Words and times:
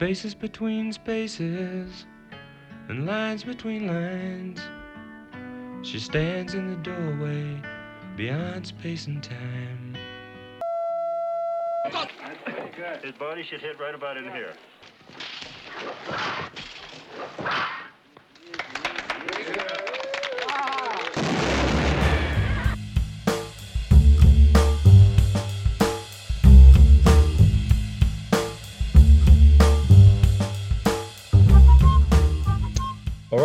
Spaces 0.00 0.32
between 0.32 0.92
spaces 0.92 2.06
and 2.88 3.04
lines 3.04 3.42
between 3.42 3.88
lines. 3.88 4.60
She 5.84 5.98
stands 5.98 6.54
in 6.54 6.70
the 6.70 6.76
doorway 6.76 7.60
beyond 8.14 8.64
space 8.64 9.08
and 9.08 9.20
time. 9.20 9.96
His 13.02 13.12
body 13.18 13.42
should 13.42 13.60
hit 13.60 13.80
right 13.80 13.92
about 13.92 14.16
in 14.16 14.30
here. 14.30 14.52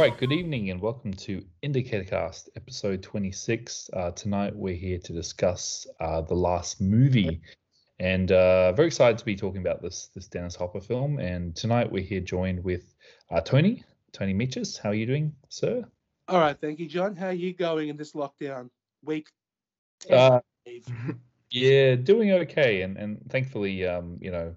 Right, 0.04 0.18
good 0.18 0.34
evening 0.34 0.70
and 0.70 0.82
welcome 0.82 1.14
to 1.14 1.42
Indicator 1.62 2.04
Cast, 2.04 2.50
episode 2.58 3.02
26. 3.02 3.90
Uh, 3.94 4.12
tonight 4.12 4.54
we're 4.54 4.76
here 4.76 4.98
to 4.98 5.14
discuss 5.14 5.88
uh, 6.02 6.20
the 6.20 6.34
last 6.34 6.82
movie, 6.82 7.40
and 8.00 8.34
uh, 8.34 8.74
very 8.74 8.88
excited 8.88 9.18
to 9.18 9.24
be 9.24 9.34
talking 9.34 9.62
about 9.62 9.82
this 9.82 10.10
this 10.14 10.28
Dennis 10.28 10.56
Hopper 10.56 10.82
film. 10.82 11.20
And 11.20 11.56
tonight 11.56 11.90
we're 11.90 12.04
here 12.04 12.20
joined 12.20 12.62
with 12.66 12.94
uh, 13.32 13.40
Tony, 13.40 13.86
Tony 14.12 14.34
Meaches. 14.34 14.76
How 14.76 14.90
are 14.90 14.94
you 14.94 15.06
doing, 15.06 15.34
sir? 15.48 15.86
All 16.28 16.38
right, 16.38 16.58
thank 16.60 16.80
you, 16.80 16.90
John. 16.90 17.16
How 17.16 17.28
are 17.28 17.32
you 17.32 17.54
going 17.54 17.88
in 17.88 17.96
this 17.96 18.12
lockdown 18.12 18.72
week? 19.06 19.30
Uh, 20.12 20.42
yeah, 21.50 21.96
doing 21.96 22.34
okay, 22.34 22.82
and 22.82 22.98
and 22.98 23.22
thankfully, 23.30 23.88
um, 23.88 24.18
you 24.20 24.32
know, 24.32 24.54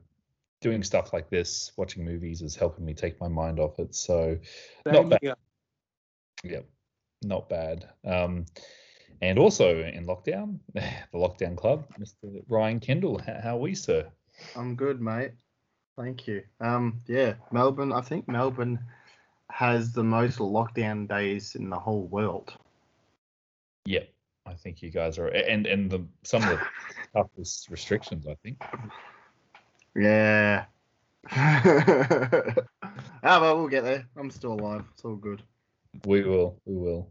doing 0.66 0.82
stuff 0.82 1.12
like 1.12 1.30
this, 1.30 1.70
watching 1.76 2.04
movies, 2.04 2.42
is 2.42 2.56
helping 2.56 2.84
me 2.84 2.92
take 2.92 3.20
my 3.20 3.28
mind 3.28 3.60
off 3.60 3.78
it. 3.78 3.94
So, 3.94 4.36
not 4.84 5.08
bad. 5.08 5.18
here. 5.22 5.36
Yep, 6.42 6.66
not 7.22 7.48
bad. 7.48 7.88
Um, 8.04 8.46
and 9.22 9.38
also 9.38 9.78
in 9.78 10.06
lockdown, 10.06 10.58
the 10.74 10.82
lockdown 11.14 11.56
club, 11.56 11.86
Mr. 12.00 12.42
Ryan 12.48 12.80
Kendall. 12.80 13.20
How, 13.24 13.40
how 13.40 13.56
are 13.56 13.60
we, 13.60 13.76
sir? 13.76 14.08
I'm 14.56 14.74
good, 14.74 15.00
mate. 15.00 15.34
Thank 15.96 16.26
you. 16.26 16.42
Um, 16.60 17.00
yeah, 17.06 17.34
Melbourne. 17.52 17.92
I 17.92 18.00
think 18.00 18.26
Melbourne 18.26 18.80
has 19.52 19.92
the 19.92 20.02
most 20.02 20.40
lockdown 20.40 21.08
days 21.08 21.54
in 21.54 21.70
the 21.70 21.78
whole 21.78 22.08
world. 22.08 22.52
Yep, 23.84 24.08
I 24.46 24.54
think 24.54 24.82
you 24.82 24.90
guys 24.90 25.16
are, 25.16 25.28
and 25.28 25.64
and 25.64 25.88
the 25.88 26.04
some 26.24 26.42
of 26.42 26.48
the 26.48 26.60
toughest 27.14 27.70
restrictions. 27.70 28.26
I 28.26 28.34
think. 28.42 28.60
Yeah. 29.96 30.66
ah, 31.32 32.60
but 33.22 33.56
we'll 33.56 33.68
get 33.68 33.82
there. 33.84 34.06
I'm 34.16 34.30
still 34.30 34.52
alive. 34.52 34.84
It's 34.92 35.04
all 35.04 35.16
good. 35.16 35.42
We 36.04 36.22
will, 36.22 36.60
we 36.66 36.76
will. 36.76 37.10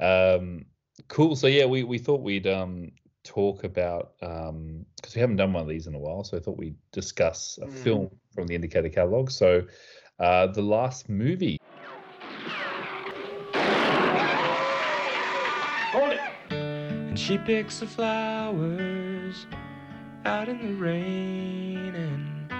Um, 0.00 0.66
cool. 1.08 1.36
So 1.36 1.46
yeah, 1.46 1.64
we 1.64 1.84
we 1.84 1.98
thought 1.98 2.22
we'd 2.22 2.46
um 2.46 2.90
talk 3.24 3.62
about 3.64 4.14
um 4.20 4.84
because 4.96 5.14
we 5.14 5.20
haven't 5.20 5.36
done 5.36 5.52
one 5.52 5.62
of 5.62 5.68
these 5.68 5.86
in 5.86 5.94
a 5.94 5.98
while, 5.98 6.24
so 6.24 6.36
I 6.36 6.40
thought 6.40 6.58
we'd 6.58 6.76
discuss 6.90 7.58
a 7.62 7.66
Mm. 7.66 7.72
film 7.72 8.10
from 8.34 8.46
the 8.48 8.54
Indicator 8.54 8.88
catalog. 8.88 9.30
So, 9.30 9.62
uh, 10.18 10.48
the 10.48 10.62
last 10.62 11.08
movie. 11.08 11.58
Hold 15.92 16.12
it. 16.12 16.20
And 16.50 17.18
she 17.18 17.38
picks 17.38 17.78
the 17.80 17.86
flowers 17.86 19.46
out 20.24 20.48
in 20.48 20.58
the 20.58 20.74
rain. 20.74 21.94
And, 21.94 22.52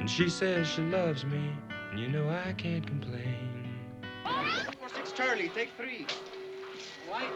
and 0.00 0.10
she 0.10 0.28
says 0.28 0.66
she 0.68 0.82
loves 0.82 1.24
me. 1.24 1.50
And 1.90 2.00
you 2.00 2.08
know 2.08 2.28
I 2.28 2.52
can't 2.52 2.86
complain. 2.86 3.78
Four 4.80 4.88
six 4.88 5.12
Charlie, 5.12 5.50
take 5.54 5.70
three. 5.76 6.06
White. 7.08 7.30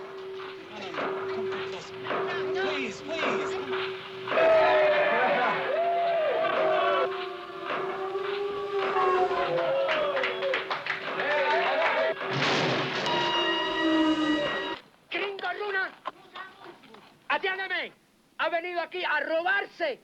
No, 0.81 1.43
no, 1.43 2.53
no. 2.53 2.71
Please, 2.71 3.01
please. 3.03 4.88
Venido 18.61 18.81
aquí 18.81 19.03
a 19.05 19.21
robarse 19.21 20.01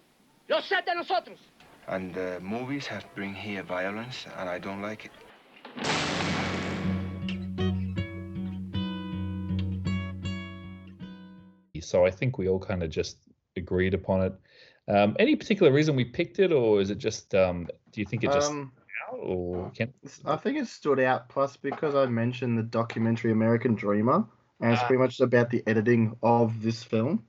los 0.49 0.65
set 0.65 0.85
de 0.87 0.95
nosotros. 0.95 1.39
And 1.87 2.17
uh, 2.17 2.41
movies 2.41 2.87
have 2.87 3.05
bring 3.15 3.35
here 3.35 3.63
violence, 3.63 4.27
and 4.39 4.49
I 4.49 4.59
don't 4.59 4.81
like 4.81 5.05
it. 5.05 5.13
So 11.81 12.07
I 12.07 12.11
think 12.11 12.39
we 12.39 12.49
all 12.49 12.59
kind 12.59 12.83
of 12.83 12.89
just 12.91 13.19
agreed 13.57 13.93
upon 13.95 14.23
it. 14.23 14.33
Um, 14.89 15.17
any 15.19 15.37
particular 15.37 15.71
reason 15.71 15.95
we 15.95 16.05
picked 16.05 16.39
it, 16.39 16.51
or 16.51 16.81
is 16.81 16.91
it 16.91 16.99
just? 16.99 17.35
Um, 17.35 17.69
do 17.93 18.01
you 18.01 18.07
think 18.07 18.25
it 18.25 18.33
just 18.33 18.51
Um, 18.51 18.73
or 19.13 19.71
can? 19.77 19.93
I 20.25 20.37
think 20.37 20.57
it 20.59 20.67
stood 20.67 20.99
out. 20.99 21.29
Plus, 21.29 21.57
because 21.57 21.95
I 21.95 22.07
mentioned 22.07 22.57
the 22.59 22.63
documentary 22.63 23.33
American 23.33 23.75
Dreamer, 23.75 24.25
and 24.61 24.73
it's 24.73 24.83
Ah. 24.83 24.87
pretty 24.87 25.03
much 25.03 25.21
about 25.21 25.51
the 25.51 25.63
editing 25.67 26.17
of 26.23 26.63
this 26.63 26.83
film. 26.83 27.25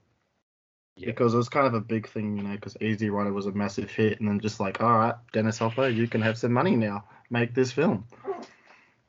Yeah. 0.96 1.06
Because 1.06 1.34
it 1.34 1.36
was 1.36 1.48
kind 1.48 1.66
of 1.66 1.74
a 1.74 1.80
big 1.80 2.08
thing, 2.08 2.38
you 2.38 2.42
know, 2.42 2.54
because 2.54 2.76
Easy 2.80 3.10
Rider 3.10 3.32
was 3.32 3.46
a 3.46 3.52
massive 3.52 3.90
hit, 3.90 4.18
and 4.18 4.28
then 4.28 4.40
just 4.40 4.60
like, 4.60 4.80
all 4.80 4.96
right, 4.96 5.14
Dennis 5.32 5.58
Hopper, 5.58 5.88
you 5.88 6.08
can 6.08 6.22
have 6.22 6.38
some 6.38 6.52
money 6.52 6.74
now, 6.74 7.04
make 7.30 7.54
this 7.54 7.70
film. 7.70 8.06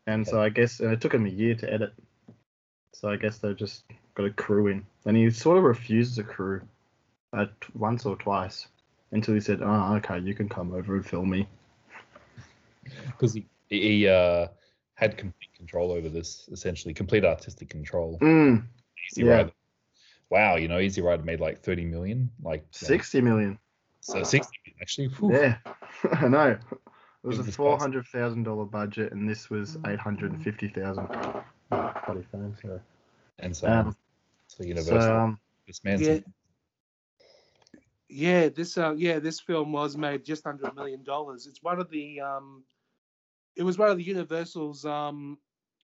And 0.06 0.28
so 0.28 0.42
I 0.42 0.50
guess 0.50 0.80
and 0.80 0.92
it 0.92 1.02
took 1.02 1.14
him 1.14 1.26
a 1.26 1.30
year 1.30 1.56
to 1.56 1.72
edit. 1.72 1.94
So 2.94 3.10
I 3.10 3.16
guess 3.16 3.38
they 3.38 3.54
just 3.54 3.84
got 4.16 4.26
a 4.26 4.32
crew 4.32 4.68
in, 4.68 4.86
and 5.06 5.16
he 5.16 5.30
sort 5.30 5.58
of 5.58 5.64
refused 5.64 6.18
a 6.20 6.24
crew, 6.24 6.62
at 7.34 7.50
once 7.76 8.06
or 8.06 8.16
twice, 8.16 8.68
until 9.12 9.34
he 9.34 9.40
said, 9.40 9.62
"Oh, 9.62 9.96
okay, 9.96 10.20
you 10.20 10.34
can 10.34 10.50
come 10.50 10.74
over 10.74 10.96
and 10.96 11.06
film 11.06 11.30
me." 11.30 11.48
Because 13.06 13.34
he 13.34 13.46
he 13.70 14.08
uh, 14.08 14.48
had 14.96 15.18
complete 15.18 15.54
control 15.56 15.92
over 15.92 16.08
this, 16.08 16.48
essentially 16.52 16.94
complete 16.94 17.26
artistic 17.26 17.70
control. 17.70 18.18
Mm, 18.22 18.66
Easy 19.12 19.26
yeah. 19.26 19.34
Rider. 19.34 19.52
Wow, 20.30 20.56
you 20.58 20.68
know, 20.68 20.80
Easy 20.80 21.02
Rider 21.02 21.24
made 21.24 21.40
like 21.40 21.62
thirty 21.62 21.86
million, 21.86 22.30
like 22.44 22.66
sixty 22.72 23.22
million. 23.22 23.58
so 24.02 24.24
sixty 24.24 24.58
million, 24.66 24.78
actually. 24.82 25.08
Whew. 25.08 25.34
Yeah, 25.34 25.58
I 26.22 26.28
know. 26.28 26.50
It 26.52 26.60
was 27.24 27.38
Give 27.38 27.46
a 27.46 27.46
this 27.48 27.56
four 27.56 27.74
person- 27.78 27.92
hundred 27.92 28.08
thousand 28.08 28.44
dollar 28.44 28.66
budget, 28.66 29.14
and 29.14 29.30
this 29.30 29.50
was 29.50 29.78
eight 29.88 30.00
hundred 30.00 30.32
and 30.34 30.44
fifty 30.44 30.68
thousand. 30.68 31.08
Bloody 31.70 32.26
phone, 32.32 32.56
sorry. 32.62 32.80
And 33.40 33.56
so, 33.56 33.68
Um, 33.68 33.96
so 34.48 34.64
Universal, 34.64 35.02
so 35.02 35.16
um, 35.16 35.40
this 35.66 35.84
man's 35.84 36.02
Yeah. 36.02 36.20
Yeah, 38.10 38.50
this 38.50 38.78
uh, 38.78 38.94
yeah, 38.96 39.20
this 39.20 39.40
film 39.42 39.74
was 39.74 39.98
made 39.98 40.24
just 40.24 40.48
under 40.48 40.66
a 40.68 40.74
million 40.74 41.04
dollars. 41.04 41.46
It's 41.46 41.62
one 41.62 41.80
of 41.80 41.90
the 41.90 42.22
um, 42.22 42.64
it 43.58 43.64
was 43.64 43.78
one 43.78 43.90
of 43.90 43.98
the 43.98 44.04
Universal's 44.04 44.86
um 44.86 45.38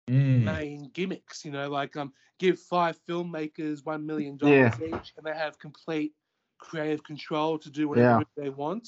Mm, 0.09 0.43
main 0.43 0.89
gimmicks. 0.93 1.45
You 1.45 1.51
know, 1.51 1.69
like 1.69 1.95
um, 1.95 2.13
give 2.39 2.59
five 2.59 2.97
filmmakers 3.07 3.85
one 3.85 4.05
million 4.05 4.37
dollars 4.37 4.73
Yeah. 4.79 4.87
each, 4.99 5.13
and 5.17 5.25
they 5.25 5.33
have 5.33 5.59
complete 5.59 6.13
creative 6.59 7.03
control 7.03 7.57
to 7.59 7.69
do 7.69 7.87
whatever 7.87 8.19
Yeah. 8.37 8.43
they 8.43 8.49
want. 8.49 8.87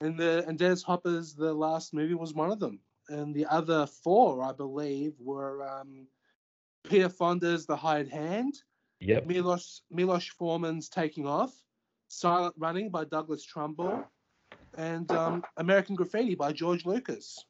And 0.00 0.18
the 0.18 0.44
and 0.46 0.58
Dennis 0.58 0.82
Hopper's 0.82 1.34
the 1.34 1.52
last 1.52 1.92
movie 1.92 2.14
was 2.14 2.32
one 2.34 2.50
of 2.50 2.60
them, 2.60 2.80
and 3.08 3.34
the 3.34 3.46
other 3.46 3.86
four, 3.86 4.42
I 4.44 4.52
believe, 4.52 5.14
were 5.18 5.66
um, 5.68 6.06
Peter 6.84 7.08
Fonda's 7.08 7.66
The 7.66 7.76
Hired 7.76 8.08
Hand. 8.08 8.54
yep. 9.00 9.26
Milos 9.26 9.82
Milos 9.90 10.26
Forman's 10.26 10.88
Taking 10.88 11.26
Off, 11.26 11.52
Silent 12.08 12.54
Running 12.58 12.90
by 12.90 13.04
Douglas 13.04 13.44
Trumbull, 13.44 14.04
and 14.76 15.10
um, 15.12 15.42
American 15.56 15.96
Graffiti 15.96 16.34
by 16.34 16.52
George 16.52 16.86
Lucas. 16.86 17.44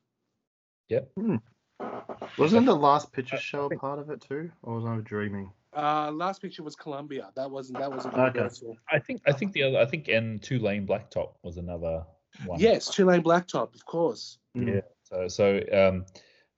Wasn't 2.39 2.67
the 2.67 2.75
last 2.75 3.13
picture 3.13 3.37
show 3.37 3.67
a 3.67 3.77
part 3.77 3.99
of 3.99 4.11
it 4.11 4.21
too, 4.21 4.51
or 4.63 4.77
was 4.77 4.85
I 4.85 4.97
dreaming? 4.99 5.53
Uh, 5.77 6.11
last 6.11 6.41
picture 6.43 6.63
was 6.63 6.75
Columbia. 6.75 7.31
That 7.37 7.51
wasn't 7.51 7.79
that 7.79 7.91
wasn't 7.91 8.15
Okay. 8.15 8.49
I 8.91 8.99
think 8.99 9.23
I 9.27 9.33
think 9.33 9.53
the 9.53 9.63
other 9.65 9.79
I 9.79 9.85
think 9.85 10.09
and 10.09 10.43
Two 10.43 10.59
Lane 10.59 10.87
Blacktop 10.87 11.35
was 11.43 11.57
another 11.57 12.05
one. 12.47 12.59
Yes, 12.59 12.89
Two 12.89 13.05
Lane 13.05 13.23
Blacktop, 13.23 13.75
of 13.75 13.85
course. 13.85 14.39
Mm. 14.57 14.75
Yeah. 14.77 14.81
So 15.05 15.29
so 15.29 15.61
um, 15.73 16.07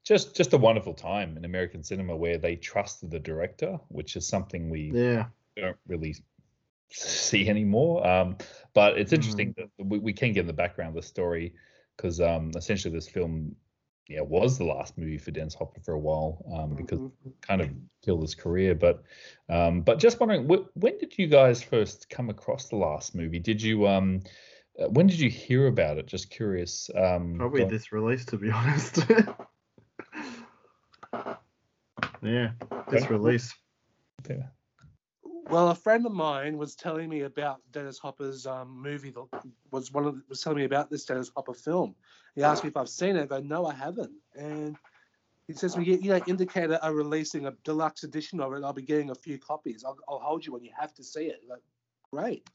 just 0.05 0.37
just 0.37 0.53
a 0.53 0.59
wonderful 0.59 0.95
time 0.95 1.37
in 1.37 1.45
American 1.45 1.83
cinema 1.83 2.17
where 2.17 2.39
they 2.39 2.57
trusted 2.57 3.11
the 3.11 3.19
director, 3.19 3.79
which 3.89 4.17
is 4.17 4.27
something 4.27 4.71
we 4.71 4.93
Yeah. 4.95 5.27
don't 5.57 5.77
really 5.87 6.15
see 6.91 7.49
anymore. 7.49 8.07
Um, 8.07 8.37
but 8.75 8.99
it's 8.99 9.13
interesting 9.13 9.55
that 9.57 9.69
we, 9.85 9.99
we 9.99 10.13
can 10.13 10.33
get 10.33 10.41
in 10.41 10.47
the 10.47 10.53
background 10.53 10.97
of 10.97 11.03
the 11.03 11.07
story 11.07 11.55
because 11.97 12.21
um, 12.21 12.53
essentially 12.57 12.95
this 12.95 13.09
film, 13.09 13.55
yeah, 14.11 14.21
was 14.23 14.59
the 14.59 14.65
last 14.65 14.99
movie 14.99 15.19
for 15.19 15.31
Dennis 15.31 15.55
Hopper 15.55 15.81
for 15.81 15.95
a 15.95 15.99
while 15.99 16.45
um, 16.53 16.75
because 16.75 16.99
Mhm. 16.99 17.13
kind 17.43 17.61
of 17.61 17.71
killed 18.03 18.23
his 18.23 18.35
career. 18.35 18.75
But 18.75 19.05
um, 19.49 19.83
but 19.83 20.01
just 20.01 20.19
wondering, 20.19 20.49
wh- 20.49 20.77
when 20.77 20.99
did 20.99 21.17
you 21.17 21.29
guys 21.29 21.63
first 21.63 22.11
come 22.11 22.29
across 22.29 22.69
the 22.69 22.77
last 22.77 23.15
movie? 23.15 23.39
Did 23.39 23.63
you 23.63 23.87
um 23.87 24.21
uh, 24.81 24.89
when 24.89 25.07
did 25.07 25.21
you 25.21 25.31
hear 25.31 25.69
about 25.69 25.97
it? 25.99 26.07
Just 26.07 26.29
curious. 26.29 26.91
Um, 26.95 27.37
Probably 27.37 27.65
this 27.65 27.93
release, 27.93 28.25
to 28.27 28.37
be 28.37 28.51
honest. 28.59 28.99
yeah, 32.23 32.51
this 32.91 33.09
release. 33.11 33.55
yeah. 34.29 34.49
Well, 35.49 35.71
a 35.71 35.75
friend 35.75 36.07
of 36.07 36.13
mine 36.13 36.59
was 36.59 36.75
telling 36.75 37.09
me 37.09 37.23
about 37.23 37.61
Dennis 37.73 37.99
Hopper's 37.99 38.47
um, 38.47 38.81
movie. 38.81 39.11
that 39.11 39.27
Was 39.73 39.93
one 39.93 40.07
of 40.07 40.15
the, 40.15 40.23
was 40.29 40.41
telling 40.41 40.59
me 40.59 40.65
about 40.65 40.91
this 40.91 41.05
Dennis 41.05 41.31
Hopper 41.35 41.55
film. 41.55 41.95
He 42.35 42.43
asked 42.43 42.63
me 42.63 42.69
if 42.69 42.77
I've 42.77 42.89
seen 42.89 43.17
it. 43.17 43.23
I 43.23 43.27
go, 43.27 43.41
no, 43.41 43.67
I 43.67 43.75
haven't. 43.75 44.13
And 44.37 44.77
he 45.49 45.55
says, 45.55 45.75
well, 45.77 45.85
you, 45.85 45.97
you 45.97 46.11
know, 46.11 46.21
Indicator 46.29 46.79
are 46.83 46.95
releasing 46.95 47.47
a 47.47 47.53
deluxe 47.65 48.05
edition 48.05 48.41
of 48.41 48.53
it. 48.53 48.63
I'll 48.63 48.73
be 48.73 48.83
getting 48.83 49.11
a 49.11 49.15
few 49.15 49.39
copies. 49.39 49.85
I'll, 49.85 49.99
I'll 50.09 50.21
hold 50.21 50.47
you 50.47 50.53
when 50.53 50.63
you 50.63 50.71
have 50.79 50.95
to 50.95 51.03
see 51.03 51.25
it. 51.25 51.41
Like, 51.49 51.63
great. 52.13 52.49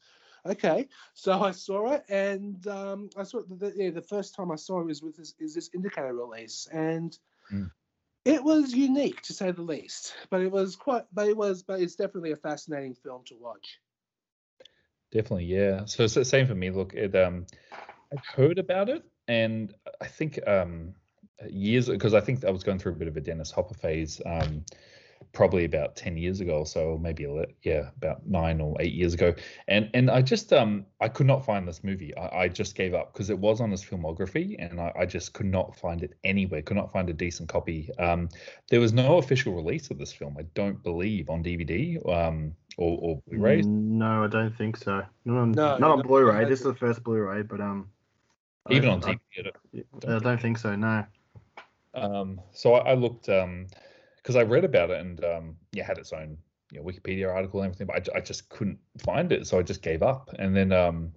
Okay, 0.46 0.88
so 1.16 1.42
I 1.42 1.52
saw 1.52 1.94
it, 1.94 2.04
and 2.08 2.66
um, 2.68 3.10
I 3.18 3.24
saw 3.24 3.40
it. 3.40 3.60
The, 3.60 3.74
yeah, 3.76 3.90
the 3.90 4.02
first 4.02 4.36
time 4.36 4.52
I 4.52 4.56
saw 4.56 4.80
it 4.80 4.86
was 4.86 5.02
with 5.02 5.18
this 5.18 5.34
is 5.40 5.56
this 5.56 5.72
Indicator 5.74 6.14
release, 6.14 6.68
and 6.72 7.18
Mm. 7.52 7.72
It 8.26 8.44
was 8.44 8.74
unique 8.74 9.22
to 9.22 9.34
say 9.34 9.52
the 9.52 9.62
least. 9.62 10.16
But 10.30 10.42
it 10.42 10.52
was 10.52 10.76
quite. 10.76 11.04
But 11.14 11.28
it 11.30 11.38
was. 11.38 11.64
But 11.64 11.80
it's 11.80 11.96
definitely 11.96 12.32
a 12.32 12.38
fascinating 12.38 12.96
film 12.96 13.24
to 13.28 13.36
watch. 13.40 13.80
Definitely, 15.12 15.46
yeah. 15.46 15.86
So 15.86 16.04
it's 16.04 16.16
the 16.16 16.26
same 16.26 16.48
for 16.48 16.56
me. 16.56 16.72
Look, 16.72 16.94
it 16.94 17.16
um, 17.16 17.46
I 17.72 18.18
heard 18.36 18.60
about 18.60 18.90
it, 18.90 19.04
and 19.28 19.74
I 20.02 20.08
think 20.08 20.40
um, 20.48 20.96
years 21.48 21.88
because 21.88 22.14
I 22.14 22.22
think 22.22 22.44
I 22.44 22.52
was 22.52 22.64
going 22.64 22.80
through 22.80 22.94
a 22.94 22.96
bit 22.96 23.08
of 23.08 23.16
a 23.16 23.22
Dennis 23.22 23.52
Hopper 23.52 23.76
phase, 23.76 24.22
um, 24.26 24.66
probably 25.34 25.66
about 25.66 25.96
ten 25.96 26.18
years 26.18 26.40
ago 26.42 26.60
or 26.60 26.66
so, 26.66 26.82
or 26.92 27.00
maybe 27.00 27.24
a 27.26 27.32
li- 27.34 27.56
yeah, 27.64 27.90
about 27.98 28.26
nine 28.28 28.62
or 28.62 28.76
eight 28.80 28.94
years 28.94 29.14
ago. 29.14 29.34
And 29.68 29.90
and 29.94 30.10
I 30.10 30.22
just 30.22 30.52
um, 30.54 30.86
I 31.02 31.08
could 31.08 31.26
not 31.28 31.46
find 31.46 31.68
this 31.68 31.84
movie. 31.84 32.16
I, 32.18 32.44
I 32.44 32.48
just 32.48 32.76
gave 32.76 32.94
up 32.94 33.14
because 33.14 33.30
it 33.30 33.38
was 33.38 33.62
on 33.62 33.72
his 33.72 33.84
filmography, 33.84 34.56
and 34.60 34.80
I, 34.80 34.92
I 35.00 35.06
just 35.06 35.34
could 35.34 35.46
not 35.46 35.76
find 35.76 36.04
it 36.04 36.14
anywhere. 36.24 36.62
Could 36.62 36.78
not 36.78 36.92
find 36.92 37.10
a 37.10 37.14
decent 37.14 37.50
copy. 37.50 37.90
Um, 38.00 38.30
there 38.70 38.80
was 38.80 38.94
no 38.94 39.18
official 39.18 39.54
release 39.54 39.92
of 39.92 39.98
this 39.98 40.12
film. 40.14 40.36
I 40.40 40.44
don't 40.54 40.82
believe 40.84 41.30
on 41.30 41.44
DVD 41.44 41.98
um, 42.10 42.54
or 42.78 42.98
or 43.02 43.22
Blu-ray. 43.30 43.62
No, 43.62 44.24
I 44.24 44.28
don't 44.28 44.56
think 44.58 44.78
so. 44.78 45.04
Not 45.26 45.38
on, 45.38 45.52
No, 45.52 45.78
not 45.78 45.92
on 45.92 45.98
no, 46.00 46.04
Blu-ray. 46.04 46.44
no. 46.44 46.50
This 46.50 46.60
is 46.60 46.66
the 46.66 46.76
first 46.76 47.04
Blu-ray, 47.04 47.44
but 47.44 47.62
um, 47.62 47.90
I 48.68 48.74
Even 48.74 48.90
on 48.90 49.00
don't- 49.00 49.20
DVD. 49.38 49.40
I 49.40 49.42
don't- 49.44 50.10
I, 50.12 50.16
I 50.16 50.20
don't 50.20 50.42
think 50.42 50.58
so. 50.58 50.76
No. 50.76 51.06
Um, 51.94 52.42
so 52.52 52.74
I, 52.74 52.92
I 52.92 52.94
looked 52.94 53.30
because 54.26 54.36
I 54.36 54.42
read 54.42 54.66
about 54.66 54.90
it 54.90 55.00
and 55.02 55.24
um, 55.24 55.56
yeah, 55.72 55.86
had 55.86 56.00
its 56.00 56.12
own 56.12 56.36
you 56.72 56.80
know, 56.80 56.86
Wikipedia 56.86 57.32
article 57.32 57.62
and 57.62 57.68
everything, 57.68 57.86
but 57.86 58.10
I, 58.10 58.18
I 58.18 58.22
just 58.22 58.50
couldn't 58.50 58.80
find 58.98 59.32
it, 59.32 59.46
so 59.46 59.60
I 59.60 59.62
just 59.62 59.84
gave 59.84 60.02
up. 60.02 60.34
And 60.40 60.56
then 60.56 60.72
um, 60.72 61.12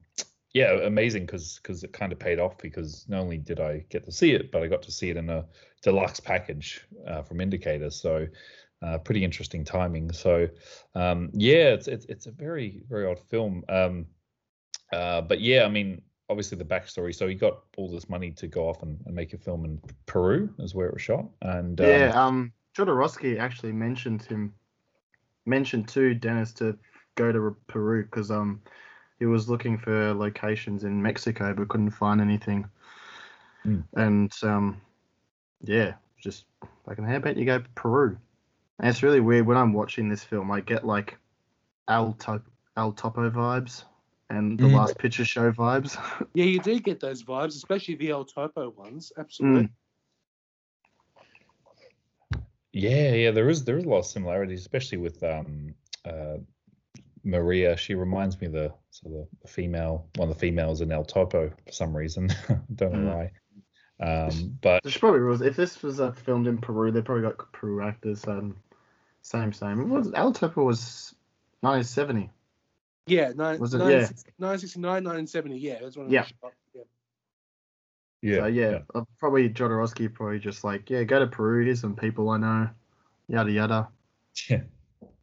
yeah, 0.53 0.73
amazing 0.73 1.25
because 1.25 1.59
because 1.63 1.83
it 1.85 1.95
kind 1.95 2.13
of 2.13 2.19
paid 2.19 2.39
off 2.39 2.59
because 2.59 3.07
not 3.09 3.21
only 3.21 3.39
did 3.39 3.61
I 3.61 3.87
get 3.89 4.05
to 4.05 4.13
see 4.13 4.33
it, 4.33 4.53
but 4.53 4.63
I 4.63 4.67
got 4.67 4.83
to 4.83 4.93
see 4.93 5.09
it 5.09 5.17
in 5.17 5.31
a 5.31 5.47
deluxe 5.81 6.21
package 6.21 6.85
uh, 7.07 7.23
from 7.23 7.41
Indicator. 7.41 7.89
So 7.89 8.27
uh, 8.83 8.99
pretty 8.99 9.25
interesting 9.25 9.65
timing. 9.65 10.13
So 10.13 10.47
um, 10.95 11.31
yeah, 11.33 11.71
it's, 11.71 11.89
it's 11.89 12.05
it's 12.11 12.27
a 12.27 12.31
very 12.31 12.83
very 12.91 13.07
odd 13.07 13.21
film. 13.21 13.65
Um, 13.71 14.05
uh, 14.93 15.23
but 15.23 15.41
yeah, 15.41 15.65
I 15.65 15.71
mean, 15.71 16.03
obviously 16.29 16.59
the 16.59 16.65
backstory. 16.65 17.15
So 17.15 17.27
he 17.27 17.35
got 17.35 17.61
all 17.79 17.91
this 17.91 18.11
money 18.11 18.33
to 18.33 18.49
go 18.49 18.69
off 18.69 18.83
and, 18.83 19.01
and 19.07 19.15
make 19.15 19.33
a 19.33 19.39
film 19.39 19.65
in 19.65 19.81
Peru, 20.05 20.53
is 20.59 20.75
where 20.75 20.89
it 20.89 20.93
was 20.93 21.03
shot. 21.03 21.25
And 21.41 21.81
um, 21.81 21.87
Yeah, 21.87 22.13
um, 22.15 22.53
Jodorowsky 22.79 23.41
actually 23.41 23.73
mentioned 23.73 24.23
him, 24.23 24.55
mentioned 25.47 25.89
to 25.89 26.15
Dennis 26.15 26.53
to 26.55 26.79
go 27.17 27.33
to 27.33 27.57
Peru 27.67 28.05
because 28.05 28.31
um, 28.31 28.63
he 29.19 29.27
was 29.27 29.49
looking 29.49 29.77
for 29.77 30.15
locations 30.15 30.85
in 30.85 31.03
Mexico 31.03 31.53
but 31.55 31.69
couldn't 31.69 31.91
find 31.91 32.21
anything. 32.21 32.69
Hmm. 33.65 33.81
And 33.97 34.33
um, 34.45 34.81
yeah, 35.63 35.95
just 36.23 36.45
like, 36.87 36.99
how 37.01 37.17
about 37.17 37.37
you 37.37 37.45
go 37.45 37.59
to 37.59 37.69
Peru? 37.75 38.17
And 38.79 38.89
it's 38.89 39.03
really 39.03 39.21
weird 39.21 39.47
when 39.47 39.57
I'm 39.57 39.73
watching 39.73 40.09
this 40.09 40.23
film. 40.23 40.53
I 40.53 40.61
get 40.61 40.87
like 40.87 41.19
El 41.89 42.13
Top 42.13 42.45
El 42.77 42.93
Topo 42.93 43.29
vibes 43.29 43.83
and 44.31 44.57
the 44.57 44.67
Mm. 44.67 44.75
Last 44.75 44.99
Picture 44.99 45.25
Show 45.25 45.51
vibes. 45.51 45.99
Yeah, 46.35 46.45
you 46.45 46.61
do 46.61 46.79
get 46.79 47.01
those 47.01 47.25
vibes, 47.25 47.57
especially 47.57 47.97
the 47.97 48.11
El 48.11 48.25
Topo 48.25 48.71
ones. 48.71 49.13
Absolutely. 49.19 49.65
Mm. 49.65 49.71
Yeah, 52.79 53.13
yeah, 53.13 53.31
there 53.31 53.49
is 53.49 53.65
there 53.65 53.77
is 53.79 53.85
a 53.85 53.89
lot 53.89 53.99
of 53.99 54.07
similarities, 54.07 54.61
especially 54.61 54.99
with 54.99 55.23
um, 55.23 55.75
uh, 56.05 56.37
Maria. 57.25 57.77
She 57.77 57.95
reminds 57.95 58.41
me 58.41 58.47
of 58.47 58.53
the 58.53 58.73
so 58.91 59.09
the, 59.09 59.29
the 59.43 59.49
female 59.49 60.07
one 60.17 60.29
of 60.29 60.35
the 60.35 60.41
females 60.41 60.81
in 60.81 60.93
El 60.93 61.05
Topo 61.05 61.51
for 61.67 61.73
some 61.73 61.97
reason. 61.97 62.29
Don't 62.75 62.93
know 62.93 62.99
Mm. 63.13 63.15
why. 63.15 63.33
Um, 64.01 64.57
but 64.61 64.89
She 64.89 64.99
probably 65.01 65.21
was. 65.23 65.41
If 65.41 65.57
this 65.57 65.83
was 65.83 65.99
uh, 66.01 66.13
filmed 66.13 66.47
in 66.47 66.59
Peru, 66.59 66.93
they 66.93 67.03
probably 67.03 67.23
got 67.25 67.53
Peru 67.53 67.83
actors. 67.83 68.27
Um, 68.29 68.57
same, 69.23 69.53
same. 69.53 69.81
It 69.81 69.89
was 69.89 70.13
El 70.15 70.33
Topo 70.33 70.63
was 70.63 71.15
1970. 71.63 72.31
Yeah, 73.09 73.33
nine, 73.35 73.59
Was 73.59 73.75
it- 73.75 73.79
969, 73.79 74.83
1970. 75.03 75.59
Yeah, 75.59 75.79
that's 75.83 75.97
when 75.97 76.07
it 76.07 76.13
Yeah. 76.13 76.21
was 76.21 76.29
shot. 76.29 76.53
Yeah. 76.68 76.68
Yeah, 78.23 78.37
so 78.37 78.47
yeah, 78.47 78.79
uh, 78.95 79.03
probably 79.19 79.49
Jodorowsky 79.49 80.13
probably 80.13 80.39
just 80.39 80.65
like, 80.65 80.91
yeah, 80.91 81.05
go 81.05 81.19
to 81.19 81.27
Peru. 81.27 81.65
Here's 81.65 81.81
some 81.81 81.97
people 81.97 82.31
I 82.31 82.39
know. 82.39 82.71
Yada 83.29 83.51
yada. 83.51 83.89
yeah, 84.49 84.63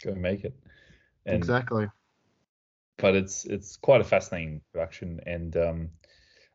go 0.03 0.13
make 0.15 0.44
it. 0.44 0.53
And, 1.25 1.36
exactly. 1.36 1.88
but 2.97 3.15
it's 3.15 3.45
it's 3.45 3.77
quite 3.77 4.01
a 4.01 4.03
fascinating 4.03 4.62
production 4.71 5.19
and 5.25 5.57
um 5.57 5.89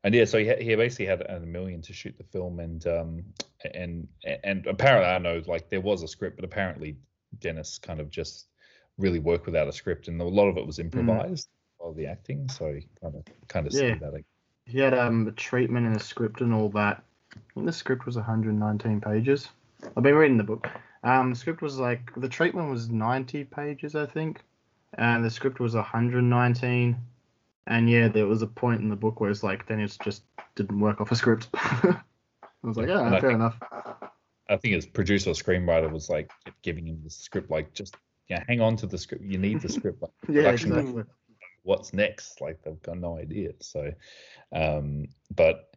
and 0.04 0.14
yeah 0.14 0.24
so 0.24 0.38
he, 0.38 0.54
he 0.60 0.74
basically 0.76 1.06
had 1.06 1.22
a 1.22 1.40
million 1.40 1.82
to 1.82 1.92
shoot 1.92 2.16
the 2.16 2.24
film 2.24 2.60
and 2.60 2.86
um 2.86 3.24
and 3.74 4.06
and 4.44 4.66
apparently 4.66 5.10
i 5.10 5.18
know 5.18 5.42
like 5.46 5.68
there 5.68 5.80
was 5.80 6.02
a 6.02 6.08
script 6.08 6.36
but 6.36 6.44
apparently 6.44 6.96
dennis 7.40 7.78
kind 7.78 8.00
of 8.00 8.10
just 8.10 8.46
really 8.96 9.18
worked 9.18 9.46
without 9.46 9.68
a 9.68 9.72
script 9.72 10.08
and 10.08 10.20
a 10.20 10.24
lot 10.24 10.48
of 10.48 10.56
it 10.56 10.66
was 10.66 10.78
improvised 10.78 11.48
of 11.80 11.96
the 11.96 12.06
acting 12.06 12.48
so 12.48 12.68
you 12.68 12.82
kind 13.02 13.16
of 13.16 13.24
kind 13.48 13.66
of 13.66 13.72
Yeah. 13.74 13.94
see 13.94 13.98
that 13.98 14.12
like, 14.12 14.24
He 14.66 14.78
had 14.78 14.94
um 14.94 15.26
a 15.26 15.32
treatment 15.32 15.86
and 15.86 15.96
a 15.96 16.00
script 16.00 16.40
and 16.40 16.54
all 16.54 16.68
that. 16.70 17.02
I 17.34 17.38
think 17.54 17.66
the 17.66 17.72
script 17.72 18.06
was 18.06 18.16
119 18.16 19.00
pages. 19.00 19.48
I've 19.96 20.02
been 20.02 20.14
reading 20.14 20.36
the 20.36 20.44
book. 20.44 20.68
Um, 21.02 21.30
the 21.30 21.36
script 21.36 21.62
was 21.62 21.78
like 21.78 22.10
the 22.16 22.28
treatment 22.28 22.70
was 22.70 22.90
90 22.90 23.44
pages, 23.44 23.94
I 23.96 24.06
think, 24.06 24.42
and 24.98 25.24
the 25.24 25.30
script 25.30 25.58
was 25.60 25.74
119. 25.74 26.96
And 27.66 27.90
yeah, 27.90 28.08
there 28.08 28.26
was 28.26 28.42
a 28.42 28.46
point 28.46 28.80
in 28.80 28.88
the 28.88 28.96
book 28.96 29.20
where 29.20 29.30
it's 29.30 29.42
like 29.42 29.66
then 29.66 29.80
it 29.80 29.96
just 30.02 30.24
didn't 30.56 30.80
work 30.80 31.00
off 31.00 31.12
a 31.12 31.16
script. 31.16 31.48
I 31.54 32.02
was 32.62 32.76
like, 32.76 32.88
yeah, 32.88 33.10
fair 33.10 33.20
think- 33.20 33.34
enough. 33.34 33.56
i 34.50 34.56
think 34.56 34.74
his 34.74 34.84
producer 34.84 35.30
or 35.30 35.32
screenwriter 35.32 35.90
was 35.90 36.10
like 36.10 36.30
giving 36.62 36.86
him 36.86 37.00
the 37.04 37.10
script 37.10 37.50
like 37.50 37.72
just 37.72 37.96
yeah 38.28 38.42
hang 38.48 38.60
on 38.60 38.76
to 38.76 38.86
the 38.86 38.98
script 38.98 39.22
you 39.24 39.38
need 39.38 39.60
the 39.60 39.68
script 39.68 40.02
like, 40.02 40.10
Yeah, 40.28 40.50
exactly. 40.50 41.04
What's 41.62 41.92
next? 41.92 42.40
Like 42.40 42.62
they've 42.62 42.82
got 42.82 42.98
no 42.98 43.18
idea. 43.18 43.50
So 43.60 43.92
um 44.52 45.06
but 45.34 45.74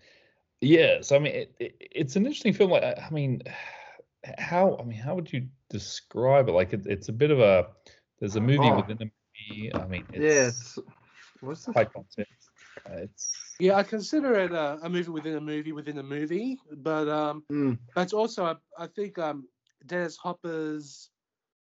yeah 0.61 1.01
so 1.01 1.15
i 1.15 1.19
mean 1.19 1.33
it, 1.35 1.55
it, 1.59 1.75
it's 1.79 2.15
an 2.15 2.25
interesting 2.25 2.53
film. 2.53 2.71
Like 2.71 2.83
i 2.83 2.93
I 2.93 3.09
mean 3.09 3.41
how 4.37 4.77
i 4.79 4.83
mean 4.83 4.97
how 4.97 5.15
would 5.15 5.31
you 5.31 5.47
describe 5.69 6.47
it? 6.47 6.53
Like 6.53 6.73
it, 6.73 6.85
it's 6.85 7.09
a 7.09 7.13
bit 7.13 7.31
of 7.31 7.39
a 7.39 7.67
there's 8.19 8.35
a 8.35 8.41
movie 8.41 8.71
Oh. 8.71 8.75
within 8.77 8.97
a 9.01 9.05
movie. 9.05 9.73
I 9.75 9.87
mean 9.87 10.05
Yeah, 10.13 10.47
it's 10.47 10.77
it's 10.77 10.79
what's 11.41 11.65
the 11.65 11.73
high 11.73 11.85
concept. 11.85 12.31
Uh, 12.89 12.97
it's 13.03 13.55
Yeah, 13.59 13.75
I 13.75 13.83
consider 13.83 14.33
it 14.35 14.51
a, 14.51 14.79
a 14.81 14.89
movie 14.89 15.11
within 15.11 15.35
a 15.35 15.41
movie 15.41 15.71
within 15.71 15.97
a 15.97 16.03
movie, 16.03 16.57
but 16.77 17.07
um, 17.09 17.43
Mm, 17.51 17.77
that's 17.95 18.13
also 18.13 18.45
I, 18.45 18.55
I 18.77 18.87
think 18.87 19.17
um, 19.19 19.47
Dennis 19.85 20.17
Hopper's 20.17 21.09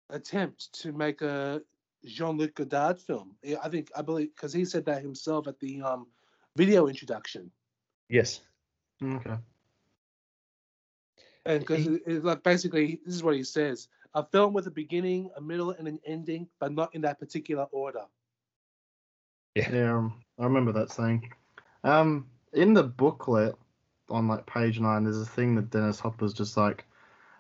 attempt 0.09 0.71
to 0.81 0.91
make 0.91 1.21
a 1.21 1.61
Jean-Luc 2.05 2.55
Godard 2.55 2.99
film. 2.99 3.35
I 3.63 3.69
think 3.69 3.91
I 3.95 4.01
believe 4.01 4.35
because 4.35 4.53
he 4.53 4.65
said 4.65 4.85
that 4.85 5.01
himself 5.01 5.47
at 5.47 5.59
the 5.59 5.81
um, 5.81 6.07
video 6.55 6.87
introduction, 6.87 7.51
yes 8.09 8.41
okay. 9.03 9.37
and 11.45 11.59
because 11.59 11.85
He- 11.85 11.95
it, 11.95 12.03
it, 12.07 12.23
like 12.23 12.43
basically 12.43 12.99
this 13.05 13.15
is 13.15 13.23
what 13.23 13.35
he 13.35 13.43
says: 13.43 13.87
a 14.13 14.23
film 14.23 14.53
with 14.53 14.67
a 14.67 14.71
beginning, 14.71 15.29
a 15.37 15.41
middle, 15.41 15.71
and 15.71 15.87
an 15.87 15.99
ending, 16.05 16.47
but 16.59 16.71
not 16.71 16.93
in 16.95 17.01
that 17.01 17.19
particular 17.19 17.63
order. 17.71 18.05
Yeah, 19.55 19.95
um, 19.95 20.23
I 20.39 20.43
remember 20.45 20.71
that 20.73 20.91
saying. 20.91 21.31
Um, 21.83 22.27
in 22.53 22.73
the 22.73 22.83
booklet 22.83 23.55
on 24.09 24.27
like 24.27 24.45
page 24.45 24.79
nine, 24.79 25.03
there's 25.03 25.21
a 25.21 25.25
thing 25.25 25.55
that 25.55 25.69
Dennis 25.69 25.99
Hopper's 25.99 26.33
just 26.33 26.57
like 26.57 26.85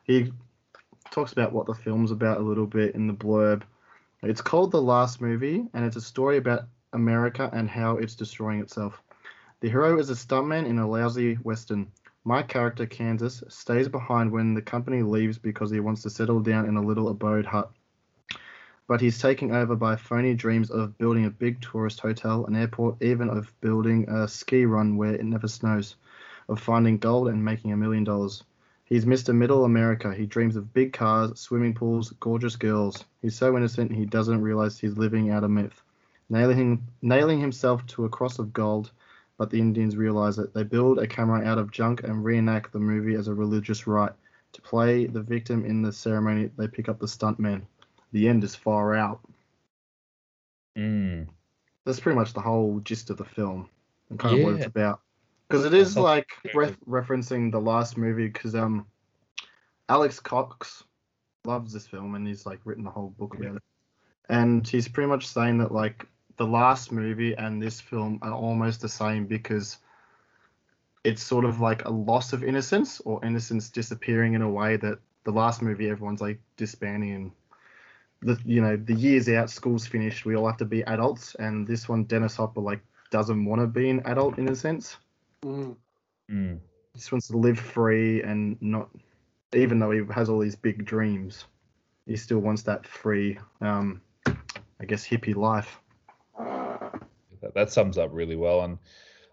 he 0.03 0.31
talks 1.11 1.31
about 1.33 1.53
what 1.53 1.67
the 1.67 1.73
film's 1.73 2.11
about 2.11 2.39
a 2.39 2.43
little 2.43 2.65
bit 2.65 2.95
in 2.95 3.07
the 3.07 3.13
blurb. 3.13 3.63
It's 4.23 4.41
called 4.41 4.69
The 4.69 4.81
Last 4.81 5.19
Movie, 5.19 5.65
and 5.73 5.83
it's 5.83 5.95
a 5.95 6.01
story 6.01 6.37
about 6.37 6.67
America 6.93 7.49
and 7.53 7.67
how 7.67 7.97
it's 7.97 8.13
destroying 8.13 8.59
itself. 8.59 9.01
The 9.61 9.69
hero 9.69 9.97
is 9.97 10.11
a 10.11 10.15
stuntman 10.15 10.67
in 10.67 10.77
a 10.77 10.87
lousy 10.87 11.35
western. 11.35 11.91
My 12.23 12.43
character, 12.43 12.85
Kansas, 12.85 13.43
stays 13.47 13.89
behind 13.89 14.31
when 14.31 14.53
the 14.53 14.61
company 14.61 15.01
leaves 15.01 15.39
because 15.39 15.71
he 15.71 15.79
wants 15.79 16.03
to 16.03 16.11
settle 16.11 16.39
down 16.39 16.67
in 16.67 16.77
a 16.77 16.83
little 16.83 17.09
adobe 17.09 17.47
hut. 17.47 17.71
but 18.87 19.01
he's 19.01 19.17
taken 19.17 19.55
over 19.55 19.75
by 19.75 19.95
phony 19.95 20.35
dreams 20.35 20.69
of 20.69 20.95
building 20.99 21.25
a 21.25 21.31
big 21.31 21.59
tourist 21.59 21.99
hotel, 21.99 22.45
an 22.45 22.55
airport, 22.55 23.01
even 23.01 23.27
of 23.27 23.51
building 23.59 24.07
a 24.07 24.27
ski 24.27 24.65
run 24.65 24.97
where 24.97 25.15
it 25.15 25.25
never 25.25 25.47
snows, 25.47 25.95
of 26.47 26.59
finding 26.59 26.99
gold 26.99 27.27
and 27.27 27.43
making 27.43 27.71
a 27.71 27.77
million 27.77 28.03
dollars. 28.03 28.43
He's 28.91 29.05
Mr. 29.05 29.33
Middle 29.33 29.63
America. 29.63 30.13
He 30.13 30.25
dreams 30.25 30.57
of 30.57 30.73
big 30.73 30.91
cars, 30.91 31.39
swimming 31.39 31.73
pools, 31.73 32.11
gorgeous 32.19 32.57
girls. 32.57 33.05
He's 33.21 33.37
so 33.37 33.55
innocent 33.55 33.89
he 33.89 34.05
doesn't 34.05 34.41
realize 34.41 34.77
he's 34.77 34.97
living 34.97 35.29
out 35.29 35.45
a 35.45 35.47
myth. 35.47 35.81
Nailing, 36.29 36.85
nailing 37.01 37.39
himself 37.39 37.85
to 37.87 38.03
a 38.03 38.09
cross 38.09 38.37
of 38.37 38.51
gold, 38.51 38.91
but 39.37 39.49
the 39.49 39.61
Indians 39.61 39.95
realize 39.95 40.39
it. 40.39 40.53
They 40.53 40.63
build 40.63 40.99
a 40.99 41.07
camera 41.07 41.41
out 41.45 41.57
of 41.57 41.71
junk 41.71 42.03
and 42.03 42.21
reenact 42.21 42.73
the 42.73 42.79
movie 42.79 43.15
as 43.15 43.29
a 43.29 43.33
religious 43.33 43.87
rite. 43.87 44.11
To 44.51 44.61
play 44.61 45.05
the 45.05 45.21
victim 45.21 45.63
in 45.63 45.81
the 45.81 45.93
ceremony, 45.93 46.51
they 46.57 46.67
pick 46.67 46.89
up 46.89 46.99
the 46.99 47.05
stuntman. 47.05 47.61
The 48.11 48.27
end 48.27 48.43
is 48.43 48.55
far 48.55 48.93
out. 48.93 49.21
Mm. 50.77 51.29
That's 51.85 52.01
pretty 52.01 52.19
much 52.19 52.33
the 52.33 52.41
whole 52.41 52.81
gist 52.81 53.09
of 53.09 53.15
the 53.15 53.23
film 53.23 53.69
and 54.09 54.19
kind 54.19 54.37
of 54.37 54.43
what 54.43 54.55
it's 54.55 54.65
about. 54.65 54.99
Because 55.51 55.65
it 55.65 55.73
is 55.73 55.97
like 55.97 56.29
ref- 56.53 56.79
referencing 56.87 57.51
the 57.51 57.59
last 57.59 57.97
movie. 57.97 58.27
Because 58.27 58.55
um, 58.55 58.85
Alex 59.89 60.19
Cox 60.19 60.83
loves 61.45 61.73
this 61.73 61.87
film 61.87 62.15
and 62.15 62.27
he's 62.27 62.45
like 62.45 62.59
written 62.63 62.87
a 62.87 62.91
whole 62.91 63.13
book 63.17 63.35
about 63.35 63.57
it. 63.57 63.63
And 64.29 64.65
he's 64.65 64.87
pretty 64.87 65.09
much 65.09 65.27
saying 65.27 65.57
that 65.57 65.71
like 65.71 66.07
the 66.37 66.45
last 66.45 66.91
movie 66.91 67.33
and 67.33 67.61
this 67.61 67.81
film 67.81 68.19
are 68.21 68.33
almost 68.33 68.81
the 68.81 68.89
same 68.89 69.25
because 69.25 69.77
it's 71.03 71.23
sort 71.23 71.45
of 71.45 71.59
like 71.59 71.85
a 71.85 71.89
loss 71.89 72.33
of 72.33 72.43
innocence 72.43 73.01
or 73.01 73.23
innocence 73.25 73.69
disappearing 73.69 74.33
in 74.33 74.41
a 74.41 74.49
way 74.49 74.77
that 74.77 74.99
the 75.23 75.31
last 75.31 75.61
movie 75.61 75.89
everyone's 75.89 76.21
like 76.21 76.39
disbanding 76.57 77.13
and 77.13 77.31
the 78.21 78.39
you 78.45 78.61
know 78.61 78.77
the 78.77 78.93
years 78.93 79.27
out 79.29 79.49
school's 79.49 79.85
finished 79.85 80.25
we 80.25 80.35
all 80.35 80.47
have 80.47 80.57
to 80.57 80.65
be 80.65 80.83
adults 80.83 81.35
and 81.35 81.67
this 81.67 81.89
one 81.89 82.03
dennis 82.05 82.35
hopper 82.35 82.61
like 82.61 82.81
doesn't 83.09 83.45
want 83.45 83.61
to 83.61 83.67
be 83.67 83.89
an 83.89 84.01
adult 84.05 84.37
in 84.37 84.47
a 84.49 84.55
sense 84.55 84.97
Mm. 85.43 85.75
Mm. 86.29 86.59
he 86.93 86.99
just 86.99 87.11
wants 87.11 87.27
to 87.27 87.37
live 87.37 87.59
free 87.59 88.21
and 88.21 88.57
not 88.61 88.89
even 89.53 89.79
though 89.79 89.91
he 89.91 90.01
has 90.13 90.29
all 90.29 90.39
these 90.39 90.55
big 90.55 90.85
dreams 90.85 91.45
he 92.05 92.15
still 92.15 92.39
wants 92.39 92.61
that 92.63 92.85
free 92.85 93.37
um 93.61 94.01
i 94.27 94.85
guess 94.85 95.05
hippie 95.05 95.35
life 95.35 95.81
That, 97.41 97.53
that 97.55 97.71
sums 97.71 97.97
up 97.97 98.09
really 98.13 98.35
well. 98.35 98.61
And 98.61 98.77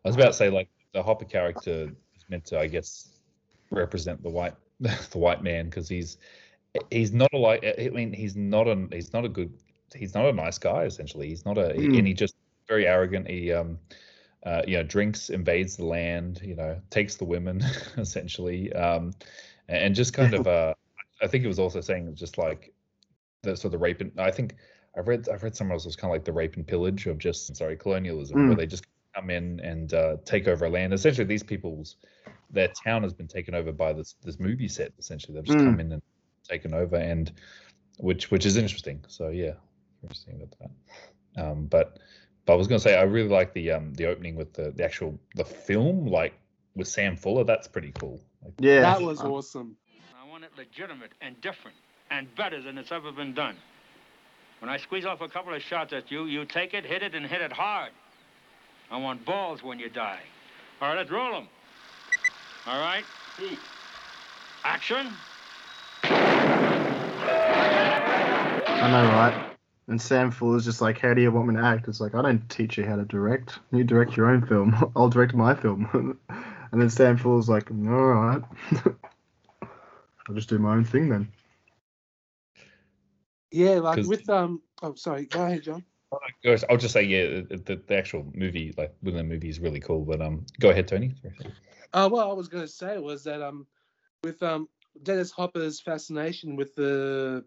I 0.05 0.09
was 0.09 0.17
about 0.17 0.29
to 0.29 0.33
say, 0.33 0.51
like, 0.51 0.69
the 0.93 1.03
Hopper 1.03 1.27
character 1.27 1.93
is 2.17 2.25
meant 2.29 2.45
to, 2.47 2.59
I 2.59 2.67
guess, 2.67 3.09
represent 3.71 4.23
the 4.23 4.31
white, 4.31 4.55
the 4.81 5.19
white 5.19 5.43
man 5.43 5.67
because 5.67 5.89
he's 5.89 6.17
he's 6.91 7.13
not 7.13 7.29
a 7.33 7.39
like. 7.39 7.65
I 7.65 7.91
mean, 7.91 8.13
he's 8.13 8.37
not 8.37 8.67
a 8.67 8.89
he's 8.93 9.13
not 9.13 9.25
a 9.25 9.29
good 9.29 9.53
he's 9.95 10.15
not 10.15 10.27
a 10.27 10.33
nice 10.33 10.59
guy. 10.59 10.85
Essentially, 10.85 11.29
he's 11.29 11.45
not 11.45 11.59
a 11.59 11.75
Mm. 11.75 11.99
and 11.99 12.07
he 12.07 12.15
just 12.15 12.35
very 12.67 12.87
arrogant. 12.87 13.29
He 13.29 13.53
um. 13.53 13.79
Uh, 14.45 14.63
you 14.67 14.77
know, 14.77 14.85
drinks, 14.85 15.31
invades 15.31 15.77
the 15.77 15.85
land, 15.85 16.41
you 16.45 16.55
know, 16.55 16.81
takes 16.91 17.17
the 17.17 17.25
women, 17.25 17.61
essentially, 17.97 18.73
um, 18.75 19.13
and, 19.69 19.95
just 19.95 20.15
kind 20.15 20.33
of, 20.33 20.47
uh, 20.57 20.73
I 21.21 21.27
think 21.27 21.45
it 21.45 21.49
was 21.49 21.59
also 21.59 21.81
saying 21.81 22.15
just 22.15 22.39
like 22.39 22.73
the 23.43 23.57
sort 23.57 23.75
of 23.75 23.81
rape 23.81 24.01
and 24.01 24.13
I 24.19 24.31
think 24.31 24.55
I've 24.97 25.07
read 25.09 25.29
I've 25.29 25.43
read 25.43 25.55
somewhere 25.55 25.75
else 25.75 25.85
it 25.85 25.89
was 25.89 25.97
kind 25.97 26.11
of 26.11 26.15
like 26.15 26.25
the 26.25 26.33
rape 26.33 26.57
and 26.57 26.67
pillage 26.67 27.07
of 27.07 27.19
just 27.19 27.55
sorry 27.57 27.77
colonialism 27.77 28.47
where 28.47 28.55
Mm. 28.55 28.59
they 28.59 28.67
just 28.67 28.85
come 29.15 29.31
in 29.31 29.61
and 29.61 29.95
uh, 29.95 30.17
take 30.25 30.49
over 30.49 30.69
land. 30.69 30.93
Essentially, 30.93 31.25
these 31.25 31.43
people's 31.43 31.97
their 32.51 32.69
town 32.69 33.03
has 33.03 33.13
been 33.13 33.29
taken 33.29 33.55
over 33.55 33.73
by 33.73 33.93
this 33.93 34.17
this 34.25 34.39
movie 34.41 34.69
set. 34.69 34.93
Essentially, 34.99 35.35
they've 35.35 35.45
just 35.45 35.59
Mm. 35.59 35.65
come 35.67 35.81
in 35.81 35.93
and 35.93 36.03
taken 36.49 36.75
over, 36.75 36.97
and 36.97 37.33
which 37.99 38.31
which 38.31 38.47
is 38.47 38.57
interesting. 38.57 39.05
So 39.09 39.29
yeah, 39.29 39.55
interesting 40.03 40.35
about 40.37 40.55
that. 40.61 41.43
Um, 41.45 41.67
but 41.67 41.99
but 42.49 42.55
I 42.55 42.57
was 42.57 42.67
going 42.67 42.81
to 42.81 42.83
say 42.83 42.97
I 42.97 43.03
really 43.03 43.29
like 43.29 43.53
the 43.53 43.73
um 43.73 43.93
the 43.93 44.07
opening 44.07 44.35
with 44.35 44.55
the 44.55 44.71
the 44.71 44.83
actual 44.83 45.19
the 45.35 45.45
film 45.45 46.07
like 46.07 46.33
with 46.75 46.89
Sam 46.89 47.15
Fuller. 47.15 47.45
That's 47.45 47.69
pretty 47.69 47.93
cool. 47.93 48.19
Like, 48.43 48.55
yeah 48.59 48.81
That 48.81 49.03
was 49.03 49.21
um, 49.21 49.33
awesome. 49.33 49.77
I 50.19 50.27
want 50.27 50.45
it 50.45 50.51
legitimate 50.57 51.13
and 51.21 51.39
different 51.43 51.77
and 52.11 52.35
better 52.37 52.63
than 52.63 52.79
it's 52.79 52.91
ever 52.91 53.13
been 53.13 53.35
done. 53.35 53.57
When 54.61 54.71
I 54.71 54.79
squeeze 54.79 55.05
off 55.05 55.21
a 55.21 55.29
couple 55.29 55.53
of 55.53 55.61
shots 55.61 55.93
at 55.93 56.11
you, 56.11 56.25
you 56.25 56.47
take 56.47 56.73
it, 56.73 56.87
hit 56.87 57.03
it, 57.03 57.15
and 57.15 57.27
hit 57.27 57.43
it 57.43 57.53
hard. 57.53 57.93
I 58.91 58.97
want 58.97 59.27
balls 59.27 59.63
when 59.63 59.79
you 59.79 59.91
die. 59.91 60.23
All 60.81 60.89
right, 60.89 60.97
let's 60.97 61.11
roll 61.11 61.33
them. 61.33 61.49
All 62.67 62.81
right? 62.81 63.05
Action. 64.65 65.13
i 68.81 68.91
know 68.91 69.05
right 69.05 69.58
and 69.89 70.01
sam 70.01 70.31
fuller's 70.31 70.65
just 70.65 70.81
like 70.81 70.99
how 70.99 71.13
do 71.13 71.21
you 71.21 71.31
want 71.31 71.49
me 71.49 71.55
to 71.55 71.63
act 71.63 71.89
it's 71.89 72.01
like 72.01 72.15
i 72.15 72.23
don't 72.23 72.49
teach 72.49 72.79
you 72.79 72.85
how 72.85 72.97
to 72.97 73.05
direct 73.05 73.59
you 73.73 73.85
direct 73.85 74.17
your 74.17 74.31
own 74.31 74.47
film 74.47 74.75
i'll 74.97 75.09
direct 75.09 75.35
my 75.35 75.55
film 75.55 76.19
and 76.73 76.81
then 76.81 76.91
sam 76.91 77.17
fuller's 77.17 77.49
like 77.49 77.71
all 77.71 77.77
right 77.77 78.43
i'll 80.29 80.35
just 80.35 80.49
do 80.49 80.59
my 80.59 80.73
own 80.73 80.85
thing 80.85 81.09
then 81.09 81.29
Yeah, 83.51 83.81
like 83.81 84.05
with 84.05 84.29
um. 84.29 84.63
Oh, 84.83 84.95
sorry. 84.95 85.27
Go 85.27 85.45
ahead, 85.45 85.63
John. 85.63 85.85
I'll 86.71 86.77
just 86.77 86.95
say, 86.95 87.03
yeah, 87.03 87.43
the, 87.49 87.61
the, 87.65 87.83
the 87.87 87.97
actual 87.97 88.27
movie, 88.35 88.75
like 88.79 88.95
within 89.03 89.19
the 89.19 89.35
movie, 89.35 89.49
is 89.49 89.61
really 89.61 89.81
cool. 89.81 90.05
But 90.05 90.21
um, 90.23 90.47
go 90.59 90.71
ahead, 90.71 90.89
Tony. 90.89 91.15
Sorry. 91.23 91.53
Uh, 91.93 92.09
what 92.09 92.27
I 92.27 92.33
was 92.33 92.49
going 92.49 92.65
to 92.65 92.69
say 92.69 92.99
was 92.99 93.25
that 93.25 93.43
um, 93.43 93.67
with 94.23 94.43
um 94.43 94.69
Dennis 95.03 95.31
Hopper's 95.31 95.81
fascination 95.81 96.57
with 96.57 96.75
the 96.75 97.45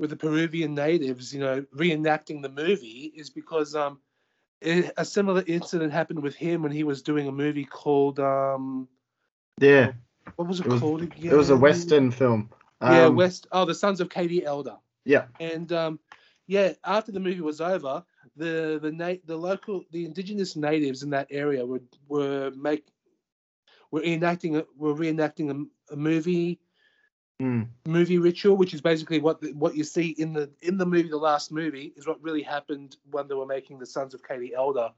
with 0.00 0.10
the 0.10 0.16
Peruvian 0.16 0.74
natives, 0.74 1.32
you 1.34 1.40
know, 1.40 1.62
reenacting 1.76 2.42
the 2.42 2.48
movie 2.48 3.12
is 3.14 3.30
because 3.30 3.74
um, 3.74 4.00
it, 4.60 4.92
a 4.96 5.04
similar 5.04 5.44
incident 5.46 5.92
happened 5.92 6.22
with 6.22 6.34
him 6.34 6.62
when 6.62 6.72
he 6.72 6.84
was 6.84 7.02
doing 7.02 7.28
a 7.28 7.32
movie 7.32 7.64
called 7.64 8.18
um, 8.18 8.88
yeah 9.60 9.92
what 10.36 10.48
was 10.48 10.60
it, 10.60 10.66
It 10.66 10.72
was- 10.72 10.80
called 10.80 11.02
again? 11.02 11.32
it 11.32 11.36
was 11.36 11.50
a 11.50 11.56
western 11.56 12.10
film 12.10 12.50
Yeah, 12.82 13.06
Um, 13.06 13.16
West. 13.16 13.46
Oh, 13.52 13.64
the 13.66 13.74
Sons 13.74 14.00
of 14.00 14.08
Katie 14.08 14.44
Elder. 14.44 14.76
yeah 15.04 15.26
And 15.38 15.70
um, 15.72 16.00
yeah, 16.46 16.72
after 16.84 17.12
the 17.12 17.20
movie 17.20 17.40
was 17.42 17.60
over, 17.60 18.04
the 18.36 18.78
the 18.82 18.90
na- 18.92 19.22
the 19.26 19.36
local 19.36 19.84
the 19.92 20.04
indigenous 20.04 20.56
natives 20.56 21.02
in 21.02 21.10
that 21.10 21.28
area 21.30 21.64
were 21.66 21.82
were 22.08 22.50
make 22.56 22.84
were 23.90 24.02
enacting 24.02 24.56
a, 24.56 24.64
were 24.76 24.94
reenacting 24.94 25.50
a, 25.50 25.92
a 25.94 25.96
movie 25.96 26.58
Mm. 27.40 27.68
movie 27.86 28.18
ritual, 28.18 28.56
which 28.56 28.74
is 28.74 28.80
basically 28.80 29.20
what 29.20 29.40
the, 29.40 29.52
what 29.52 29.74
you 29.76 29.84
see 29.84 30.08
in 30.10 30.32
the 30.32 30.50
in 30.62 30.76
the 30.76 30.86
movie, 30.86 31.08
the 31.08 31.16
last 31.16 31.52
movie, 31.52 31.92
is 31.96 32.06
what 32.06 32.22
really 32.22 32.42
happened 32.42 32.96
when 33.10 33.28
they 33.28 33.34
were 33.34 33.46
making 33.46 33.78
the 33.78 33.86
Sons 33.86 34.14
of 34.14 34.22
Katie 34.22 34.54
Elder. 34.54 34.90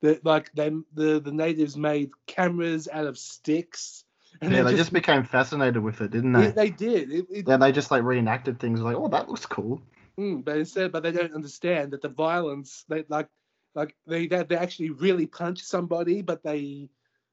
The, 0.00 0.20
like 0.22 0.52
them, 0.52 0.86
the 0.94 1.20
the 1.20 1.32
natives 1.32 1.76
made 1.76 2.10
cameras 2.26 2.88
out 2.90 3.06
of 3.06 3.18
sticks. 3.18 4.04
And 4.40 4.52
yeah 4.52 4.62
they 4.62 4.70
they 4.70 4.76
just 4.76 4.92
became 4.92 5.24
fascinated 5.24 5.82
with 5.82 6.00
it 6.00 6.10
didn't 6.12 6.32
they 6.32 6.46
yeah, 6.46 6.50
they 6.50 6.70
did. 6.70 7.10
It, 7.10 7.26
it, 7.30 7.48
yeah 7.48 7.56
they 7.56 7.72
just 7.72 7.90
like 7.90 8.04
reenacted 8.04 8.60
things 8.60 8.80
like 8.80 8.96
oh 8.96 9.08
that 9.08 9.28
looks 9.28 9.46
cool 9.46 9.82
Mm, 10.18 10.44
but 10.44 10.56
instead, 10.58 10.90
but 10.90 11.02
they 11.02 11.12
don't 11.12 11.34
understand 11.34 11.92
that 11.92 12.02
the 12.02 12.08
violence, 12.08 12.84
they 12.88 13.04
like, 13.08 13.28
like 13.74 13.94
they 14.06 14.26
they, 14.26 14.42
they 14.42 14.56
actually 14.56 14.90
really 14.90 15.26
punch 15.26 15.62
somebody, 15.62 16.22
but 16.22 16.42
they, 16.42 16.90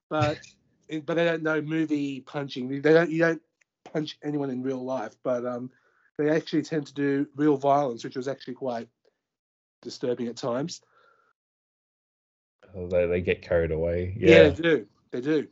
but 0.10 0.40
but 1.06 1.16
they 1.16 1.26
don't 1.26 1.44
know 1.44 1.62
movie 1.62 2.22
punching. 2.22 2.70
They 2.70 2.94
don't 2.94 3.10
you 3.10 3.20
don't 3.20 3.42
punch 3.86 4.18
anyone 4.24 4.50
in 4.50 4.62
real 4.62 4.84
life, 4.84 5.16
but 5.24 5.46
um, 5.46 5.72
they 6.18 6.30
actually 6.30 6.64
tend 6.64 6.88
to 6.88 6.94
do 6.94 7.28
real 7.36 7.58
violence, 7.58 8.04
which 8.04 8.16
was 8.16 8.28
actually 8.28 8.56
quite 8.56 8.90
disturbing 9.82 10.28
at 10.28 10.36
times. 10.38 10.82
They, 12.74 13.06
they 13.08 13.22
get 13.22 13.42
carried 13.42 13.72
away. 13.72 14.16
Yeah, 14.18 14.30
Yeah, 14.30 14.50
they 14.50 14.62
do. 14.62 14.88
They 15.12 15.22
do. 15.22 15.48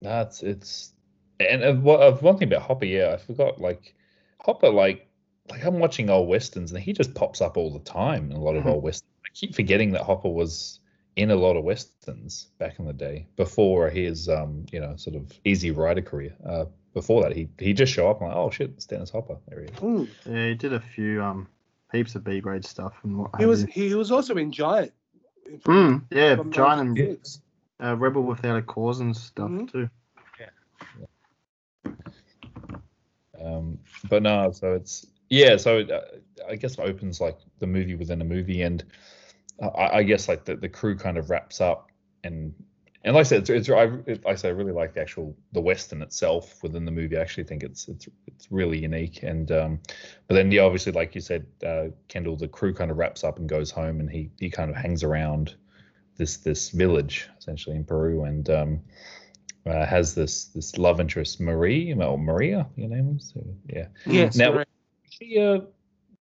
that's 0.00 0.42
it's 0.44 0.92
and 1.40 1.82
what 1.82 2.00
uh, 2.00 2.12
one 2.16 2.36
thing 2.38 2.48
about 2.48 2.62
Hopper, 2.62 2.84
yeah, 2.84 3.12
I 3.14 3.16
forgot. 3.16 3.60
Like 3.60 3.94
Hopper, 4.40 4.70
like 4.70 5.08
like 5.50 5.64
I'm 5.64 5.78
watching 5.78 6.10
old 6.10 6.28
westerns 6.28 6.72
and 6.72 6.80
he 6.80 6.92
just 6.92 7.14
pops 7.14 7.40
up 7.40 7.56
all 7.56 7.72
the 7.72 7.80
time 7.80 8.30
in 8.30 8.36
a 8.36 8.40
lot 8.40 8.54
of 8.56 8.64
Mhm. 8.64 8.70
old 8.74 8.82
westerns. 8.84 9.10
I 9.24 9.30
keep 9.34 9.54
forgetting 9.54 9.92
that 9.92 10.02
Hopper 10.02 10.28
was 10.28 10.80
in 11.18 11.30
a 11.32 11.36
lot 11.36 11.56
of 11.56 11.64
westerns 11.64 12.46
back 12.58 12.78
in 12.78 12.84
the 12.86 12.92
day 12.92 13.26
before 13.36 13.90
his 13.90 14.28
um 14.28 14.64
you 14.72 14.80
know 14.80 14.94
sort 14.96 15.16
of 15.16 15.32
easy 15.44 15.70
rider 15.72 16.00
career. 16.02 16.32
Uh, 16.46 16.64
before 16.94 17.22
that, 17.22 17.34
he 17.36 17.48
he 17.58 17.72
just 17.72 17.92
show 17.92 18.08
up 18.10 18.20
and 18.20 18.28
like, 18.28 18.36
oh 18.36 18.50
shit, 18.50 18.70
it's 18.70 18.86
Dennis 18.86 19.10
Hopper. 19.10 19.36
There 19.48 19.60
he 19.62 19.66
is. 19.66 19.72
Mm. 19.80 20.08
yeah 20.26 20.46
he 20.48 20.54
did 20.54 20.72
a 20.72 20.80
few 20.80 21.22
um 21.22 21.48
heaps 21.92 22.14
of 22.14 22.22
b 22.24 22.40
grade 22.40 22.64
stuff 22.64 22.94
and 23.02 23.18
what 23.18 23.30
He 23.38 23.46
was 23.46 23.62
you. 23.62 23.68
he 23.72 23.94
was 23.94 24.10
also 24.12 24.36
in 24.36 24.52
Giant. 24.52 24.92
Mm, 25.64 26.04
yeah 26.10 26.36
giant 26.50 26.80
and 26.82 26.94
96. 26.94 27.40
uh, 27.82 27.96
rebel 27.96 28.22
without 28.22 28.56
a 28.58 28.62
cause 28.62 29.00
and 29.00 29.16
stuff 29.16 29.50
Mhm. 29.50 29.70
too 29.72 29.88
Um, 33.40 33.78
but 34.08 34.22
no, 34.22 34.50
so 34.50 34.74
it's 34.74 35.06
yeah. 35.30 35.56
So 35.56 35.78
it, 35.78 35.90
uh, 35.90 36.00
I 36.48 36.56
guess 36.56 36.72
it 36.74 36.80
opens 36.80 37.20
like 37.20 37.38
the 37.60 37.66
movie 37.68 37.94
within 37.94 38.20
a 38.20 38.24
movie, 38.24 38.62
and 38.62 38.84
I, 39.60 39.98
I 39.98 40.02
guess 40.02 40.28
like 40.28 40.44
the, 40.44 40.56
the 40.56 40.68
crew 40.68 40.96
kind 40.96 41.18
of 41.18 41.30
wraps 41.30 41.60
up, 41.60 41.90
and 42.24 42.54
and 43.04 43.14
like 43.14 43.20
I 43.20 43.24
said, 43.24 43.40
it's, 43.40 43.50
it's 43.50 43.70
I, 43.70 43.84
it, 44.06 44.24
like 44.24 44.26
I 44.26 44.34
say, 44.34 44.48
I 44.48 44.52
really 44.52 44.72
like 44.72 44.94
the 44.94 45.00
actual 45.00 45.36
the 45.52 45.60
western 45.60 46.02
itself 46.02 46.62
within 46.62 46.84
the 46.84 46.90
movie. 46.90 47.16
I 47.16 47.20
actually 47.20 47.44
think 47.44 47.62
it's 47.62 47.88
it's 47.88 48.08
it's 48.26 48.50
really 48.50 48.78
unique. 48.78 49.22
And 49.22 49.50
um, 49.52 49.80
but 50.26 50.34
then 50.34 50.50
yeah, 50.50 50.62
obviously, 50.62 50.92
like 50.92 51.14
you 51.14 51.20
said, 51.20 51.46
uh, 51.66 51.86
Kendall, 52.08 52.36
the 52.36 52.48
crew 52.48 52.74
kind 52.74 52.90
of 52.90 52.98
wraps 52.98 53.24
up 53.24 53.38
and 53.38 53.48
goes 53.48 53.70
home, 53.70 54.00
and 54.00 54.10
he 54.10 54.30
he 54.38 54.50
kind 54.50 54.70
of 54.70 54.76
hangs 54.76 55.02
around 55.04 55.54
this 56.16 56.38
this 56.38 56.70
village 56.70 57.28
essentially 57.38 57.76
in 57.76 57.84
Peru, 57.84 58.24
and 58.24 58.50
um, 58.50 58.80
uh, 59.68 59.86
has 59.86 60.14
this 60.14 60.46
this 60.46 60.78
love 60.78 61.00
interest 61.00 61.40
Marie 61.40 61.92
or 61.92 62.18
Maria, 62.18 62.66
your 62.76 62.88
name 62.88 63.14
was 63.14 63.32
so, 63.34 63.44
yeah. 63.68 63.86
Yes. 64.06 64.36
Now, 64.36 64.52
correct. 64.52 64.70
She 65.10 65.38
uh, 65.38 65.60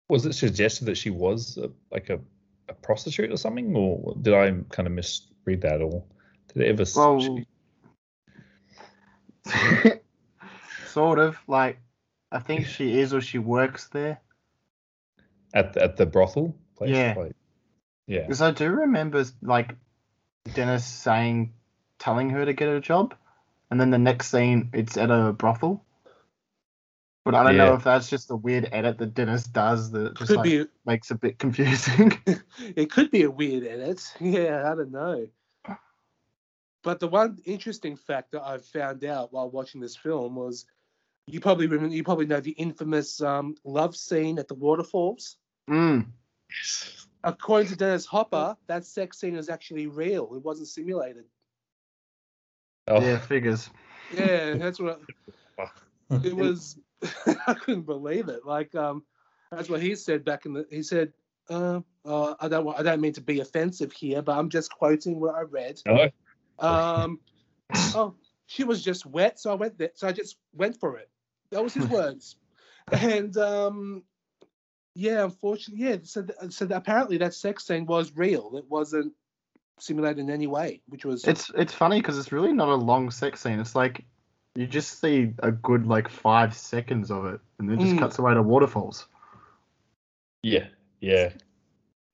was 0.09 0.27
it 0.27 0.35
suggested 0.35 0.87
that 0.87 0.97
she 0.97 1.11
was 1.11 1.59
a, 1.59 1.71
like 1.91 2.11
a, 2.11 2.21
a 2.69 2.75
prostitute 2.75 3.31
or 3.33 3.37
something, 3.37 3.75
or 3.77 4.15
did 4.21 4.35
I 4.35 4.51
kind 4.71 4.87
of 4.87 4.93
misread 4.93 5.63
that, 5.63 5.81
or 5.83 6.05
did 6.53 6.63
it 6.63 6.69
ever? 6.69 6.85
Well, 6.97 7.39
sort 10.89 11.19
of 11.19 11.37
like 11.47 11.79
I 12.33 12.39
think 12.39 12.67
she 12.67 12.99
is 12.99 13.13
or 13.15 13.21
she 13.21 13.39
works 13.39 13.89
there. 13.89 14.21
at 15.53 15.73
the, 15.75 15.83
at 15.83 15.97
the 15.97 16.07
brothel 16.07 16.57
place. 16.77 16.91
Yeah. 16.91 17.15
like- 17.17 17.37
yeah. 18.07 18.21
Because 18.23 18.43
I 18.43 18.51
do 18.51 18.69
remember 18.71 19.25
like 19.41 19.75
Dennis 20.53 20.85
saying, 20.85 21.55
telling 21.99 22.31
her 22.31 22.45
to 22.45 22.53
get 22.53 22.69
a 22.69 22.81
job, 22.81 23.15
and 23.71 23.81
then 23.81 23.91
the 23.91 23.99
next 23.99 24.31
scene 24.31 24.71
it's 24.75 24.97
at 24.97 25.11
a 25.11 25.33
brothel. 25.33 25.85
But 27.25 27.35
I 27.35 27.43
don't 27.43 27.57
know 27.57 27.75
if 27.75 27.85
that's 27.85 28.11
just 28.11 28.31
a 28.31 28.37
weird 28.37 28.69
edit 28.71 28.99
that 28.99 29.15
Dennis 29.15 29.45
does 29.45 29.91
that 29.93 30.15
just 30.17 30.29
Could 30.29 30.37
like, 30.37 30.45
be 30.45 30.67
makes 30.85 31.11
a 31.11 31.15
bit 31.15 31.39
confusing. 31.39 32.13
it 32.77 32.91
could 32.91 33.11
be 33.11 33.23
a 33.23 33.31
weird 33.31 33.65
edit. 33.65 34.15
Yeah, 34.21 34.71
I 34.71 34.75
don't 34.75 34.93
know. 34.93 35.29
But 36.83 37.01
the 37.01 37.09
one 37.09 37.39
interesting 37.47 37.97
fact 37.97 38.33
that 38.33 38.43
I 38.43 38.59
found 38.59 39.05
out 39.05 39.33
while 39.33 39.51
watching 39.51 39.81
this 39.81 39.97
film 39.97 40.35
was 40.35 40.67
you 41.27 41.41
probably 41.41 41.67
remember 41.67 41.95
you 41.95 42.05
probably 42.05 42.27
know 42.27 42.41
the 42.41 42.51
infamous 42.51 43.23
um, 43.23 43.57
love 43.65 43.97
scene 43.97 44.39
at 44.39 44.49
the 44.49 44.55
waterfalls. 44.55 45.37
mm. 45.69 46.07
According 47.25 47.69
to 47.69 47.77
Dennis 47.77 48.05
Hopper, 48.05 48.55
that 48.67 48.85
sex 48.85 49.19
scene 49.19 49.35
is 49.35 49.49
actually 49.49 49.87
real. 49.87 50.35
It 50.35 50.43
wasn't 50.43 50.69
simulated. 50.69 51.25
Oh, 52.87 53.01
Yeah, 53.01 53.19
figures. 53.19 53.71
Yeah, 54.13 54.57
that's 54.57 54.79
what 54.79 55.01
it 56.23 56.37
was. 56.37 56.77
I 57.47 57.55
couldn't 57.55 57.87
believe 57.87 58.29
it. 58.29 58.45
Like, 58.45 58.75
um, 58.75 59.05
that's 59.51 59.69
what 59.69 59.83
he 59.83 59.95
said 59.95 60.25
back 60.25 60.47
in 60.47 60.55
the. 60.55 60.67
He 60.71 60.83
said, 60.83 61.13
uh, 61.51 61.81
uh, 62.05 62.35
"I 62.41 62.49
don't 62.49 62.65
want. 62.65 62.79
I 62.79 62.83
don't 62.83 63.01
mean 63.01 63.13
to 63.15 63.21
be 63.21 63.41
offensive 63.41 63.93
here, 63.93 64.23
but 64.23 64.37
I'm 64.37 64.49
just 64.49 64.71
quoting 64.73 65.21
what 65.21 65.35
I 65.35 65.43
read." 65.43 65.81
Oh, 65.89 66.09
Um, 66.59 67.21
oh, 67.95 68.15
she 68.47 68.65
was 68.65 68.83
just 68.83 69.07
wet, 69.07 69.39
so 69.39 69.51
I 69.51 69.55
went 69.55 69.79
there. 69.79 69.91
So 69.95 70.09
I 70.09 70.13
just 70.13 70.37
went 70.55 70.79
for 70.81 70.97
it. 70.99 71.09
That 71.51 71.63
was 71.63 71.75
his 71.75 71.87
words. 71.89 72.37
And 72.93 73.37
um, 73.37 74.03
yeah, 74.95 75.25
unfortunately, 75.25 75.87
yeah. 75.87 75.97
So, 76.03 76.23
th- 76.23 76.53
so 76.53 76.67
apparently 76.71 77.19
that 77.19 77.35
sex 77.35 77.67
scene 77.67 77.87
was 77.87 78.13
real. 78.15 78.53
It 78.57 78.65
wasn't 78.69 79.13
simulated 79.81 80.21
in 80.21 80.31
any 80.31 80.47
way, 80.47 80.83
which 80.89 81.05
was 81.05 81.25
It's 81.25 81.51
it's 81.57 81.73
funny 81.73 82.01
because 82.01 82.19
it's 82.19 82.33
really 82.33 82.53
not 82.53 82.69
a 82.69 82.75
long 82.75 83.11
sex 83.11 83.41
scene. 83.41 83.59
It's 83.59 83.75
like 83.75 84.05
you 84.55 84.67
just 84.67 85.01
see 85.01 85.33
a 85.41 85.51
good 85.53 85.87
like 85.87 86.09
five 86.09 86.55
seconds 86.57 87.11
of 87.11 87.27
it, 87.27 87.41
and 87.59 87.69
then 87.69 87.79
just 87.81 87.95
Mm. 87.95 87.99
cuts 87.99 88.19
away 88.19 88.35
to 88.35 88.43
waterfalls. 88.43 89.07
yeah, 90.43 90.67
yeah. 91.01 91.31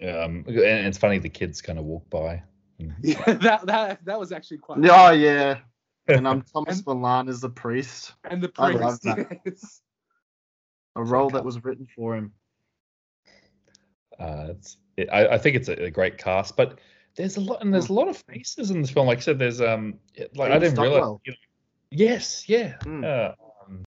Um, 0.02 0.44
and 0.46 0.86
it's 0.86 0.96
funny 0.98 1.18
the 1.18 1.28
kids 1.28 1.60
kind 1.60 1.78
of 1.78 1.84
walk 1.84 2.08
by. 2.08 2.42
and- 2.78 2.94
yeah. 3.02 3.22
That 3.34 3.66
that 3.66 4.04
that 4.06 4.18
was 4.18 4.32
actually 4.32 4.58
quite. 4.58 4.78
Oh 4.90 5.10
yeah, 5.10 5.58
and 6.08 6.26
um 6.26 6.42
Thomas 6.54 6.78
And- 6.78 6.86
Milian 6.86 7.28
is 7.28 7.40
the 7.40 7.50
priest, 7.50 8.14
And 8.24 8.42
the 8.42 8.50
I 8.58 8.70
priest. 8.72 8.82
love 8.82 9.00
that. 9.02 9.40
yes. 9.44 9.82
a 10.96 11.04
role 11.04 11.28
that 11.30 11.44
was 11.44 11.62
written 11.64 11.86
for 11.94 12.16
him. 12.16 12.32
Uh, 14.18 14.46
it's, 14.50 14.76
it, 14.96 15.08
I, 15.12 15.34
I 15.34 15.38
think 15.38 15.56
it's 15.56 15.68
a, 15.68 15.84
a 15.84 15.90
great 15.90 16.18
cast, 16.18 16.56
but 16.56 16.78
there's 17.16 17.36
a 17.36 17.40
lot 17.40 17.62
and 17.62 17.72
there's 17.72 17.88
a 17.88 17.92
lot 17.92 18.08
of 18.08 18.16
faces 18.28 18.70
in 18.70 18.80
this 18.82 18.90
film. 18.90 19.06
Like 19.06 19.18
I 19.18 19.20
said, 19.22 19.38
there's 19.38 19.60
um, 19.60 19.94
it- 20.14 20.36
like 20.36 20.50
I 20.50 20.54
Ian 20.54 20.60
didn't 20.62 20.78
realize. 20.80 20.96
Stockwell. 20.98 21.20
You 21.26 21.32
know, 21.32 21.36
yes, 21.90 22.48
yeah. 22.48 22.76
Mm. 22.80 23.04
Uh, 23.04 23.34
um, 23.64 23.84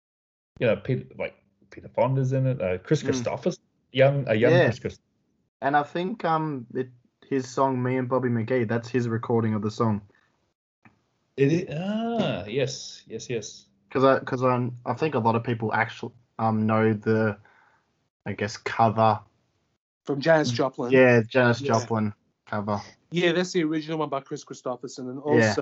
you 0.58 0.66
know, 0.66 0.76
Peter 0.76 1.04
like 1.18 1.34
Peter 1.70 1.88
Fonda's 1.88 2.32
in 2.32 2.46
it. 2.46 2.60
Uh, 2.60 2.78
Chris 2.78 3.02
Mm. 3.02 3.10
Christophers, 3.10 3.58
young 3.92 4.24
a 4.28 4.34
young 4.34 4.52
Yeah. 4.52 4.64
Chris 4.66 4.78
Christophers. 4.78 5.00
And 5.62 5.76
I 5.76 5.82
think 5.82 6.24
um 6.24 6.66
it, 6.74 6.88
his 7.28 7.48
song 7.48 7.82
"Me 7.82 7.96
and 7.96 8.08
Bobby 8.08 8.28
McGee" 8.28 8.68
that's 8.68 8.88
his 8.88 9.08
recording 9.08 9.54
of 9.54 9.62
the 9.62 9.70
song. 9.70 10.02
It 11.36 11.52
is, 11.52 11.66
ah, 11.78 12.44
yes, 12.46 13.02
yes, 13.06 13.28
yes. 13.28 13.66
Because 13.88 14.04
I 14.04 14.18
because 14.20 14.42
I 14.42 14.70
I 14.84 14.94
think 14.94 15.14
a 15.14 15.18
lot 15.18 15.36
of 15.36 15.44
people 15.44 15.72
actually 15.72 16.12
um 16.38 16.66
know 16.66 16.92
the, 16.94 17.38
I 18.24 18.32
guess 18.32 18.56
cover. 18.56 19.20
From 20.04 20.20
Janis 20.20 20.50
Joplin. 20.50 20.92
Yeah, 20.92 21.22
Janis 21.26 21.60
Yeah. 21.60 21.68
Joplin 21.68 22.14
cover. 22.46 22.80
Yeah, 23.10 23.32
that's 23.32 23.52
the 23.52 23.64
original 23.64 23.98
one 23.98 24.08
by 24.08 24.20
Kris 24.20 24.44
Kristofferson, 24.44 25.10
and 25.10 25.22
Yeah. 25.40 25.54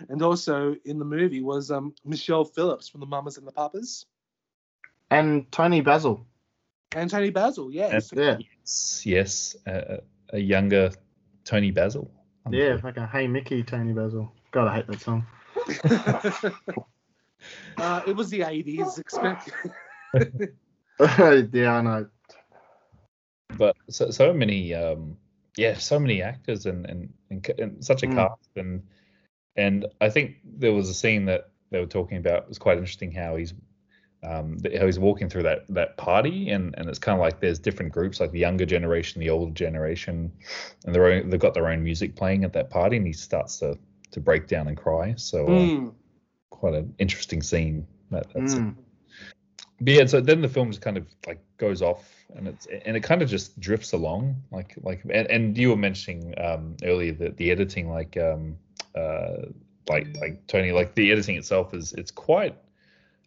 Also, 0.00 0.12
and 0.12 0.22
also 0.22 0.76
in 0.84 0.98
the 0.98 1.04
movie 1.04 1.42
was 1.42 1.70
um 1.70 1.94
Michelle 2.04 2.44
Phillips 2.44 2.88
from 2.88 3.00
the 3.00 3.06
Mamas 3.06 3.38
and 3.38 3.46
the 3.46 3.52
Papas, 3.52 4.06
And 5.10 5.50
Toni 5.50 5.80
Basil. 5.80 6.26
and 6.94 7.10
Toni 7.10 7.30
Basil. 7.30 7.72
Yes. 7.72 8.12
Yeah. 8.14 8.38
Yes, 8.38 9.02
yes. 9.04 9.56
Uh, 9.66 9.98
a 10.32 10.38
younger 10.38 10.90
Toni 11.44 11.70
Basil. 11.70 12.10
Yeah, 12.50 12.78
fucking 12.78 13.06
Hey 13.06 13.26
Mickey, 13.28 13.62
Toni 13.62 13.92
Basil. 13.92 14.32
God, 14.52 14.68
I 14.68 14.74
hate 14.76 14.86
that 14.86 15.00
song. 15.00 15.26
uh, 17.78 18.02
it 18.06 18.16
was 18.16 18.30
the 18.30 18.40
'80s. 18.40 18.98
Expect. 18.98 19.50
yeah, 21.52 21.76
I 21.76 21.80
know. 21.82 22.06
but 23.56 23.76
so, 23.88 24.10
so 24.10 24.32
many 24.32 24.74
um 24.74 25.16
yeah 25.56 25.74
so 25.74 25.98
many 25.98 26.22
actors 26.22 26.66
and 26.66 26.86
and, 26.86 27.12
and, 27.30 27.48
and 27.58 27.84
such 27.84 28.02
a 28.02 28.06
Mm. 28.06 28.14
cast 28.16 28.50
and 28.56 28.82
and 29.56 29.86
i 30.00 30.08
think 30.08 30.36
there 30.44 30.72
was 30.72 30.88
a 30.88 30.94
scene 30.94 31.24
that 31.24 31.50
they 31.70 31.78
were 31.80 31.86
talking 31.86 32.18
about 32.18 32.42
it 32.42 32.48
was 32.48 32.58
quite 32.58 32.78
interesting 32.78 33.12
how 33.12 33.36
he's 33.36 33.54
um 34.22 34.58
how 34.78 34.84
he's 34.86 34.98
walking 34.98 35.28
through 35.28 35.42
that 35.42 35.64
that 35.68 35.96
party 35.96 36.50
and 36.50 36.74
and 36.76 36.88
it's 36.88 36.98
kind 36.98 37.16
of 37.18 37.20
like 37.20 37.40
there's 37.40 37.58
different 37.58 37.90
groups 37.92 38.20
like 38.20 38.30
the 38.32 38.38
younger 38.38 38.66
generation 38.66 39.20
the 39.20 39.30
older 39.30 39.52
generation 39.52 40.30
and 40.84 40.94
their 40.94 41.06
own 41.06 41.30
they've 41.30 41.40
got 41.40 41.54
their 41.54 41.68
own 41.68 41.82
music 41.82 42.14
playing 42.14 42.44
at 42.44 42.52
that 42.52 42.68
party 42.70 42.96
and 42.96 43.06
he 43.06 43.12
starts 43.12 43.58
to 43.58 43.78
to 44.10 44.20
break 44.20 44.46
down 44.46 44.68
and 44.68 44.76
cry 44.76 45.14
so 45.16 45.46
uh, 45.46 45.50
Mm. 45.50 45.94
quite 46.50 46.74
an 46.74 46.94
interesting 46.98 47.42
scene 47.42 47.86
that, 48.10 48.26
that's 48.34 48.54
Mm. 48.54 48.74
but 49.80 49.94
yeah, 49.94 50.04
so 50.04 50.20
then 50.20 50.42
the 50.42 50.48
film 50.48 50.70
just 50.70 50.82
kind 50.82 50.98
of 50.98 51.06
like 51.26 51.40
goes 51.56 51.80
off 51.80 52.12
and 52.36 52.46
it's 52.46 52.66
and 52.84 52.96
it 52.96 53.00
kind 53.02 53.22
of 53.22 53.28
just 53.30 53.58
drifts 53.58 53.92
along 53.92 54.36
like 54.52 54.74
like 54.82 55.02
and, 55.04 55.26
and 55.30 55.56
you 55.56 55.70
were 55.70 55.76
mentioning 55.76 56.34
um 56.38 56.76
earlier 56.84 57.12
that 57.12 57.36
the 57.38 57.50
editing 57.50 57.88
like 57.88 58.16
um 58.18 58.56
uh 58.94 59.46
like 59.88 60.06
like 60.20 60.46
Tony 60.46 60.72
like 60.72 60.94
the 60.94 61.10
editing 61.10 61.36
itself 61.36 61.74
is 61.74 61.92
it's 61.92 62.10
quite 62.10 62.56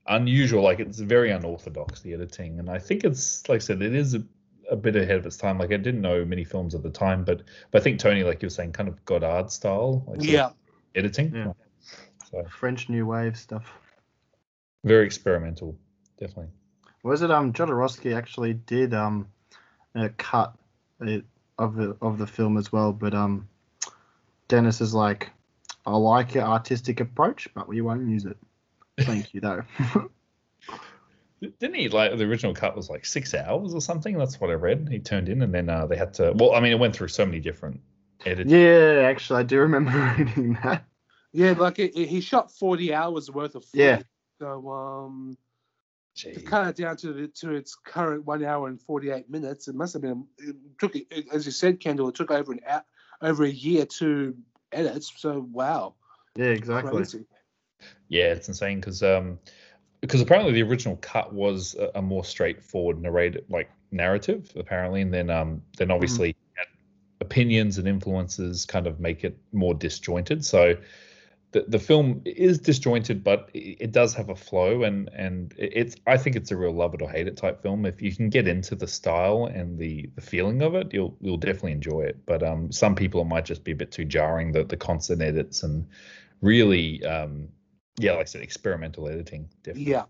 unusual 0.08 0.64
like 0.64 0.80
it's 0.80 1.00
very 1.00 1.32
unorthodox 1.32 2.02
the 2.02 2.14
editing 2.14 2.60
and 2.60 2.70
I 2.70 2.80
think 2.80 3.04
it's 3.04 3.48
like 3.48 3.58
I 3.58 3.60
said 3.60 3.82
it 3.82 3.96
is 3.96 4.16
a, 4.16 4.24
a 4.70 4.76
bit 4.76 4.96
ahead 4.96 5.18
of 5.18 5.26
its 5.26 5.38
time 5.38 5.58
like 5.58 5.72
I 5.72 5.78
didn't 5.78 6.02
know 6.02 6.26
many 6.26 6.44
films 6.44 6.76
at 6.76 6.84
the 6.84 6.90
time 6.90 7.24
but 7.24 7.44
but 7.72 7.82
I 7.82 7.84
think 7.84 8.00
Tony 8.00 8.24
like 8.24 8.42
you 8.42 8.48
were 8.48 8.52
saying 8.52 8.74
kind 8.74 8.90
of 8.90 9.04
Godard 9.06 9.52
style 9.52 10.04
like 10.08 10.22
Yeah. 10.22 10.50
editing 10.96 11.34
Yeah. 11.34 11.54
so 12.30 12.46
French 12.50 12.90
New 12.90 13.06
Wave 13.06 13.38
stuff. 13.38 13.72
very 14.84 15.06
experimental 15.06 15.78
definitely 16.18 16.52
Was 17.04 17.22
it 17.22 17.32
um 17.32 17.54
Jodorowsky 17.54 18.16
actually 18.16 18.54
did 18.54 18.94
um 18.94 19.28
a 19.96 20.10
cut 20.10 20.56
uh, 21.02 21.20
of 21.58 21.76
the 21.76 21.96
of 22.02 22.18
the 22.18 22.28
film 22.28 22.58
as 22.58 22.72
well, 22.72 22.92
but 22.92 23.14
um 23.14 23.48
Dennis 24.50 24.82
is 24.82 24.94
like, 24.94 25.32
I 25.86 25.96
like 25.98 26.34
your 26.34 26.44
artistic 26.46 27.00
approach, 27.00 27.48
but 27.54 27.68
we 27.68 27.82
won't 27.82 28.08
use 28.10 28.26
it. 28.26 28.38
Thank 29.00 29.34
you 29.34 29.42
though. 29.42 29.64
Didn't 31.60 31.76
he 31.76 31.90
like 31.90 32.18
the 32.18 32.24
original 32.24 32.54
cut 32.54 32.76
was 32.76 32.90
like 32.90 33.06
six 33.06 33.34
hours 33.34 33.74
or 33.74 33.82
something? 33.82 34.18
That's 34.18 34.40
what 34.40 34.50
I 34.50 34.54
read. 34.54 34.88
He 34.90 35.00
turned 35.00 35.28
in 35.28 35.42
and 35.42 35.54
then 35.54 35.70
uh, 35.70 35.86
they 35.88 35.98
had 35.98 36.14
to. 36.16 36.32
Well, 36.34 36.54
I 36.54 36.62
mean, 36.62 36.72
it 36.72 36.80
went 36.80 36.96
through 36.96 37.10
so 37.10 37.26
many 37.26 37.40
different 37.42 37.82
edits. 38.26 38.50
yeah, 38.50 39.02
actually, 39.06 39.42
I 39.42 39.44
do 39.44 39.60
remember 39.60 39.92
reading 40.18 40.58
that. 40.64 40.86
Yeah, 41.34 41.52
like 41.52 41.80
it, 41.80 41.98
it- 41.98 42.08
he 42.08 42.22
shot 42.22 42.52
40 42.52 42.94
hours 42.94 43.30
worth 43.30 43.56
of 43.56 43.66
footage. 43.66 43.76
Yeah. 43.76 44.02
So 44.40 44.70
um, 44.72 45.38
to 46.16 46.30
Jeez. 46.40 46.46
cut 46.46 46.68
it 46.70 46.82
down 46.82 46.96
to 46.98 47.12
the, 47.12 47.28
to 47.40 47.54
its 47.56 47.76
current 47.76 48.26
one 48.26 48.44
hour 48.46 48.68
and 48.70 48.80
48 48.82 49.30
minutes, 49.30 49.68
it 49.68 49.76
must 49.76 49.94
have 49.94 50.02
been. 50.02 50.26
It 50.38 50.56
took 50.80 50.96
it, 50.96 51.28
as 51.34 51.46
you 51.46 51.52
said, 51.52 51.82
Kendall. 51.82 52.08
It 52.10 52.16
took 52.16 52.32
over 52.32 52.54
an 52.54 52.62
hour, 52.66 52.84
over 53.22 53.44
a 53.44 53.50
year 53.50 53.86
to 53.86 54.36
edit. 54.74 55.04
So 55.04 55.48
wow, 55.52 55.96
Yeah, 56.36 56.48
exactly. 56.48 56.92
crazy. 56.92 57.26
Yeah, 58.10 58.26
it's 58.26 58.48
insane 58.48 58.80
because 58.80 59.04
um 59.04 59.40
because 60.02 60.22
apparently 60.22 60.54
the 60.54 60.64
original 60.64 60.98
cut 60.98 61.34
was 61.34 61.76
a, 61.76 61.92
a 61.96 62.02
more 62.02 62.26
straightforward 62.26 63.02
narrated 63.02 63.46
like 63.50 63.70
narrative 63.92 64.52
apparently, 64.56 65.02
and 65.02 65.14
then 65.14 65.30
um 65.30 65.62
then 65.78 65.92
obviously 65.92 66.30
he 66.30 66.36
had 66.56 66.68
opinions 67.22 67.78
and 67.78 67.88
influences 67.88 68.66
kind 68.66 68.88
of 68.88 69.00
make 69.00 69.24
it 69.24 69.38
more 69.52 69.74
disjointed. 69.74 70.44
So 70.44 70.76
the, 71.54 71.66
the 71.68 71.80
film 71.80 72.22
is 72.26 72.58
disjointed, 72.58 73.24
but 73.24 73.50
it, 73.54 73.92
does 73.92 74.14
have 74.16 74.30
a 74.30 74.36
flow, 74.36 74.84
and 74.84 75.10
and 75.14 75.54
it's 75.58 75.96
I 76.08 76.18
think 76.18 76.36
it's 76.36 76.52
a 76.52 76.58
real 76.58 76.74
love 76.74 76.96
it 76.96 77.02
or 77.02 77.10
hate 77.10 77.28
it 77.28 77.38
type 77.38 77.62
film. 77.62 77.86
If 77.86 78.02
you 78.02 78.14
can 78.14 78.30
get 78.30 78.48
into 78.48 78.76
the 78.76 78.88
style 78.88 79.46
and 79.46 79.78
the 79.78 80.10
the 80.16 80.22
feeling 80.22 80.62
of 80.64 80.74
it, 80.74 80.92
you'll 80.92 81.16
you'll 81.22 81.38
definitely 81.38 81.74
enjoy 81.74 82.02
it. 82.02 82.26
But 82.26 82.44
um, 82.44 82.72
some 82.72 82.96
people 82.96 83.22
it 83.22 83.26
might 83.26 83.46
just 83.46 83.64
be 83.64 83.72
a 83.72 83.76
bit 83.76 83.92
too 83.92 84.04
jarring 84.04 84.52
the 84.52 84.64
the 84.64 84.76
constant 84.76 85.22
edits 85.22 85.62
and 85.62 85.88
really 86.42 87.04
um, 87.06 87.50
yeah, 88.00 88.14
like 88.14 88.22
I 88.22 88.26
said, 88.26 88.42
experimental 88.42 89.08
editing. 89.08 89.48
Definitely. 89.64 89.92
Yeah. 89.92 90.06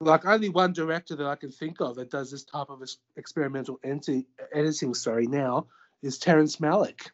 Like 0.00 0.26
only 0.26 0.50
one 0.50 0.72
director 0.72 1.16
that 1.16 1.26
I 1.26 1.36
can 1.36 1.50
think 1.50 1.80
of 1.80 1.96
that 1.96 2.10
does 2.10 2.30
this 2.30 2.44
type 2.44 2.68
of 2.68 2.82
experimental 3.16 3.80
editing. 3.82 4.94
Sorry, 4.94 5.26
now 5.26 5.66
is 6.02 6.18
Terrence 6.18 6.56
Malick. 6.56 7.10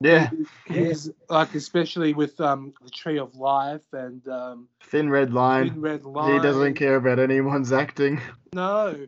Yeah, 0.00 0.30
He's 0.66 1.10
like 1.28 1.54
especially 1.54 2.14
with 2.14 2.40
um 2.40 2.72
the 2.82 2.90
Tree 2.90 3.18
of 3.18 3.34
Life 3.36 3.84
and 3.92 4.26
um 4.28 4.68
Thin 4.82 5.10
Red 5.10 5.32
Line. 5.34 5.68
Thin 5.68 5.80
Red 5.80 6.04
Line. 6.04 6.34
He 6.34 6.40
doesn't 6.40 6.74
care 6.74 6.96
about 6.96 7.18
anyone's 7.18 7.70
acting. 7.70 8.18
No, 8.54 9.06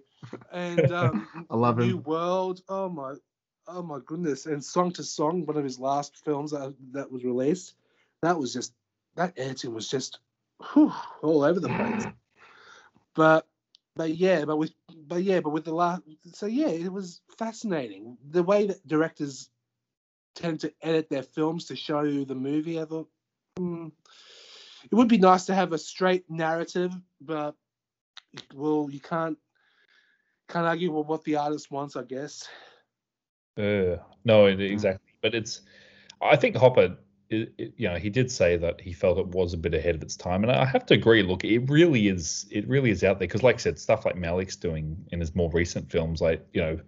and 0.52 0.92
um, 0.92 1.26
I 1.50 1.56
love 1.56 1.78
New. 1.78 1.96
World. 1.96 2.60
Oh 2.68 2.90
my, 2.90 3.14
oh 3.66 3.82
my 3.82 4.00
goodness! 4.04 4.44
And 4.44 4.62
Song 4.62 4.92
to 4.92 5.02
Song, 5.02 5.46
one 5.46 5.56
of 5.56 5.64
his 5.64 5.78
last 5.78 6.22
films 6.24 6.50
that, 6.50 6.74
that 6.92 7.10
was 7.10 7.24
released. 7.24 7.74
That 8.20 8.38
was 8.38 8.52
just 8.52 8.74
that 9.16 9.32
editing 9.38 9.74
was 9.74 9.88
just 9.88 10.18
whew, 10.72 10.92
all 11.22 11.42
over 11.42 11.60
the 11.60 11.68
place. 11.68 12.06
But 13.14 13.46
but 13.94 14.16
yeah, 14.16 14.46
but 14.46 14.56
with 14.56 14.72
but 15.06 15.22
yeah, 15.22 15.40
but 15.40 15.50
with 15.50 15.66
the 15.66 15.74
last. 15.74 16.00
So 16.32 16.46
yeah, 16.46 16.68
it 16.68 16.90
was 16.90 17.20
fascinating 17.36 18.16
the 18.30 18.42
way 18.42 18.66
that 18.68 18.86
directors 18.88 19.50
tend 20.34 20.60
to 20.60 20.72
edit 20.82 21.08
their 21.08 21.22
films 21.22 21.66
to 21.66 21.76
show 21.76 22.02
you 22.02 22.24
the 22.24 22.34
movie. 22.34 22.80
I 22.80 22.84
thought. 22.84 23.08
hmm, 23.56 23.88
it 24.90 24.94
would 24.94 25.08
be 25.08 25.18
nice 25.18 25.46
to 25.46 25.54
have 25.54 25.72
a 25.72 25.78
straight 25.78 26.24
narrative, 26.28 26.92
but 27.20 27.54
well, 28.54 28.88
you 28.90 29.00
can't 29.00 29.38
can't 30.48 30.66
argue 30.66 30.92
with 30.92 31.06
what 31.06 31.24
the 31.24 31.36
artist 31.36 31.70
wants, 31.70 31.96
I 31.96 32.02
guess. 32.02 32.48
Uh, 33.56 33.96
no, 34.24 34.46
exactly. 34.46 35.12
But 35.20 35.34
it's, 35.34 35.62
I 36.20 36.36
think 36.36 36.56
Hopper, 36.56 36.96
i 37.30 37.34
i 37.34 37.46
you 37.76 37.88
know, 37.88 37.96
he 37.96 38.10
did 38.10 38.30
say 38.30 38.56
that 38.58 38.80
he 38.80 38.92
felt 38.92 39.18
it 39.18 39.28
was 39.28 39.54
a 39.54 39.58
bit 39.58 39.74
ahead 39.74 39.94
of 39.94 40.02
its 40.02 40.16
time, 40.16 40.42
and 40.42 40.52
I 40.52 40.64
have 40.64 40.84
to 40.86 40.94
agree. 40.94 41.22
Look, 41.22 41.44
it 41.44 41.70
really 41.70 42.08
is. 42.08 42.46
It 42.50 42.68
really 42.68 42.90
is 42.90 43.02
out 43.04 43.18
there 43.18 43.28
because, 43.28 43.42
like 43.42 43.56
I 43.56 43.58
said, 43.58 43.78
stuff 43.78 44.04
like 44.04 44.16
Malick's 44.16 44.56
doing 44.56 45.04
in 45.12 45.20
his 45.20 45.34
more 45.34 45.50
recent 45.50 45.90
films, 45.90 46.20
like 46.20 46.46
you 46.52 46.60
know, 46.60 46.80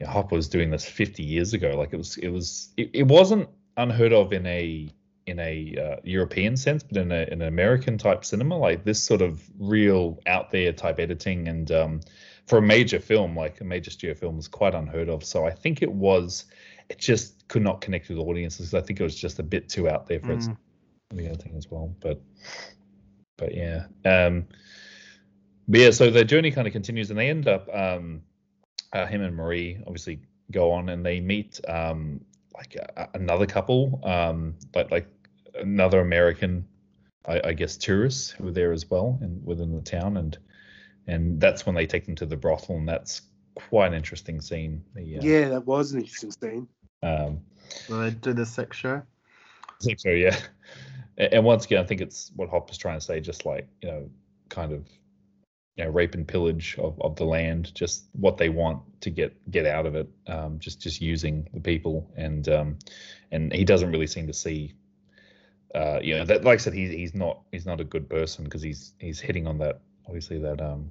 you 0.00 0.06
know, 0.06 0.12
Hopper 0.12 0.34
was 0.34 0.48
doing 0.48 0.70
this 0.70 0.84
50 0.84 1.22
years 1.22 1.52
ago. 1.52 1.76
Like 1.76 1.92
it 1.92 1.96
was, 1.96 2.16
it 2.16 2.28
was, 2.28 2.70
it, 2.76 2.90
it 2.92 3.06
wasn't 3.06 3.48
unheard 3.76 4.12
of 4.12 4.32
in 4.32 4.46
a 4.46 4.88
in 5.26 5.38
a 5.38 5.76
uh, 5.80 6.00
European 6.02 6.56
sense, 6.56 6.82
but 6.82 6.96
in, 6.96 7.12
a, 7.12 7.22
in 7.30 7.40
an 7.40 7.48
American 7.48 7.96
type 7.96 8.24
cinema, 8.24 8.56
like 8.56 8.84
this 8.84 9.00
sort 9.02 9.22
of 9.22 9.42
real 9.58 10.18
out 10.26 10.50
there 10.50 10.72
type 10.72 10.98
editing, 10.98 11.46
and 11.46 11.70
um, 11.70 12.00
for 12.46 12.58
a 12.58 12.62
major 12.62 12.98
film, 12.98 13.36
like 13.36 13.60
a 13.60 13.64
major 13.64 13.90
studio 13.90 14.14
film, 14.14 14.36
was 14.36 14.48
quite 14.48 14.74
unheard 14.74 15.08
of. 15.08 15.22
So 15.22 15.46
I 15.46 15.52
think 15.52 15.82
it 15.82 15.92
was, 15.92 16.46
it 16.88 16.98
just 16.98 17.46
could 17.48 17.62
not 17.62 17.80
connect 17.80 18.08
with 18.08 18.18
audiences. 18.18 18.74
I 18.74 18.80
think 18.80 18.98
it 18.98 19.04
was 19.04 19.14
just 19.14 19.38
a 19.38 19.42
bit 19.42 19.68
too 19.68 19.88
out 19.88 20.06
there 20.06 20.20
for 20.20 20.32
its 20.32 20.48
Mm. 20.48 20.56
the 21.14 21.28
other 21.28 21.36
thing 21.36 21.54
as 21.56 21.70
well. 21.70 21.94
But 22.00 22.20
but 23.36 23.54
yeah, 23.54 23.86
um, 24.04 24.46
but 25.68 25.80
yeah. 25.80 25.90
So 25.90 26.10
the 26.10 26.24
journey 26.24 26.50
kind 26.50 26.66
of 26.66 26.72
continues, 26.72 27.10
and 27.10 27.18
they 27.18 27.28
end 27.28 27.46
up 27.46 27.68
um, 27.72 28.22
uh, 28.92 29.06
him 29.06 29.22
and 29.22 29.34
Marie 29.36 29.78
obviously 29.86 30.20
go 30.50 30.72
on, 30.72 30.88
and 30.88 31.04
they 31.04 31.20
meet 31.20 31.60
um, 31.68 32.20
like 32.54 32.74
a, 32.76 32.92
a- 33.02 33.18
another 33.18 33.46
couple, 33.46 34.00
um, 34.04 34.54
like 34.74 34.90
like 34.90 35.06
another 35.54 36.00
American, 36.00 36.66
I, 37.26 37.40
I 37.44 37.52
guess 37.52 37.76
tourists 37.76 38.30
who 38.30 38.44
were 38.44 38.52
there 38.52 38.72
as 38.72 38.88
well, 38.90 39.18
and 39.22 39.44
within 39.44 39.74
the 39.74 39.82
town, 39.82 40.16
and 40.16 40.36
and 41.06 41.40
that's 41.40 41.66
when 41.66 41.74
they 41.74 41.86
take 41.86 42.06
them 42.06 42.14
to 42.16 42.26
the 42.26 42.36
brothel, 42.36 42.76
and 42.76 42.88
that's 42.88 43.22
quite 43.54 43.88
an 43.88 43.94
interesting 43.94 44.40
scene. 44.40 44.82
The, 44.94 45.02
Yeah, 45.02 45.48
that 45.48 45.66
was 45.66 45.92
an 45.92 46.00
interesting 46.00 46.30
scene. 46.32 46.68
Um, 47.02 47.40
So 47.86 47.98
they 47.98 48.10
do 48.10 48.32
the 48.32 48.46
sex 48.46 48.76
show. 48.76 49.02
Sex 49.80 50.02
show, 50.02 50.10
yeah. 50.10 50.36
A- 51.18 51.34
And 51.34 51.44
once 51.44 51.64
again, 51.64 51.82
I 51.82 51.86
think 51.86 52.00
it's 52.00 52.30
what 52.36 52.48
Hopper's 52.48 52.78
trying 52.78 52.98
to 52.98 53.04
say, 53.04 53.20
just 53.20 53.44
like, 53.46 53.66
you 53.82 53.88
know, 53.88 54.10
kind 54.50 54.72
of, 54.72 54.86
you 55.76 55.84
know, 55.84 55.90
rape 55.90 56.14
and 56.14 56.26
pillage 56.26 56.76
of, 56.78 57.00
of 57.00 57.16
the 57.16 57.24
land, 57.24 57.74
just 57.74 58.04
what 58.12 58.36
they 58.36 58.48
want 58.48 58.82
to 59.02 59.10
get 59.10 59.34
get 59.50 59.66
out 59.66 59.86
of 59.86 59.94
it, 59.94 60.08
um, 60.26 60.58
just 60.58 60.80
just 60.80 61.00
using 61.00 61.48
the 61.54 61.60
people, 61.60 62.10
and 62.16 62.48
um, 62.48 62.78
and 63.32 63.52
he 63.52 63.64
doesn't 63.64 63.90
really 63.90 64.06
seem 64.06 64.26
to 64.26 64.32
see, 64.32 64.74
uh, 65.74 65.98
you 66.02 66.16
know, 66.16 66.24
that 66.24 66.44
like 66.44 66.54
I 66.58 66.62
said, 66.62 66.74
he's 66.74 66.90
he's 66.92 67.14
not 67.14 67.40
he's 67.52 67.66
not 67.66 67.80
a 67.80 67.84
good 67.84 68.08
person 68.08 68.44
because 68.44 68.62
he's 68.62 68.94
he's 68.98 69.20
hitting 69.20 69.46
on 69.46 69.58
that 69.58 69.80
obviously 70.06 70.38
that 70.38 70.60
um 70.60 70.90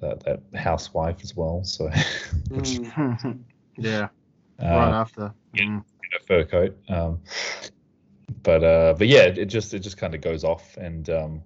that 0.00 0.20
that 0.24 0.40
housewife 0.58 1.18
as 1.22 1.36
well, 1.36 1.64
so 1.64 1.86
which 2.50 2.78
Mm. 2.80 3.40
yeah, 3.76 4.08
uh, 4.62 4.66
right 4.66 5.00
after. 5.00 5.34
yeah. 5.54 5.64
Mm. 5.64 5.84
a 6.20 6.24
fur 6.26 6.44
coat. 6.44 6.76
Um, 6.88 7.20
but 8.42 8.62
uh, 8.62 8.94
but 8.96 9.08
yeah, 9.08 9.22
it, 9.22 9.38
it 9.38 9.46
just 9.46 9.74
it 9.74 9.80
just 9.80 9.96
kind 9.96 10.14
of 10.14 10.20
goes 10.20 10.44
off 10.44 10.76
and 10.76 11.08
um, 11.10 11.42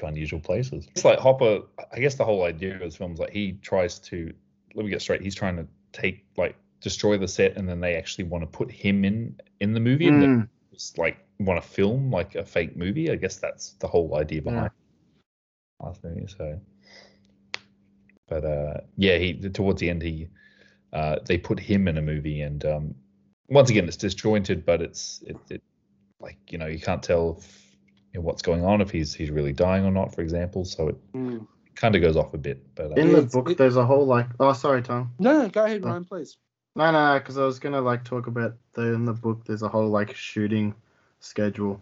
to 0.00 0.06
unusual 0.06 0.40
places. 0.40 0.86
It's 0.94 1.04
like 1.04 1.18
Hopper. 1.18 1.60
I 1.92 2.00
guess 2.00 2.14
the 2.16 2.24
whole 2.24 2.44
idea 2.44 2.74
of 2.74 2.80
this 2.80 2.96
film 2.96 3.12
is 3.12 3.18
like 3.18 3.30
he 3.32 3.52
tries 3.62 3.98
to. 4.00 4.32
Let 4.74 4.84
me 4.84 4.90
get 4.90 5.02
straight. 5.02 5.22
He's 5.22 5.34
trying 5.34 5.56
to 5.56 5.66
take 5.92 6.24
like 6.36 6.56
destroy 6.80 7.18
the 7.18 7.28
set, 7.28 7.56
and 7.56 7.68
then 7.68 7.80
they 7.80 7.96
actually 7.96 8.24
want 8.24 8.42
to 8.42 8.46
put 8.46 8.70
him 8.70 9.04
in 9.04 9.40
in 9.60 9.72
the 9.72 9.80
movie, 9.80 10.08
and 10.08 10.22
Mm. 10.22 10.48
they 10.70 10.74
just 10.76 10.98
like 10.98 11.18
want 11.38 11.62
to 11.62 11.68
film 11.68 12.10
like 12.10 12.34
a 12.34 12.44
fake 12.44 12.76
movie. 12.76 13.10
I 13.10 13.16
guess 13.16 13.36
that's 13.36 13.72
the 13.74 13.86
whole 13.86 14.16
idea 14.16 14.42
behind 14.42 14.70
last 15.82 16.04
movie. 16.04 16.26
So, 16.26 16.60
but 18.28 18.44
uh, 18.44 18.80
yeah, 18.96 19.18
he 19.18 19.34
towards 19.34 19.80
the 19.80 19.90
end 19.90 20.02
he 20.02 20.28
uh, 20.92 21.16
they 21.24 21.38
put 21.38 21.58
him 21.58 21.88
in 21.88 21.98
a 21.98 22.02
movie, 22.02 22.42
and 22.42 22.64
um, 22.64 22.94
once 23.48 23.70
again 23.70 23.86
it's 23.86 23.96
disjointed, 23.96 24.64
but 24.64 24.82
it's 24.82 25.22
it, 25.26 25.36
it 25.50 25.62
like 26.20 26.38
you 26.48 26.58
know 26.58 26.66
you 26.66 26.78
can't 26.78 27.02
tell 27.02 27.38
if, 27.38 27.69
you 28.12 28.20
know, 28.20 28.26
what's 28.26 28.42
going 28.42 28.64
on 28.64 28.80
if 28.80 28.90
he's 28.90 29.14
he's 29.14 29.30
really 29.30 29.52
dying 29.52 29.84
or 29.84 29.90
not, 29.90 30.14
for 30.14 30.22
example. 30.22 30.64
So 30.64 30.88
it 30.88 30.96
Mm. 31.12 31.46
kind 31.74 31.94
of 31.96 32.02
goes 32.02 32.16
off 32.16 32.34
a 32.34 32.38
bit, 32.38 32.74
but 32.74 32.92
uh, 32.92 32.94
In 32.94 33.12
the 33.12 33.22
book, 33.22 33.50
it- 33.50 33.58
there's 33.58 33.76
a 33.76 33.86
whole 33.86 34.06
like. 34.06 34.26
Oh, 34.38 34.52
sorry, 34.52 34.82
Tom. 34.82 35.12
No, 35.18 35.42
no, 35.42 35.48
go 35.48 35.64
ahead, 35.64 35.82
Oh. 35.84 35.88
Ryan, 35.88 36.04
please. 36.04 36.36
No, 36.76 36.90
no, 36.92 37.18
because 37.18 37.36
I 37.36 37.44
was 37.44 37.58
gonna 37.58 37.80
like 37.80 38.04
talk 38.04 38.26
about 38.26 38.54
the 38.74 38.92
in 38.94 39.04
the 39.04 39.12
book. 39.12 39.44
There's 39.44 39.62
a 39.62 39.68
whole 39.68 39.88
like 39.88 40.14
shooting 40.14 40.74
schedule. 41.20 41.80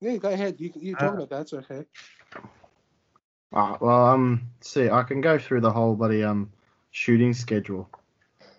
Yeah, 0.00 0.16
go 0.16 0.30
ahead. 0.30 0.60
You 0.60 0.72
you 0.74 0.94
Uh, 0.94 0.98
talk 0.98 1.14
about 1.14 1.30
that. 1.30 1.40
It's 1.42 1.52
okay. 1.52 1.84
Ah, 3.52 3.76
well, 3.80 4.06
um, 4.06 4.48
see, 4.62 4.88
I 4.88 5.02
can 5.02 5.20
go 5.20 5.38
through 5.38 5.60
the 5.60 5.70
whole 5.70 5.94
bloody 5.94 6.22
um 6.24 6.50
shooting 6.90 7.34
schedule, 7.34 7.88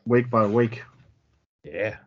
week 0.05 0.29
by 0.29 0.45
week, 0.45 0.83
yeah, 1.63 1.97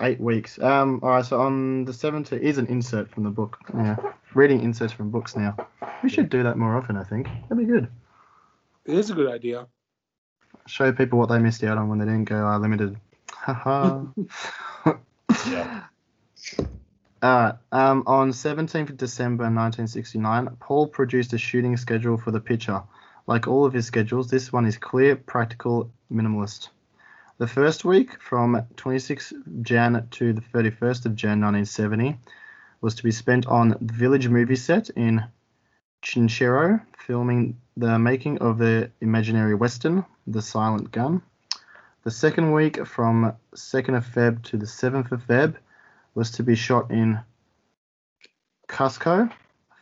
eight 0.00 0.20
weeks. 0.20 0.58
Um, 0.58 1.00
all 1.02 1.10
right, 1.10 1.24
so 1.24 1.40
on 1.40 1.84
the 1.84 1.92
17th 1.92 2.40
is 2.40 2.58
an 2.58 2.66
insert 2.66 3.10
from 3.10 3.24
the 3.24 3.30
book. 3.30 3.58
Yeah, 3.74 3.96
reading 4.34 4.62
inserts 4.62 4.92
from 4.92 5.10
books 5.10 5.36
now. 5.36 5.56
We 6.02 6.08
should 6.08 6.28
do 6.28 6.42
that 6.42 6.56
more 6.56 6.76
often. 6.76 6.96
I 6.96 7.04
think 7.04 7.26
that'd 7.48 7.58
be 7.58 7.64
good. 7.64 7.88
It 8.84 8.96
is 8.96 9.10
a 9.10 9.14
good 9.14 9.30
idea. 9.30 9.66
Show 10.66 10.92
people 10.92 11.18
what 11.18 11.28
they 11.28 11.38
missed 11.38 11.64
out 11.64 11.78
on 11.78 11.88
when 11.88 11.98
they 11.98 12.04
didn't 12.04 12.24
go 12.24 12.46
uh, 12.46 12.58
limited. 12.58 12.96
Haha. 13.30 14.04
yeah. 15.46 15.84
Alright, 17.20 17.56
um, 17.72 18.04
on 18.06 18.30
17th 18.30 18.96
December 18.96 19.42
1969, 19.42 20.56
Paul 20.60 20.86
produced 20.86 21.32
a 21.32 21.38
shooting 21.38 21.76
schedule 21.76 22.16
for 22.16 22.30
the 22.30 22.38
picture. 22.38 22.80
Like 23.26 23.48
all 23.48 23.64
of 23.64 23.72
his 23.72 23.86
schedules, 23.86 24.30
this 24.30 24.52
one 24.52 24.66
is 24.66 24.78
clear, 24.78 25.16
practical, 25.16 25.90
minimalist. 26.12 26.68
The 27.38 27.46
first 27.46 27.84
week, 27.84 28.20
from 28.20 28.66
26 28.74 29.32
Jan 29.62 30.08
to 30.10 30.32
the 30.32 30.40
31st 30.40 31.06
of 31.06 31.14
Jan 31.14 31.40
1970, 31.40 32.18
was 32.80 32.96
to 32.96 33.04
be 33.04 33.12
spent 33.12 33.46
on 33.46 33.76
the 33.80 33.92
village 33.92 34.28
movie 34.28 34.56
set 34.56 34.90
in 34.90 35.22
Chinchero, 36.02 36.84
filming 36.98 37.56
the 37.76 37.96
making 37.96 38.38
of 38.38 38.58
the 38.58 38.90
imaginary 39.00 39.54
western, 39.54 40.04
The 40.26 40.42
Silent 40.42 40.90
Gun. 40.90 41.22
The 42.02 42.10
second 42.10 42.50
week, 42.50 42.84
from 42.84 43.32
2nd 43.54 43.96
of 43.96 44.04
Feb 44.04 44.42
to 44.46 44.56
the 44.56 44.66
7th 44.66 45.12
of 45.12 45.24
Feb, 45.24 45.54
was 46.16 46.32
to 46.32 46.42
be 46.42 46.56
shot 46.56 46.90
in 46.90 47.20
Cusco, 48.68 49.32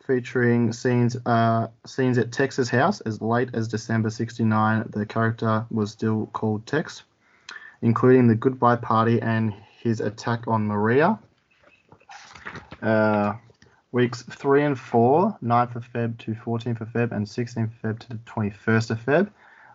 featuring 0.05 0.73
scenes 0.73 1.17
uh, 1.25 1.69
scenes 1.87 2.19
at 2.19 2.31
Tex's 2.31 2.69
house 2.69 3.01
as 3.01 3.19
late 3.19 3.49
as 3.55 3.67
December 3.67 4.11
'69. 4.11 4.91
The 4.91 5.07
character 5.07 5.65
was 5.71 5.91
still 5.91 6.27
called 6.27 6.67
Tex, 6.67 7.03
including 7.81 8.27
the 8.27 8.35
goodbye 8.35 8.75
party 8.75 9.21
and 9.21 9.53
his 9.81 10.01
attack 10.01 10.47
on 10.47 10.67
Maria. 10.67 11.19
Uh, 12.81 13.33
weeks 13.91 14.23
three 14.23 14.63
and 14.63 14.77
four, 14.77 15.37
9th 15.43 15.75
of 15.75 15.91
Feb 15.91 16.17
to 16.19 16.33
14th 16.33 16.81
of 16.81 16.89
Feb, 16.89 17.11
and 17.11 17.25
16th 17.25 17.63
of 17.63 17.81
Feb 17.81 17.99
to 17.99 18.09
the 18.09 18.15
21st 18.15 18.91
of 18.91 19.05
Feb, 19.05 19.29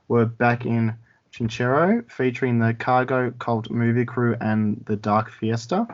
were 0.09 0.27
back 0.27 0.67
in 0.67 0.95
Chinchero, 1.33 2.11
featuring 2.11 2.59
the 2.59 2.75
Cargo 2.75 3.31
Cult 3.33 3.71
movie 3.71 4.05
crew 4.05 4.37
and 4.41 4.83
the 4.85 4.97
Dark 4.97 5.31
Fiesta. 5.31 5.87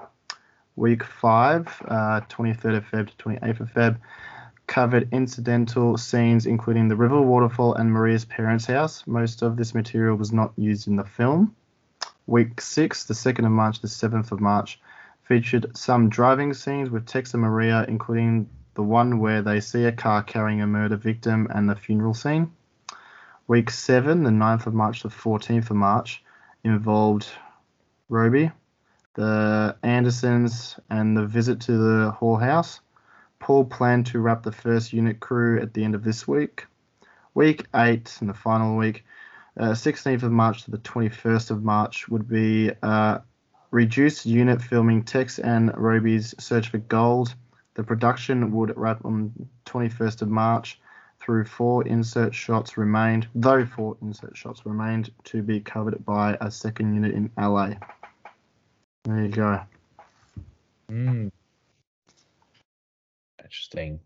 Week 0.74 1.04
5, 1.04 1.82
uh, 1.88 2.20
23rd 2.28 2.76
of 2.76 2.84
Feb 2.90 3.10
to 3.10 3.16
28th 3.16 3.60
of 3.60 3.72
Feb, 3.72 3.98
covered 4.66 5.08
incidental 5.12 5.96
scenes 5.96 6.44
including 6.46 6.88
the 6.88 6.96
river 6.96 7.20
waterfall 7.20 7.74
and 7.74 7.92
Maria's 7.92 8.24
parents' 8.24 8.66
house. 8.66 9.04
Most 9.06 9.42
of 9.42 9.56
this 9.56 9.74
material 9.74 10.16
was 10.16 10.32
not 10.32 10.52
used 10.56 10.86
in 10.86 10.96
the 10.96 11.04
film. 11.04 11.54
Week 12.28 12.60
6, 12.60 13.04
the 13.04 13.14
2nd 13.14 13.46
of 13.46 13.52
March 13.52 13.80
the 13.80 13.88
7th 13.88 14.32
of 14.32 14.40
March, 14.42 14.78
featured 15.22 15.74
some 15.74 16.10
driving 16.10 16.52
scenes 16.52 16.90
with 16.90 17.06
Tex 17.06 17.32
and 17.32 17.42
Maria, 17.42 17.86
including 17.88 18.50
the 18.74 18.82
one 18.82 19.18
where 19.18 19.40
they 19.40 19.60
see 19.60 19.86
a 19.86 19.92
car 19.92 20.22
carrying 20.22 20.60
a 20.60 20.66
murder 20.66 20.96
victim 20.96 21.48
and 21.54 21.66
the 21.66 21.74
funeral 21.74 22.12
scene. 22.12 22.52
Week 23.46 23.70
7, 23.70 24.24
the 24.24 24.30
9th 24.30 24.66
of 24.66 24.74
March 24.74 25.02
the 25.02 25.08
14th 25.08 25.70
of 25.70 25.76
March, 25.76 26.22
involved 26.64 27.28
Roby, 28.10 28.50
the 29.14 29.74
Andersons, 29.82 30.78
and 30.90 31.16
the 31.16 31.24
visit 31.24 31.60
to 31.62 31.78
the 31.78 32.10
Hall 32.10 32.36
House. 32.36 32.80
Paul 33.38 33.64
planned 33.64 34.04
to 34.08 34.20
wrap 34.20 34.42
the 34.42 34.52
first 34.52 34.92
unit 34.92 35.18
crew 35.20 35.62
at 35.62 35.72
the 35.72 35.82
end 35.82 35.94
of 35.94 36.04
this 36.04 36.28
week. 36.28 36.66
Week 37.32 37.64
8, 37.74 38.18
and 38.20 38.28
the 38.28 38.34
final 38.34 38.76
week, 38.76 39.06
uh, 39.58 39.72
16th 39.72 40.22
of 40.22 40.30
March 40.30 40.64
to 40.64 40.70
the 40.70 40.78
21st 40.78 41.50
of 41.50 41.62
March, 41.62 42.08
would 42.08 42.28
be 42.28 42.70
uh, 42.82 43.18
reduced 43.70 44.26
unit 44.26 44.62
filming 44.62 45.02
Tex 45.02 45.38
and 45.38 45.72
Roby's 45.76 46.34
Search 46.38 46.68
for 46.68 46.78
Gold. 46.78 47.34
The 47.74 47.84
production 47.84 48.52
would 48.52 48.76
wrap 48.76 49.04
on 49.04 49.48
21st 49.66 50.22
of 50.22 50.28
March 50.28 50.80
through 51.20 51.44
four 51.44 51.86
insert 51.86 52.34
shots 52.34 52.76
remained, 52.76 53.28
though 53.34 53.66
four 53.66 53.96
insert 54.00 54.36
shots 54.36 54.64
remained 54.64 55.10
to 55.24 55.42
be 55.42 55.60
covered 55.60 56.04
by 56.04 56.36
a 56.40 56.50
second 56.50 56.94
unit 56.94 57.14
in 57.14 57.30
LA. 57.36 57.74
There 59.04 59.22
you 59.22 59.28
go. 59.28 59.60
Mm. 60.90 61.30
Interesting. 63.42 64.00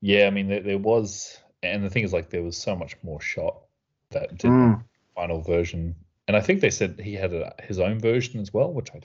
Yeah, 0.00 0.26
I 0.26 0.30
mean, 0.30 0.48
there, 0.48 0.62
there 0.62 0.78
was, 0.78 1.38
and 1.62 1.84
the 1.84 1.90
thing 1.90 2.04
is, 2.04 2.12
like, 2.12 2.30
there 2.30 2.42
was 2.42 2.56
so 2.56 2.76
much 2.76 2.96
more 3.02 3.20
shot 3.20 3.65
that 4.10 4.38
did 4.38 4.50
Mm. 4.50 4.78
the 4.78 4.84
final 5.14 5.42
version, 5.42 5.94
and 6.28 6.36
I 6.36 6.40
think 6.40 6.60
they 6.60 6.70
said 6.70 7.00
he 7.00 7.14
had 7.14 7.32
a, 7.32 7.54
his 7.62 7.78
own 7.78 7.98
version 7.98 8.40
as 8.40 8.52
well, 8.52 8.72
which 8.72 8.90
I 8.94 9.00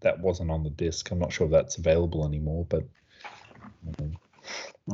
that 0.00 0.20
wasn't 0.20 0.50
on 0.50 0.62
the 0.62 0.70
disc. 0.70 1.10
I'm 1.10 1.18
not 1.18 1.32
sure 1.32 1.46
if 1.46 1.52
that's 1.52 1.78
available 1.78 2.26
anymore, 2.26 2.66
but 2.68 2.84
um, 3.98 4.16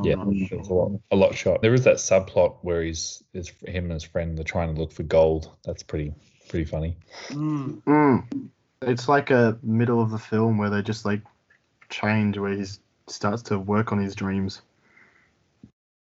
yeah, 0.02 0.14
I'm 0.18 0.48
there's 0.48 0.68
a 0.68 0.74
lot, 0.74 1.00
a 1.10 1.16
lot 1.16 1.34
shot. 1.34 1.62
There 1.62 1.74
is 1.74 1.84
that 1.84 1.96
subplot 1.96 2.58
where 2.62 2.82
he's, 2.82 3.22
is 3.34 3.52
him 3.66 3.84
and 3.84 3.92
his 3.92 4.04
friend 4.04 4.36
they're 4.36 4.44
trying 4.44 4.74
to 4.74 4.80
look 4.80 4.92
for 4.92 5.02
gold. 5.02 5.50
That's 5.64 5.82
pretty, 5.82 6.14
pretty 6.48 6.64
funny. 6.64 6.96
Mm. 7.28 7.82
Mm. 7.82 8.48
It's 8.82 9.08
like 9.08 9.30
a 9.30 9.58
middle 9.62 10.00
of 10.00 10.10
the 10.10 10.18
film 10.18 10.58
where 10.58 10.70
they 10.70 10.82
just 10.82 11.04
like 11.04 11.20
change 11.90 12.38
where 12.38 12.54
he 12.54 12.64
starts 13.08 13.42
to 13.42 13.58
work 13.58 13.92
on 13.92 13.98
his 13.98 14.14
dreams. 14.14 14.62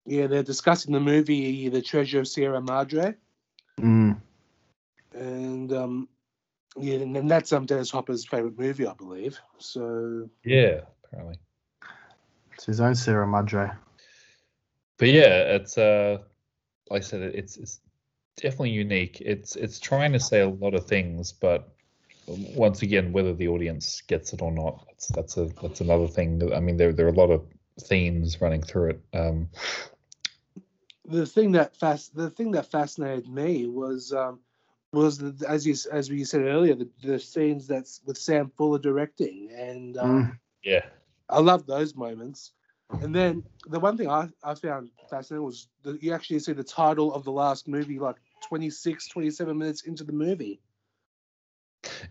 Yeah, 0.09 0.27
they're 0.27 0.43
discussing 0.43 0.95
the 0.95 1.01
movie 1.01 1.69
The 1.69 1.83
Treasure 1.83 2.21
of 2.21 2.29
Sierra 2.29 2.63
Madre. 2.63 3.15
Mm. 3.79 4.19
And 5.13 5.73
um, 5.75 6.09
yeah, 6.79 6.95
and 6.95 7.15
then 7.15 7.27
that's 7.27 7.53
um, 7.53 7.67
Dennis 7.67 7.91
Hopper's 7.91 8.25
favorite 8.25 8.59
movie, 8.59 8.87
I 8.87 8.95
believe. 8.95 9.39
So 9.59 10.31
Yeah, 10.45 10.81
apparently. 11.05 11.39
It's 12.55 12.65
his 12.65 12.81
own 12.81 12.95
Sierra 12.95 13.27
Madre. 13.27 13.71
but 14.97 15.09
yeah, 15.09 15.57
it's 15.57 15.77
uh, 15.77 16.19
like 16.89 17.03
I 17.03 17.05
said, 17.05 17.21
it's 17.21 17.59
it's 17.59 17.81
definitely 18.37 18.71
unique. 18.71 19.21
It's 19.21 19.57
it's 19.57 19.79
trying 19.79 20.15
to 20.15 20.21
say 20.21 20.41
a 20.41 20.49
lot 20.49 20.75
of 20.75 20.87
things, 20.87 21.33
but 21.33 21.69
once 22.27 22.81
again, 22.81 23.13
whether 23.13 23.35
the 23.35 23.49
audience 23.49 24.01
gets 24.07 24.33
it 24.33 24.41
or 24.41 24.53
not, 24.53 24.87
that's 24.87 25.09
that's 25.09 25.37
a 25.37 25.51
that's 25.63 25.83
another 25.83 26.09
thing. 26.09 26.51
I 26.55 26.61
mean, 26.61 26.79
there 26.79 26.95
there 26.95 27.07
are 27.07 27.11
a 27.11 27.13
lot 27.13 27.31
of 27.31 27.45
themes 27.79 28.41
running 28.41 28.63
through 28.63 28.91
it. 28.91 29.01
Um, 29.13 29.51
the 31.09 31.27
thing 31.27 31.53
that 31.53 31.77
fas- 31.77 32.11
the 32.11 32.31
thing 32.31 32.53
that 32.53 32.67
fascinated 32.71 33.29
me 33.29 33.67
was 33.67 34.13
um, 34.13 34.41
was 34.93 35.19
the, 35.19 35.49
as 35.49 35.67
you 35.67 35.75
as 35.93 36.11
we 36.11 36.25
said 36.25 36.43
earlier 36.43 36.75
the, 36.75 36.89
the 37.03 37.19
scenes 37.21 37.69
that's 37.69 38.03
with 38.07 38.19
Sam 38.19 38.51
Fuller 38.57 38.79
directing, 38.79 39.51
and 39.57 39.97
um, 39.99 40.29
Mm. 40.29 40.47
yeah, 40.63 40.85
I 41.31 41.41
love 41.41 41.67
those 41.67 41.95
moments. 41.97 42.53
And 43.01 43.15
then 43.15 43.45
the 43.67 43.81
one 43.81 43.97
thing 43.97 44.09
I, 44.09 44.29
I 44.43 44.55
found 44.55 44.91
fascinating 45.09 45.45
was 45.45 45.69
that 45.83 46.03
you 46.03 46.13
actually 46.13 46.41
see 46.41 46.53
the 46.53 46.65
title 46.65 47.15
of 47.15 47.25
the 47.25 47.33
last 47.33 47.69
movie 47.69 47.99
like 47.99 48.17
26, 48.41 49.09
27 49.09 49.59
minutes 49.59 49.83
into 49.83 50.05
the 50.05 50.13
movie. 50.13 50.61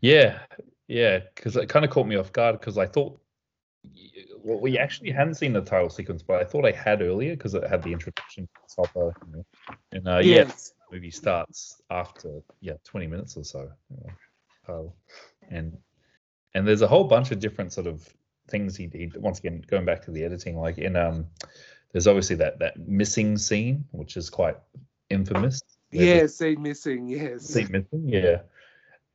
yeah, 0.02 0.40
yeah, 0.88 1.20
because 1.36 1.56
it 1.58 1.70
kind 1.70 1.86
of 1.86 1.92
caught 1.92 2.08
me 2.08 2.16
off 2.16 2.32
guard 2.34 2.60
because 2.60 2.78
I 2.78 2.86
thought. 2.88 3.20
Well, 4.44 4.60
we 4.60 4.78
actually 4.78 5.12
hadn't 5.12 5.36
seen 5.36 5.54
the 5.54 5.62
title 5.62 5.90
sequence, 5.90 6.24
but 6.24 6.40
I 6.42 6.44
thought 6.46 6.66
I 6.66 6.72
had 6.72 7.02
earlier 7.02 7.36
because 7.36 7.54
it 7.54 7.64
had 7.68 7.84
the 7.84 7.92
introduction 7.92 8.48
to 8.48 8.82
Hopper, 8.82 9.16
you 9.26 9.38
know. 9.38 9.46
and 9.92 10.08
uh, 10.08 10.20
yeah, 10.20 10.46
Yes. 10.46 10.74
movie 10.92 11.12
starts 11.12 11.82
after 11.90 12.42
yeah 12.62 12.74
20 12.86 13.08
minutes 13.08 13.36
or 13.38 13.44
so 13.44 13.70
you 13.90 13.98
know, 13.98 14.74
uh, 14.74 14.90
and 15.50 15.78
and 16.54 16.68
there's 16.68 16.82
a 16.82 16.88
whole 16.88 17.04
bunch 17.04 17.32
of 17.32 17.40
different 17.40 17.74
sort 17.74 17.88
of 17.88 18.08
things 18.50 18.76
he 18.78 18.88
did 18.88 19.16
once 19.18 19.40
again 19.40 19.62
going 19.68 19.86
back 19.86 20.04
to 20.06 20.12
the 20.12 20.24
editing 20.24 20.58
like 20.58 20.78
in 20.78 20.96
um 20.96 21.28
there's 21.92 22.08
obviously 22.08 22.38
that 22.38 22.60
that 22.60 22.80
missing 22.80 23.38
scene 23.38 23.84
which 23.92 24.16
is 24.16 24.30
quite 24.30 24.56
infamous 25.10 25.62
Yeah, 25.92 26.26
scene 26.28 26.62
missing. 26.62 27.08
Yes. 27.10 27.52
scene 27.52 27.68
missing 27.70 28.08
yeah 28.08 28.42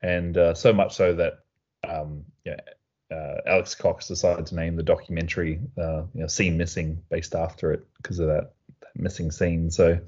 and 0.02 0.36
uh, 0.36 0.52
so 0.54 0.72
much 0.72 0.94
so 0.94 1.14
that 1.14 1.38
um 1.88 2.24
yeah 2.44 2.60
uh, 3.12 3.40
Alex 3.46 3.74
Cox 3.74 4.08
decided 4.08 4.46
to 4.46 4.54
name 4.54 4.76
the 4.76 4.82
documentary 4.82 5.60
uh, 5.78 6.02
you 6.14 6.20
know 6.20 6.26
scene 6.26 6.56
missing 6.56 7.02
based 7.10 7.34
after 7.34 7.72
it 7.72 7.84
because 7.96 8.18
of 8.18 8.28
that, 8.28 8.52
that 8.80 8.96
missing 8.96 9.30
scene. 9.30 9.70
So 9.70 9.98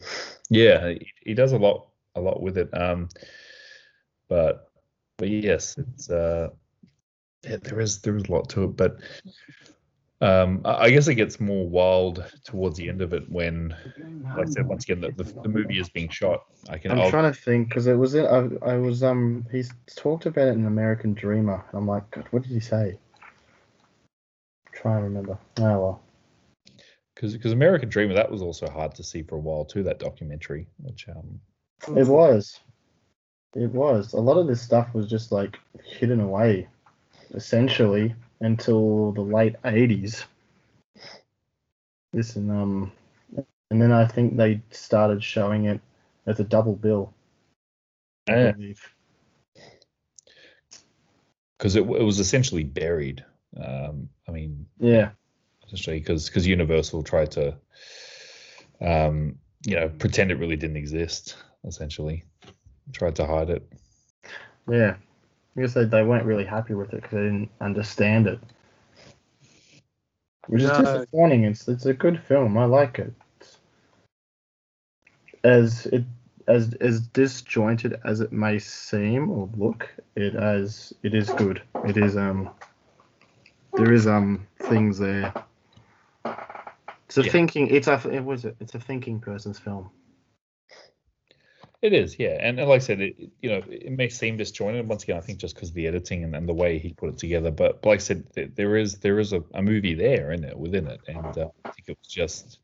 yeah 0.50 0.90
he, 0.90 1.06
he 1.24 1.34
does 1.34 1.52
a 1.52 1.58
lot 1.58 1.88
a 2.14 2.20
lot 2.20 2.40
with 2.40 2.58
it. 2.58 2.70
Um 2.72 3.08
but 4.28 4.70
but 5.18 5.28
yes 5.28 5.76
it's 5.78 6.10
uh 6.10 6.48
yeah, 7.44 7.58
there 7.62 7.80
is 7.80 8.00
there 8.00 8.16
is 8.16 8.24
a 8.24 8.32
lot 8.32 8.48
to 8.50 8.64
it 8.64 8.76
but 8.76 8.98
um 10.24 10.62
I 10.64 10.90
guess 10.90 11.06
it 11.08 11.16
gets 11.16 11.38
more 11.38 11.68
wild 11.68 12.24
towards 12.44 12.76
the 12.78 12.88
end 12.88 13.02
of 13.02 13.12
it 13.12 13.30
when 13.30 13.76
like 14.36 14.46
I 14.46 14.50
said 14.50 14.66
once 14.66 14.84
again 14.84 15.00
the, 15.00 15.10
the, 15.10 15.30
the 15.42 15.48
movie 15.48 15.78
is 15.78 15.88
being 15.90 16.08
shot 16.08 16.44
I 16.68 16.78
can 16.78 16.92
I'm 16.92 17.00
I'll- 17.00 17.10
trying 17.10 17.30
to 17.32 17.38
think 17.38 17.68
because 17.68 17.86
it 17.86 17.94
was 17.94 18.16
I, 18.16 18.48
I 18.62 18.76
was 18.76 19.02
um 19.02 19.46
he's 19.52 19.72
talked 19.96 20.26
about 20.26 20.48
it 20.48 20.52
in 20.54 20.66
American 20.66 21.12
Dreamer. 21.14 21.62
and 21.68 21.78
I'm 21.78 21.86
like, 21.86 22.10
God, 22.10 22.26
what 22.30 22.42
did 22.42 22.52
he 22.52 22.60
say? 22.60 22.98
Try 24.72 24.94
and 24.96 25.04
remember. 25.04 25.38
Oh 25.58 25.78
well. 25.80 26.02
because 27.14 27.34
because 27.34 27.52
American 27.52 27.88
Dreamer 27.88 28.14
that 28.14 28.30
was 28.30 28.42
also 28.42 28.68
hard 28.68 28.94
to 28.94 29.04
see 29.04 29.22
for 29.22 29.36
a 29.36 29.40
while 29.40 29.64
too 29.64 29.82
that 29.82 29.98
documentary 29.98 30.66
which 30.82 31.06
um 31.08 31.38
It 31.96 32.06
was. 32.06 32.60
It 33.54 33.70
was. 33.70 34.14
A 34.14 34.20
lot 34.20 34.38
of 34.38 34.46
this 34.48 34.62
stuff 34.62 34.94
was 34.94 35.08
just 35.08 35.30
like 35.30 35.58
hidden 35.84 36.20
away, 36.20 36.66
essentially, 37.34 38.14
until 38.40 39.12
the 39.12 39.22
late 39.22 39.56
'80s. 39.64 40.24
Listen, 42.12 42.50
um, 42.50 42.92
and 43.70 43.82
then 43.82 43.92
I 43.92 44.06
think 44.06 44.36
they 44.36 44.60
started 44.70 45.22
showing 45.22 45.66
it 45.66 45.80
as 46.26 46.40
a 46.40 46.44
double 46.44 46.74
bill. 46.76 47.12
Yeah. 48.28 48.52
because 51.58 51.76
it, 51.76 51.80
it 51.80 52.02
was 52.02 52.18
essentially 52.20 52.64
buried 52.64 53.24
um 53.56 54.08
I 54.28 54.32
mean 54.32 54.66
Yeah. 54.78 55.10
essentially 55.66 55.98
because 55.98 56.28
because 56.28 56.46
Universal 56.46 57.02
tried 57.02 57.30
to 57.32 57.56
um 58.80 59.38
you 59.66 59.76
know 59.76 59.88
pretend 59.88 60.30
it 60.30 60.38
really 60.38 60.56
didn't 60.56 60.76
exist 60.76 61.36
essentially 61.64 62.24
tried 62.92 63.16
to 63.16 63.26
hide 63.26 63.50
it 63.50 63.72
Yeah. 64.68 64.96
I 65.56 65.60
guess 65.60 65.74
they, 65.74 65.84
they 65.84 66.02
weren't 66.02 66.26
really 66.26 66.44
happy 66.44 66.74
with 66.74 66.92
it 66.92 67.02
because 67.02 67.12
they 67.12 67.22
didn't 67.24 67.50
understand 67.60 68.26
it. 68.26 68.40
Which 70.48 70.62
is 70.62 70.68
No. 70.68 70.76
disappointing. 70.76 71.44
It's 71.44 71.68
it's 71.68 71.86
a 71.86 71.94
good 71.94 72.20
film. 72.20 72.58
I 72.58 72.64
like 72.66 72.98
it. 72.98 73.12
As 75.44 75.86
it 75.86 76.04
as 76.48 76.74
as 76.74 77.00
disjointed 77.00 78.00
as 78.04 78.20
it 78.20 78.32
may 78.32 78.58
seem 78.58 79.30
or 79.30 79.48
look, 79.56 79.88
it 80.16 80.34
as 80.34 80.92
it 81.02 81.14
is 81.14 81.30
good. 81.30 81.62
It 81.86 81.96
is 81.96 82.16
um 82.16 82.50
there 83.74 83.92
is 83.92 84.06
um 84.06 84.46
things 84.60 84.98
there. 84.98 85.32
It's 87.06 87.18
a 87.18 87.24
Yeah. 87.24 87.32
thinking. 87.32 87.68
It's 87.68 87.88
a 87.88 88.00
it 88.10 88.24
was 88.24 88.44
it, 88.44 88.56
it's 88.60 88.74
a 88.74 88.80
thinking 88.80 89.20
person's 89.20 89.58
film. 89.58 89.90
It 91.84 91.92
is, 91.92 92.18
yeah, 92.18 92.38
and, 92.40 92.58
and 92.58 92.66
like 92.66 92.76
I 92.76 92.78
said, 92.78 93.02
it 93.02 93.14
it- 93.18 93.30
you 93.42 93.50
know 93.50 93.62
it 93.68 93.92
may 93.92 94.08
seem 94.08 94.38
disjointed 94.38 94.88
once 94.88 95.02
again. 95.02 95.18
I 95.18 95.20
think 95.20 95.38
just 95.38 95.54
because 95.54 95.68
of 95.68 95.74
the 95.74 95.86
editing 95.86 96.24
and, 96.24 96.34
and 96.34 96.48
the 96.48 96.54
way 96.54 96.78
he 96.78 96.94
put 96.94 97.10
it 97.10 97.18
together, 97.18 97.50
but, 97.50 97.82
but 97.82 97.90
like 97.90 98.00
I 98.00 98.02
said, 98.02 98.32
th- 98.34 98.52
there 98.54 98.78
is 98.78 98.94
there 99.00 99.18
is 99.18 99.34
a, 99.34 99.42
a 99.52 99.60
movie 99.60 99.92
there 99.92 100.32
in 100.32 100.44
it 100.44 100.58
within 100.58 100.86
it, 100.86 101.02
and 101.06 101.36
uh, 101.36 101.48
I 101.66 101.70
think 101.72 101.88
it 101.88 101.98
was 102.00 102.08
just 102.08 102.60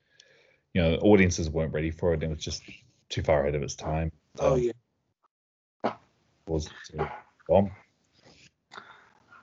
you 0.73 0.81
know 0.81 0.95
audiences 1.03 1.51
weren't 1.51 1.75
ready 1.75 1.91
for 1.91 2.15
it. 2.15 2.23
and 2.23 2.33
It 2.33 2.37
was 2.37 2.43
just 2.43 2.63
too 3.11 3.23
far 3.23 3.43
ahead 3.43 3.55
of 3.55 3.63
its 3.63 3.75
time. 3.75 4.11
Oh 4.39 4.55
Um, 4.55 4.71
yeah. 5.85 5.93
was 6.47 6.71
it's 6.81 6.99
a 6.99 7.13
bomb. 7.47 7.71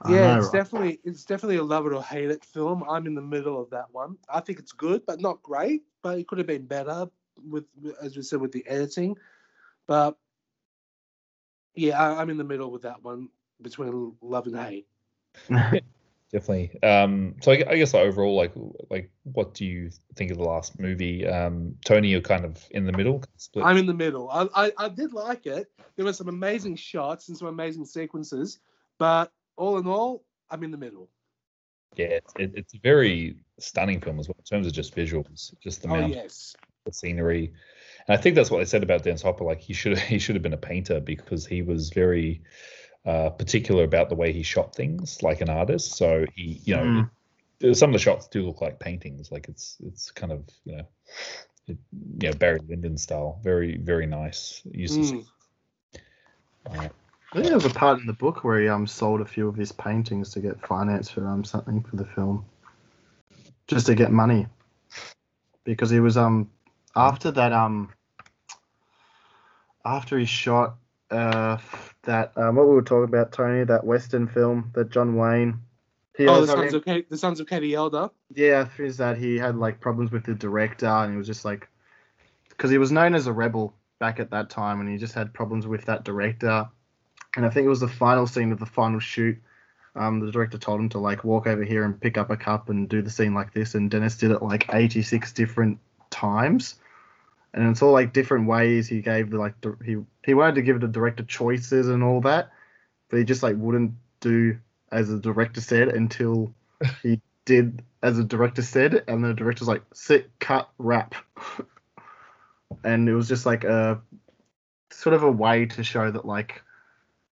Yeah, 0.10 0.40
it's 0.40 0.50
definitely 0.50 1.00
it's 1.04 1.24
definitely 1.24 1.58
a 1.58 1.64
love 1.64 1.86
it 1.86 1.94
or 1.94 2.02
hate 2.02 2.32
it 2.32 2.44
film. 2.44 2.84
I'm 2.90 3.06
in 3.06 3.14
the 3.14 3.22
middle 3.22 3.62
of 3.62 3.70
that 3.70 3.86
one. 3.92 4.18
I 4.28 4.40
think 4.40 4.58
it's 4.58 4.72
good, 4.72 5.06
but 5.06 5.22
not 5.22 5.44
great. 5.44 5.84
But 6.02 6.18
it 6.18 6.28
could 6.28 6.40
have 6.40 6.48
been 6.48 6.66
better 6.66 7.06
with, 7.48 7.66
as 8.02 8.18
we 8.18 8.24
said, 8.24 8.42
with 8.42 8.52
the 8.52 8.66
editing. 8.68 9.16
But 9.88 10.18
yeah, 11.76 12.02
I, 12.02 12.22
I'm 12.22 12.30
in 12.30 12.38
the 12.38 12.44
middle 12.44 12.72
with 12.72 12.84
that 12.84 13.04
one 13.04 13.30
between 13.62 14.14
love 14.22 14.48
and 14.48 14.58
hate. 14.58 14.88
Definitely. 16.30 16.84
Um, 16.84 17.36
so 17.42 17.54
I, 17.54 17.64
I 17.70 17.78
guess 17.78 17.94
like, 17.94 18.04
overall, 18.04 18.36
like, 18.36 18.52
like, 18.90 19.10
what 19.24 19.54
do 19.54 19.66
you 19.66 19.90
think 20.16 20.30
of 20.30 20.38
the 20.38 20.44
last 20.44 20.78
movie? 20.78 21.26
Um, 21.26 21.76
Tony, 21.86 22.10
you're 22.10 22.20
kind 22.20 22.44
of 22.44 22.62
in 22.72 22.86
the 22.86 22.92
middle. 22.92 23.24
Split. 23.38 23.64
I'm 23.66 23.78
in 23.78 23.86
the 23.86 23.94
middle. 23.94 24.30
I, 24.30 24.66
I 24.66 24.72
I 24.78 24.90
did 24.90 25.14
like 25.14 25.46
it. 25.46 25.72
There 25.96 26.04
were 26.04 26.12
some 26.12 26.28
amazing 26.28 26.76
shots 26.76 27.30
and 27.30 27.38
some 27.38 27.48
amazing 27.48 27.86
sequences, 27.86 28.60
but 29.00 29.32
all 29.56 29.78
in 29.78 29.88
all, 29.88 30.26
I'm 30.50 30.64
in 30.64 30.72
the 30.72 30.78
middle. 30.78 31.10
yeah, 31.96 32.08
it's, 32.08 32.34
it, 32.38 32.52
it's 32.56 32.74
a 32.74 32.80
very 32.80 33.38
stunning 33.58 34.02
film 34.02 34.20
as 34.20 34.28
well 34.28 34.36
in 34.38 34.44
terms 34.44 34.68
of 34.68 34.74
just 34.74 34.94
visuals, 34.96 35.54
just 35.62 35.82
the 35.82 35.88
Oh 35.88 35.96
amount 35.96 36.14
yes. 36.14 36.56
of 36.86 36.94
scenery. 36.94 37.54
And 38.08 38.18
I 38.18 38.22
think 38.22 38.36
that's 38.36 38.50
what 38.50 38.60
they 38.60 38.66
said 38.66 38.84
about 38.84 39.04
Dennis 39.04 39.22
Hopper. 39.22 39.44
Like 39.44 39.62
he 39.62 39.74
should 39.74 39.98
he 40.14 40.20
should 40.20 40.36
have 40.36 40.44
been 40.44 40.54
a 40.54 40.58
painter 40.58 41.00
because 41.00 41.46
he 41.46 41.62
was 41.62 41.90
very 41.90 42.42
uh, 43.06 43.30
particular 43.30 43.84
about 43.84 44.10
the 44.10 44.16
way 44.16 44.32
he 44.34 44.44
shot 44.44 44.76
things, 44.76 45.24
like 45.24 45.42
an 45.42 45.50
artist. 45.50 45.96
So 45.96 46.26
he, 46.36 46.62
you 46.66 46.76
know, 46.76 47.06
Mm. 47.62 47.76
some 47.76 47.90
of 47.90 47.94
the 47.94 48.00
shots 48.00 48.28
do 48.28 48.46
look 48.46 48.62
like 48.62 48.80
paintings. 48.80 49.32
Like 49.32 49.48
it's 49.50 49.78
it's 49.84 50.12
kind 50.12 50.32
of 50.32 50.44
you 50.66 50.78
know, 50.78 50.88
it, 51.68 51.78
you 52.20 52.30
know 52.30 52.34
Barry 52.34 52.60
Lyndon 52.68 52.98
style. 52.98 53.40
Very 53.44 53.78
very 53.78 54.06
nice. 54.06 54.62
Use 54.72 54.98
of 54.98 55.06
Mm. 55.06 55.26
uh, 56.70 56.90
I 57.32 57.34
think 57.34 57.48
there 57.48 57.56
was 57.56 57.66
a 57.66 57.70
part 57.70 58.00
in 58.00 58.06
the 58.08 58.14
book 58.14 58.44
where 58.44 58.60
he 58.62 58.68
um 58.70 58.88
sold 58.88 59.22
a 59.22 59.26
few 59.26 59.48
of 59.48 59.56
his 59.56 59.72
paintings 59.72 60.32
to 60.32 60.40
get 60.40 60.66
finance 60.66 61.10
for 61.10 61.28
um 61.28 61.44
something 61.44 61.84
for 61.84 61.98
the 61.98 62.06
film, 62.06 62.46
just 63.68 63.86
to 63.88 63.96
get 63.96 64.12
money, 64.12 64.48
because 65.66 65.90
he 65.90 66.00
was 66.00 66.16
um 66.18 66.50
after 66.96 67.32
that 67.32 67.52
um 67.54 67.90
after 69.88 70.18
he 70.20 70.26
shot 70.26 70.76
uh 71.10 71.58
that 72.04 72.34
um 72.36 72.56
what 72.56 72.68
we 72.68 72.76
were 72.76 72.82
talking 72.82 73.06
about 73.06 73.32
Tony 73.32 73.64
that 73.64 73.84
Western 73.86 74.28
film 74.28 74.72
that 74.74 74.90
John 74.90 75.16
Wayne. 75.16 75.62
He 76.18 76.28
Oh, 76.28 76.42
the 76.42 76.48
sons 76.48 76.74
of 76.74 76.84
Katie, 76.84 77.06
the 77.10 77.18
sons 77.18 77.40
of 77.40 77.48
Katie 77.48 77.76
Elder. 77.76 78.10
yeah, 78.34 78.62
after 78.62 78.92
that 78.94 79.18
he 79.18 79.38
had 79.38 79.56
like 79.56 79.80
problems 79.80 80.12
with 80.12 80.26
the 80.26 80.34
director 80.34 80.88
and 80.88 81.12
he 81.12 81.18
was 81.18 81.28
just 81.28 81.46
like 81.46 81.70
because 82.50 82.72
he 82.72 82.78
was 82.78 82.92
known 82.92 83.16
as 83.16 83.28
a 83.28 83.34
rebel 83.34 83.74
back 84.00 84.20
at 84.20 84.32
that 84.32 84.50
time 84.50 84.80
and 84.82 84.90
he 84.90 84.98
just 84.98 85.14
had 85.14 85.34
problems 85.34 85.66
with 85.68 85.86
that 85.86 86.04
director 86.04 86.68
and 87.38 87.46
I 87.46 87.50
think 87.50 87.66
it 87.66 87.70
was 87.70 87.80
the 87.80 87.88
final 87.88 88.26
scene 88.26 88.52
of 88.52 88.60
the 88.60 88.66
final 88.66 89.00
shoot. 89.00 89.38
Um, 89.96 90.20
the 90.20 90.32
director 90.32 90.58
told 90.58 90.80
him 90.80 90.90
to 90.90 91.00
like 91.00 91.24
walk 91.24 91.48
over 91.48 91.64
here 91.64 91.84
and 91.84 92.00
pick 92.00 92.18
up 92.18 92.30
a 92.30 92.38
cup 92.38 92.70
and 92.70 92.90
do 92.90 93.02
the 93.02 93.10
scene 93.10 93.34
like 93.34 93.54
this, 93.54 93.76
and 93.76 93.90
Dennis 93.90 94.18
did 94.18 94.32
it 94.32 94.42
like 94.44 94.74
86 94.74 95.34
different 95.34 95.80
times, 96.10 96.76
and 97.54 97.70
it's 97.70 97.82
all 97.82 97.92
like 97.92 98.14
different 98.14 98.48
ways. 98.48 98.88
He 98.88 99.02
gave 99.02 99.30
the 99.30 99.38
like 99.38 99.60
di- 99.62 99.86
he 99.86 99.98
he 100.24 100.34
wanted 100.34 100.56
to 100.56 100.62
give 100.62 100.80
the 100.80 100.88
director 100.88 101.24
choices 101.24 101.88
and 101.88 102.04
all 102.04 102.22
that, 102.22 102.52
but 103.10 103.18
he 103.18 103.24
just 103.24 103.44
like 103.44 103.56
wouldn't 103.58 103.94
do 104.20 104.58
as 104.92 105.10
the 105.10 105.20
director 105.20 105.62
said 105.62 105.90
until 105.90 106.54
he 107.04 107.22
did 107.46 107.84
as 108.04 108.18
the 108.18 108.24
director 108.24 108.62
said, 108.62 109.04
and 109.08 109.24
the 109.24 109.34
director's 109.34 109.68
like 109.68 109.84
sit, 109.94 110.30
cut, 110.40 110.70
wrap, 110.78 111.16
and 112.84 113.10
it 113.10 113.14
was 113.14 113.28
just 113.28 113.46
like 113.46 113.64
a 113.64 114.00
sort 114.92 115.16
of 115.16 115.24
a 115.24 115.32
way 115.32 115.66
to 115.66 115.84
show 115.84 116.12
that 116.12 116.26
like 116.26 116.62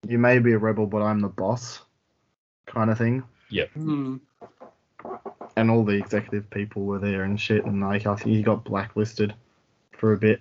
you 0.06 0.18
may 0.18 0.38
be 0.38 0.52
a 0.52 0.58
rebel, 0.58 0.86
but 0.86 1.02
I'm 1.02 1.20
the 1.20 1.28
boss, 1.28 1.80
kind 2.66 2.90
of 2.90 2.98
thing. 2.98 3.24
Hmm. 3.74 4.16
And 5.56 5.70
all 5.70 5.84
the 5.84 5.92
executive 5.92 6.50
people 6.50 6.82
were 6.82 6.98
there 6.98 7.22
and 7.22 7.40
shit, 7.40 7.64
and 7.64 7.80
like 7.80 8.06
I 8.06 8.16
think 8.16 8.36
he 8.36 8.42
got 8.42 8.64
blacklisted 8.64 9.34
for 9.96 10.12
a 10.12 10.18
bit. 10.18 10.40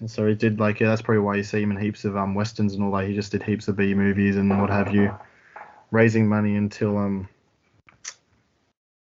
And 0.00 0.10
so 0.10 0.26
he 0.26 0.34
did 0.34 0.60
like 0.60 0.80
yeah, 0.80 0.88
that's 0.88 1.02
probably 1.02 1.22
why 1.22 1.36
you 1.36 1.42
see 1.42 1.62
him 1.62 1.70
in 1.70 1.80
heaps 1.80 2.04
of 2.04 2.16
um 2.16 2.34
westerns 2.34 2.74
and 2.74 2.84
all 2.84 2.92
that. 2.92 3.08
He 3.08 3.14
just 3.14 3.32
did 3.32 3.42
heaps 3.42 3.68
of 3.68 3.76
B 3.76 3.94
movies 3.94 4.36
and 4.36 4.60
what 4.60 4.70
have 4.70 4.94
you, 4.94 5.14
raising 5.90 6.28
money 6.28 6.56
until 6.56 6.96
um 6.98 7.28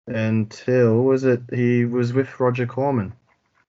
until 0.07 1.03
was 1.03 1.25
it 1.25 1.43
he 1.53 1.85
was 1.85 2.13
with 2.13 2.39
Roger 2.39 2.67
Corman. 2.67 3.13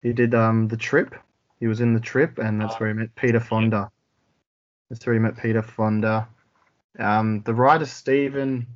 He 0.02 0.13
did 0.13 0.36
um 0.36 0.67
the 0.67 0.78
trip. 0.78 1.15
He 1.60 1.67
was 1.67 1.82
in 1.82 1.93
the 1.93 2.00
trip, 2.00 2.38
and 2.38 2.62
that's 2.62 2.80
where 2.80 2.89
he 2.89 2.93
met 2.93 3.15
Peter 3.15 3.39
Fonda. 3.39 3.89
That's 4.89 5.06
where 5.06 5.13
he 5.13 5.20
met 5.20 5.38
Peter 5.38 5.63
Fonda. 5.63 6.28
Um, 7.00 7.41
the 7.41 7.54
writer 7.54 7.86
Stephen 7.86 8.67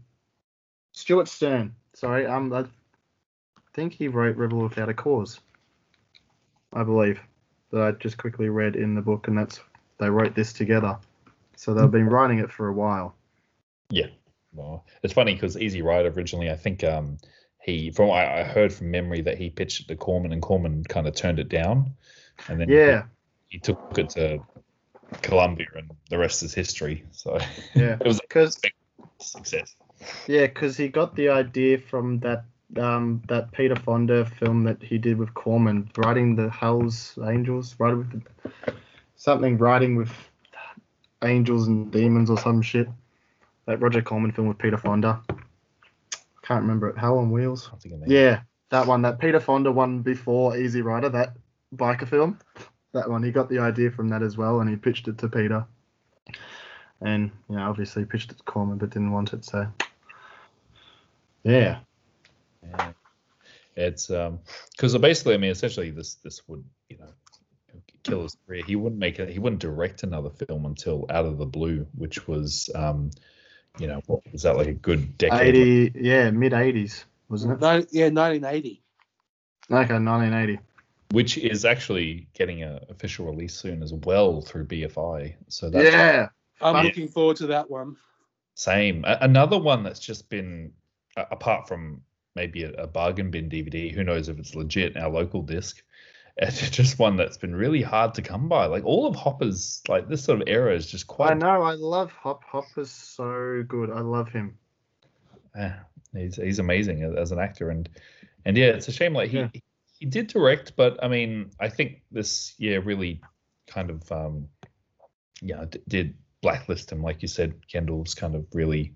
Stewart 0.94 1.28
Stern. 1.28 1.76
Sorry, 1.94 2.26
um, 2.26 2.52
I 2.54 2.66
think 3.74 3.94
he 3.94 4.08
wrote 4.08 4.36
Rebel 4.36 4.60
Without 4.60 4.90
a 4.90 4.94
Cause. 4.94 5.40
I 6.74 6.84
believe 6.84 7.20
that 7.72 7.82
I 7.82 7.92
just 7.92 8.18
quickly 8.18 8.50
read 8.50 8.76
in 8.76 8.96
the 8.96 9.02
book, 9.02 9.28
and 9.28 9.38
that's 9.38 9.60
they 9.98 10.10
wrote 10.10 10.36
this 10.36 10.54
together. 10.54 10.98
So 11.56 11.74
they've 11.74 11.92
been 11.92 12.10
writing 12.10 12.40
it 12.40 12.52
for 12.52 12.68
a 12.68 12.74
while. 12.74 13.16
Yeah. 13.90 14.08
Well, 14.54 14.86
it's 15.04 15.14
funny 15.14 15.34
because 15.34 15.58
Easy 15.58 15.82
Rider 15.82 16.10
originally, 16.10 16.50
I 16.50 16.56
think 16.56 16.84
um, 16.84 17.18
he, 17.62 17.92
from 17.92 18.12
I, 18.12 18.42
I 18.42 18.44
heard 18.44 18.74
from 18.74 18.92
memory 18.92 19.22
that 19.22 19.38
he 19.38 19.50
pitched 19.50 19.82
it 19.82 19.88
to 19.88 19.96
Corman 19.96 20.34
and 20.34 20.42
Corman 20.42 20.84
kind 20.84 21.08
of 21.08 21.16
turned 21.16 21.40
it 21.40 21.50
down, 21.50 21.94
and 22.50 22.60
then 22.60 22.70
Yeah, 22.70 23.04
he 23.48 23.60
took 23.60 23.98
it 23.98 24.10
to 24.12 24.40
Columbia, 25.22 25.68
and 25.76 25.92
the 26.10 26.18
rest 26.18 26.44
is 26.44 26.54
history. 26.54 27.06
So 27.12 27.38
yeah, 27.76 27.98
it 28.02 28.06
was 28.06 28.20
because 28.20 28.60
success. 29.20 29.76
Yeah, 30.28 30.48
because 30.48 30.76
he 30.76 30.88
got 30.88 31.16
the 31.16 31.30
idea 31.30 31.78
from 31.78 32.20
that 32.22 32.46
um 32.78 33.22
that 33.28 33.52
Peter 33.52 33.76
Fonda 33.76 34.26
film 34.26 34.64
that 34.64 34.82
he 34.82 34.98
did 34.98 35.18
with 35.18 35.34
Corman, 35.34 35.90
writing 35.98 36.36
the 36.36 36.50
Hell's 36.50 37.18
Angels, 37.24 37.76
writing 37.80 38.00
with 38.00 38.12
the, 38.12 38.74
something, 39.16 39.58
writing 39.58 39.96
with 39.96 40.12
angels 41.24 41.68
and 41.68 41.92
demons 41.92 42.30
or 42.30 42.38
some 42.38 42.62
shit. 42.62 42.88
That 43.66 43.80
Roger 43.80 44.02
Corman 44.02 44.32
film 44.32 44.48
with 44.48 44.58
Peter 44.58 44.78
Fonda. 44.78 45.22
Can't 46.42 46.62
remember 46.62 46.90
it. 46.90 46.98
Hell 46.98 47.20
on 47.20 47.32
Wheels. 47.32 47.70
I 47.72 47.78
think 47.78 47.94
of 47.94 48.02
that. 48.02 48.10
Yeah, 48.10 48.42
that 48.70 48.88
one. 48.88 49.04
That 49.04 49.20
Peter 49.20 49.40
Fonda 49.40 49.72
one 49.72 50.02
before 50.02 50.58
Easy 50.58 50.82
Rider, 50.82 51.10
that 51.10 51.36
biker 51.76 52.08
film. 52.08 52.40
That 52.94 53.10
one. 53.10 53.24
He 53.24 53.32
got 53.32 53.50
the 53.50 53.60
idea 53.60 53.92
from 53.92 54.10
that 54.10 54.24
as 54.24 54.38
well, 54.38 54.60
and 54.60 54.70
he 54.70 54.76
pitched 54.76 55.08
it 55.08 55.20
to 55.20 55.30
Peter. 55.30 55.66
And 57.02 57.32
you 57.50 57.56
know, 57.56 57.70
obviously 57.70 58.06
pitched 58.06 58.32
it 58.32 58.38
to 58.38 58.44
Corman, 58.44 58.80
but 58.80 58.90
didn't 58.90 59.12
want 59.12 59.34
it. 59.34 59.46
So 59.46 59.68
yeah, 61.44 61.80
Yeah. 62.64 62.92
It's 63.76 64.10
um 64.10 64.40
because 64.72 64.98
basically, 64.98 65.34
I 65.34 65.38
mean, 65.38 65.52
essentially, 65.52 65.92
this 65.92 66.16
this 66.16 66.48
would 66.48 66.64
you 66.90 66.98
know 66.98 67.08
kill 68.04 68.24
his 68.24 68.36
career. 68.46 68.64
He 68.66 68.76
wouldn't 68.76 69.00
make 69.00 69.20
it. 69.20 69.30
He 69.30 69.40
wouldn't 69.40 69.62
direct 69.62 70.04
another 70.04 70.30
film 70.30 70.66
until 70.66 71.06
Out 71.10 71.26
of 71.26 71.38
the 71.38 71.46
Blue, 71.46 71.88
which 71.96 72.28
was 72.28 72.70
um 72.76 73.12
you 73.80 73.88
know 73.88 74.02
what 74.08 74.22
was 74.32 74.44
that 74.44 74.58
like 74.58 74.68
a 74.68 74.74
good 74.74 75.18
decade? 75.18 75.56
eighty. 75.56 75.92
Yeah, 76.00 76.30
mid 76.32 76.54
eighties, 76.54 77.06
wasn't 77.30 77.54
it? 77.54 77.62
No, 77.62 77.76
yeah, 77.92 78.10
1980. 78.10 78.82
Okay, 79.72 80.00
nineteen 80.00 80.34
eighty. 80.34 80.60
which 81.12 81.38
is 81.38 81.64
actually 81.64 82.28
getting 82.34 82.64
an 82.64 82.80
official 82.90 83.26
release 83.26 83.54
soon 83.54 83.82
as 83.84 83.94
well 83.94 84.42
through 84.42 84.66
BFI. 84.66 85.36
So 85.48 85.70
that's 85.70 85.86
Yeah. 85.94 86.28
I'm 86.62 86.76
Fuck. 86.76 86.84
looking 86.84 87.08
forward 87.08 87.38
to 87.38 87.48
that 87.48 87.70
one. 87.72 87.96
same. 88.56 89.04
A- 89.06 89.18
another 89.22 89.58
one 89.58 89.84
that's 89.84 90.00
just 90.00 90.30
been 90.30 90.74
a- 91.16 91.28
apart 91.32 91.68
from 91.70 92.02
maybe 92.36 92.64
a, 92.64 92.72
a 92.74 92.88
bargain 92.88 93.32
bin 93.32 93.50
DVD. 93.50 93.94
Who 93.94 94.04
knows 94.04 94.30
if 94.30 94.40
it's 94.40 94.56
legit? 94.56 94.98
Our 94.98 95.10
local 95.10 95.42
disc. 95.42 95.82
It's 96.38 96.70
just 96.70 96.98
one 96.98 97.18
that's 97.18 97.38
been 97.38 97.54
really 97.54 97.82
hard 97.82 98.14
to 98.16 98.22
come 98.22 98.48
by. 98.48 98.66
Like 98.66 98.86
all 98.86 99.06
of 99.06 99.16
Hopper's, 99.16 99.82
like 99.90 100.08
this 100.08 100.24
sort 100.24 100.42
of 100.42 100.48
era 100.48 100.74
is 100.74 100.90
just 100.90 101.06
quite. 101.06 101.32
I 101.32 101.34
know. 101.34 101.62
I 101.62 101.74
love 101.74 102.12
Hop. 102.14 102.44
Hopper's 102.46 102.90
so 102.90 103.64
good. 103.68 103.92
I 103.92 104.00
love 104.00 104.30
him. 104.30 104.58
Yeah, 105.56 105.80
he's 106.14 106.38
he's 106.38 106.60
amazing 106.60 107.04
as, 107.04 107.34
an 107.34 107.38
actor, 107.40 107.70
and 107.70 107.88
and 108.46 108.58
yeah, 108.58 108.68
it's 108.68 108.88
a 108.88 108.94
shame. 108.94 109.14
Like 109.14 109.30
he 109.30 109.40
Yeah. 109.40 109.50
he 110.00 110.06
did 110.06 110.28
direct, 110.28 110.78
but 110.78 111.04
I 111.04 111.10
mean, 111.10 111.52
I 111.60 111.68
think 111.68 112.02
this 112.12 112.56
year 112.58 112.80
really 112.80 113.22
kind 113.68 113.90
of 113.90 114.10
um 114.12 114.48
yeah 115.42 115.66
d- 115.70 115.82
did 115.90 116.16
blacklist 116.42 116.94
him, 116.94 117.04
like 117.04 117.22
you 117.22 117.28
said. 117.28 117.54
Kendall's 117.68 118.16
kind 118.16 118.36
of 118.36 118.46
really 118.54 118.94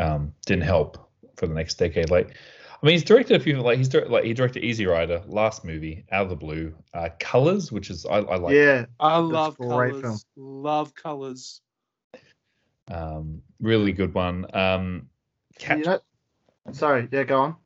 um 0.00 0.34
didn't 0.46 0.64
help 0.64 1.08
for 1.36 1.46
the 1.46 1.54
next 1.54 1.74
decade. 1.74 2.10
Like, 2.10 2.36
I 2.82 2.86
mean, 2.86 2.92
he's 2.92 3.04
directed 3.04 3.36
a 3.40 3.40
few 3.40 3.60
like 3.62 3.78
he's 3.78 3.88
dir- 3.88 4.06
like 4.06 4.24
he 4.24 4.34
directed 4.34 4.62
Easy 4.62 4.86
Rider, 4.86 5.22
last 5.26 5.64
movie, 5.64 6.04
Out 6.12 6.24
of 6.24 6.28
the 6.30 6.36
Blue, 6.36 6.74
uh, 6.92 7.08
Colors, 7.18 7.72
which 7.72 7.88
is 7.90 8.04
I, 8.04 8.18
I 8.18 8.36
like. 8.36 8.54
yeah. 8.54 8.86
I 9.00 9.16
love 9.18 9.54
a 9.58 9.66
great 9.66 10.02
colors. 10.02 10.26
Love 10.36 10.94
colors. 10.94 11.60
Um, 12.88 13.42
really 13.60 13.92
good 13.92 14.14
one. 14.14 14.46
Um, 14.54 15.08
Catch 15.58 15.78
You 15.78 15.84
know- 15.84 16.00
sorry. 16.72 17.08
Yeah. 17.10 17.24
Go 17.24 17.40
on. 17.40 17.56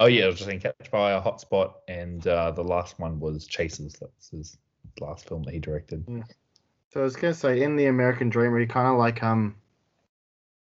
Oh 0.00 0.06
yeah, 0.06 0.24
I 0.24 0.26
was 0.28 0.36
just 0.36 0.48
saying 0.48 0.60
Catch 0.60 0.88
Fire, 0.90 1.20
Hotspot, 1.20 1.74
and 1.86 2.26
uh, 2.26 2.50
the 2.52 2.64
last 2.64 2.98
one 2.98 3.20
was 3.20 3.46
Chasers. 3.46 3.94
That's 4.00 4.30
his 4.30 4.56
last 5.00 5.28
film 5.28 5.42
that 5.44 5.54
he 5.54 5.60
directed. 5.60 6.04
Yeah. 6.08 6.22
So 6.92 7.00
I 7.00 7.04
was 7.04 7.14
gonna 7.16 7.34
say 7.34 7.62
in 7.62 7.76
the 7.76 7.86
American 7.86 8.30
Dreamer, 8.30 8.58
he 8.58 8.66
kind 8.66 8.88
of 8.88 8.98
like 8.98 9.22
um 9.22 9.54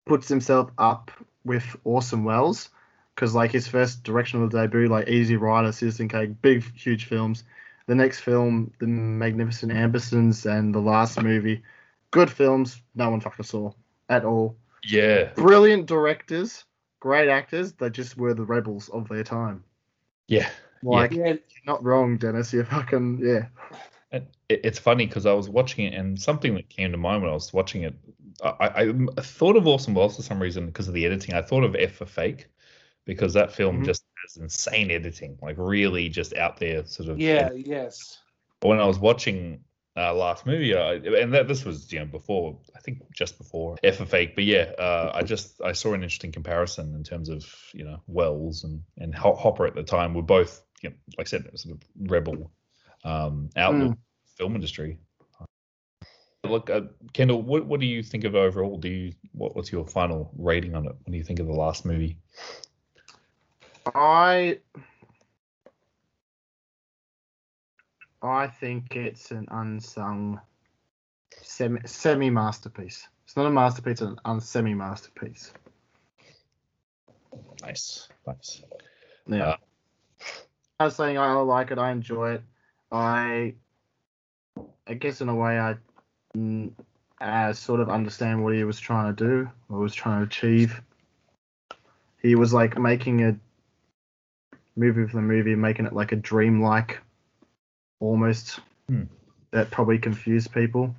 puts 0.05 0.27
himself 0.27 0.69
up 0.77 1.11
with 1.43 1.75
Orson 1.83 2.23
Welles 2.23 2.69
because 3.15 3.35
like 3.35 3.51
his 3.51 3.67
first 3.67 4.03
directional 4.03 4.47
debut, 4.47 4.87
like 4.87 5.07
Easy 5.07 5.35
Rider, 5.35 5.71
Citizen 5.71 6.07
Kane, 6.07 6.37
big 6.41 6.63
huge 6.75 7.05
films. 7.05 7.43
The 7.85 7.95
next 7.95 8.21
film, 8.21 8.71
The 8.79 8.87
Magnificent 8.87 9.71
Ambersons, 9.71 10.45
and 10.45 10.73
the 10.73 10.79
last 10.79 11.21
movie, 11.21 11.63
good 12.11 12.31
films. 12.31 12.81
No 12.95 13.09
one 13.09 13.19
fucking 13.19 13.45
saw 13.45 13.71
at 14.09 14.23
all. 14.23 14.55
Yeah, 14.83 15.31
Brilliant 15.35 15.85
directors, 15.85 16.65
great 16.99 17.29
actors. 17.29 17.73
They 17.73 17.89
just 17.89 18.17
were 18.17 18.33
the 18.33 18.45
rebels 18.45 18.89
of 18.89 19.07
their 19.09 19.23
time. 19.23 19.63
yeah. 20.27 20.49
Like, 20.81 21.11
Yeah, 21.11 21.27
you're 21.27 21.65
not 21.65 21.83
wrong, 21.83 22.17
Dennis. 22.17 22.51
You're 22.51 22.65
fucking 22.65 23.19
yeah. 23.23 23.45
It, 24.11 24.35
it's 24.49 24.79
funny 24.79 25.05
because 25.05 25.25
I 25.25 25.33
was 25.33 25.49
watching 25.49 25.85
it, 25.85 25.93
and 25.93 26.19
something 26.19 26.55
that 26.55 26.69
came 26.69 26.91
to 26.91 26.97
mind 26.97 27.21
when 27.21 27.31
I 27.31 27.33
was 27.33 27.53
watching 27.53 27.83
it, 27.83 27.95
I, 28.43 28.49
I, 28.59 28.93
I 29.17 29.21
thought 29.21 29.55
of 29.55 29.65
Orson 29.65 29.93
Welles 29.93 30.17
for 30.17 30.21
some 30.21 30.41
reason 30.41 30.65
because 30.65 30.87
of 30.87 30.93
the 30.93 31.05
editing. 31.05 31.35
I 31.35 31.41
thought 31.41 31.63
of 31.63 31.75
F 31.75 31.93
for 31.93 32.05
Fake 32.05 32.47
because 33.05 33.33
that 33.33 33.51
film 33.51 33.81
Mhm. 33.81 33.85
just 33.85 34.05
has 34.23 34.37
insane 34.37 34.91
editing, 34.91 35.37
like 35.41 35.55
really 35.57 36.09
just 36.09 36.35
out 36.35 36.57
there 36.57 36.85
sort 36.85 37.09
of. 37.09 37.19
yeah, 37.19 37.51
yes. 37.53 38.19
When 38.61 38.79
I 38.79 38.85
was 38.85 38.97
watching 38.99 39.63
uh, 39.95 40.13
last 40.13 40.45
movie, 40.45 40.75
I, 40.75 40.93
and 40.93 41.33
that 41.33 41.47
this 41.47 41.65
was 41.65 41.91
you 41.91 41.99
know 41.99 42.05
before 42.05 42.57
I 42.75 42.79
think 42.79 43.03
just 43.13 43.37
before 43.37 43.77
F 43.83 43.97
for 43.97 44.05
Fake, 44.05 44.35
but 44.35 44.43
yeah, 44.43 44.71
uh, 44.79 45.11
I 45.13 45.21
just 45.21 45.61
I 45.61 45.71
saw 45.73 45.89
an 45.93 46.01
interesting 46.01 46.31
comparison 46.31 46.95
in 46.95 47.03
terms 47.03 47.29
of 47.29 47.45
you 47.73 47.83
know 47.83 48.01
Welles 48.07 48.63
and 48.63 48.81
and 48.97 49.13
Hopper 49.13 49.67
at 49.67 49.75
the 49.75 49.83
time 49.83 50.13
were 50.13 50.23
both 50.23 50.63
you 50.81 50.89
know, 50.89 50.95
like 51.17 51.27
I 51.27 51.29
said 51.29 51.47
sort 51.59 51.75
of 51.75 51.83
rebel 52.09 52.51
um, 53.03 53.49
outlook 53.55 53.97
film 54.37 54.55
industry. 54.55 54.97
Look, 56.45 56.69
uh, 56.69 56.81
Kendall, 57.13 57.41
what 57.41 57.65
what 57.65 57.79
do 57.79 57.85
you 57.85 58.01
think 58.03 58.23
of 58.23 58.35
overall? 58.35 58.77
Do 58.77 58.89
you 58.89 59.13
what, 59.31 59.55
what's 59.55 59.71
your 59.71 59.85
final 59.87 60.31
rating 60.37 60.75
on 60.75 60.85
it? 60.85 60.95
What 61.03 61.11
do 61.11 61.17
you 61.17 61.23
think 61.23 61.39
of 61.39 61.47
the 61.47 61.53
last 61.53 61.85
movie? 61.85 62.17
I 63.93 64.59
I 68.21 68.47
think 68.47 68.95
it's 68.95 69.31
an 69.31 69.47
unsung 69.51 70.39
semi 71.41 71.81
semi 71.85 72.29
masterpiece. 72.29 73.07
It's 73.25 73.35
not 73.35 73.45
a 73.45 73.51
masterpiece, 73.51 74.01
it's 74.01 74.15
an 74.23 74.41
semi 74.41 74.73
masterpiece. 74.73 75.53
Nice, 77.61 78.07
nice. 78.25 78.61
Yeah. 79.27 79.43
Uh, 79.43 79.57
I 80.79 80.85
was 80.85 80.95
saying 80.95 81.17
I 81.17 81.33
like 81.33 81.71
it. 81.71 81.77
I 81.77 81.91
enjoy 81.91 82.33
it. 82.33 82.43
I, 82.91 83.55
I 84.87 84.93
guess 84.93 85.21
in 85.21 85.29
a 85.29 85.35
way 85.35 85.59
I, 85.59 85.75
mm, 86.35 86.71
I 87.19 87.51
sort 87.53 87.79
of 87.79 87.89
understand 87.89 88.43
what 88.43 88.53
he 88.53 88.63
was 88.63 88.79
trying 88.79 89.15
to 89.15 89.25
do. 89.25 89.49
What 89.67 89.77
he 89.77 89.83
was 89.83 89.95
trying 89.95 90.19
to 90.19 90.25
achieve. 90.25 90.81
He 92.21 92.35
was 92.35 92.53
like 92.53 92.77
making 92.77 93.23
a 93.23 93.35
movie 94.75 95.07
for 95.07 95.17
the 95.17 95.21
movie, 95.21 95.55
making 95.55 95.85
it 95.85 95.93
like 95.93 96.11
a 96.11 96.15
dream-like, 96.15 96.99
almost. 97.99 98.59
Hmm. 98.87 99.03
That 99.51 99.69
probably 99.69 99.99
confused 99.99 100.51
people. 100.51 100.95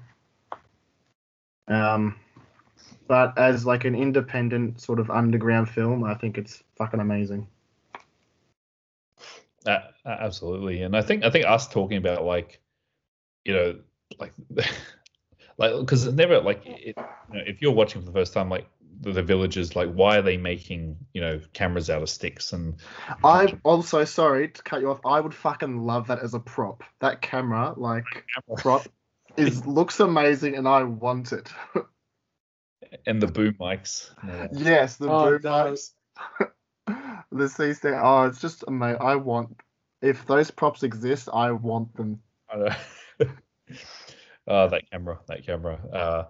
Um, 1.66 2.14
but 3.08 3.36
as 3.36 3.66
like 3.66 3.84
an 3.84 3.94
independent 3.94 4.80
sort 4.80 5.00
of 5.00 5.10
underground 5.10 5.68
film, 5.68 6.04
I 6.04 6.14
think 6.14 6.38
it's 6.38 6.62
fucking 6.76 7.00
amazing. 7.00 7.48
Uh, 9.66 9.78
absolutely, 10.04 10.82
and 10.82 10.96
I 10.96 11.02
think 11.02 11.24
I 11.24 11.30
think 11.30 11.46
us 11.46 11.68
talking 11.68 11.96
about 11.96 12.24
like, 12.24 12.60
you 13.44 13.54
know, 13.54 13.78
like, 14.18 14.32
like 15.58 15.72
because 15.80 16.06
it's 16.06 16.16
never 16.16 16.40
like 16.40 16.62
it, 16.66 16.96
you 16.96 17.34
know, 17.34 17.42
if 17.46 17.62
you're 17.62 17.72
watching 17.72 18.02
for 18.02 18.06
the 18.06 18.12
first 18.12 18.32
time, 18.32 18.50
like 18.50 18.66
the, 19.04 19.12
the 19.12 19.22
villagers, 19.22 19.76
like 19.76 19.92
why 19.92 20.18
are 20.18 20.22
they 20.22 20.36
making 20.36 20.96
you 21.12 21.20
know 21.20 21.40
cameras 21.52 21.90
out 21.90 22.02
of 22.02 22.08
sticks 22.10 22.52
and 22.52 22.76
i'm 23.22 23.60
also 23.64 24.04
sorry 24.04 24.48
to 24.48 24.62
cut 24.62 24.80
you 24.80 24.90
off. 24.90 25.00
I 25.04 25.20
would 25.20 25.34
fucking 25.34 25.78
love 25.78 26.06
that 26.08 26.18
as 26.20 26.34
a 26.34 26.40
prop. 26.40 26.82
That 27.00 27.22
camera, 27.22 27.74
like 27.76 28.04
camera. 28.34 28.56
prop, 28.62 28.86
is 29.36 29.66
looks 29.66 30.00
amazing, 30.00 30.56
and 30.56 30.66
I 30.68 30.82
want 30.84 31.32
it. 31.32 31.50
and 33.06 33.20
the 33.20 33.26
boom 33.26 33.54
mics. 33.60 34.10
Yeah. 34.26 34.48
yes, 34.52 34.96
the 34.96 35.08
Oh, 35.10 35.26
boom 35.26 35.34
it 35.36 35.42
does. 35.42 35.92
mics. 36.36 36.50
the 37.32 37.48
C 37.48 37.72
stand. 37.74 37.96
Oh, 38.02 38.24
it's 38.24 38.40
just 38.40 38.64
amazing. 38.66 39.00
I 39.00 39.16
want. 39.16 39.60
If 40.02 40.26
those 40.26 40.50
props 40.50 40.82
exist, 40.82 41.28
I 41.32 41.52
want 41.52 41.94
them. 41.96 42.20
I 42.50 42.56
know. 42.56 43.26
uh, 44.46 44.66
that 44.68 44.90
camera, 44.90 45.18
that 45.28 45.46
camera. 45.46 45.80
Uh, 45.92 46.24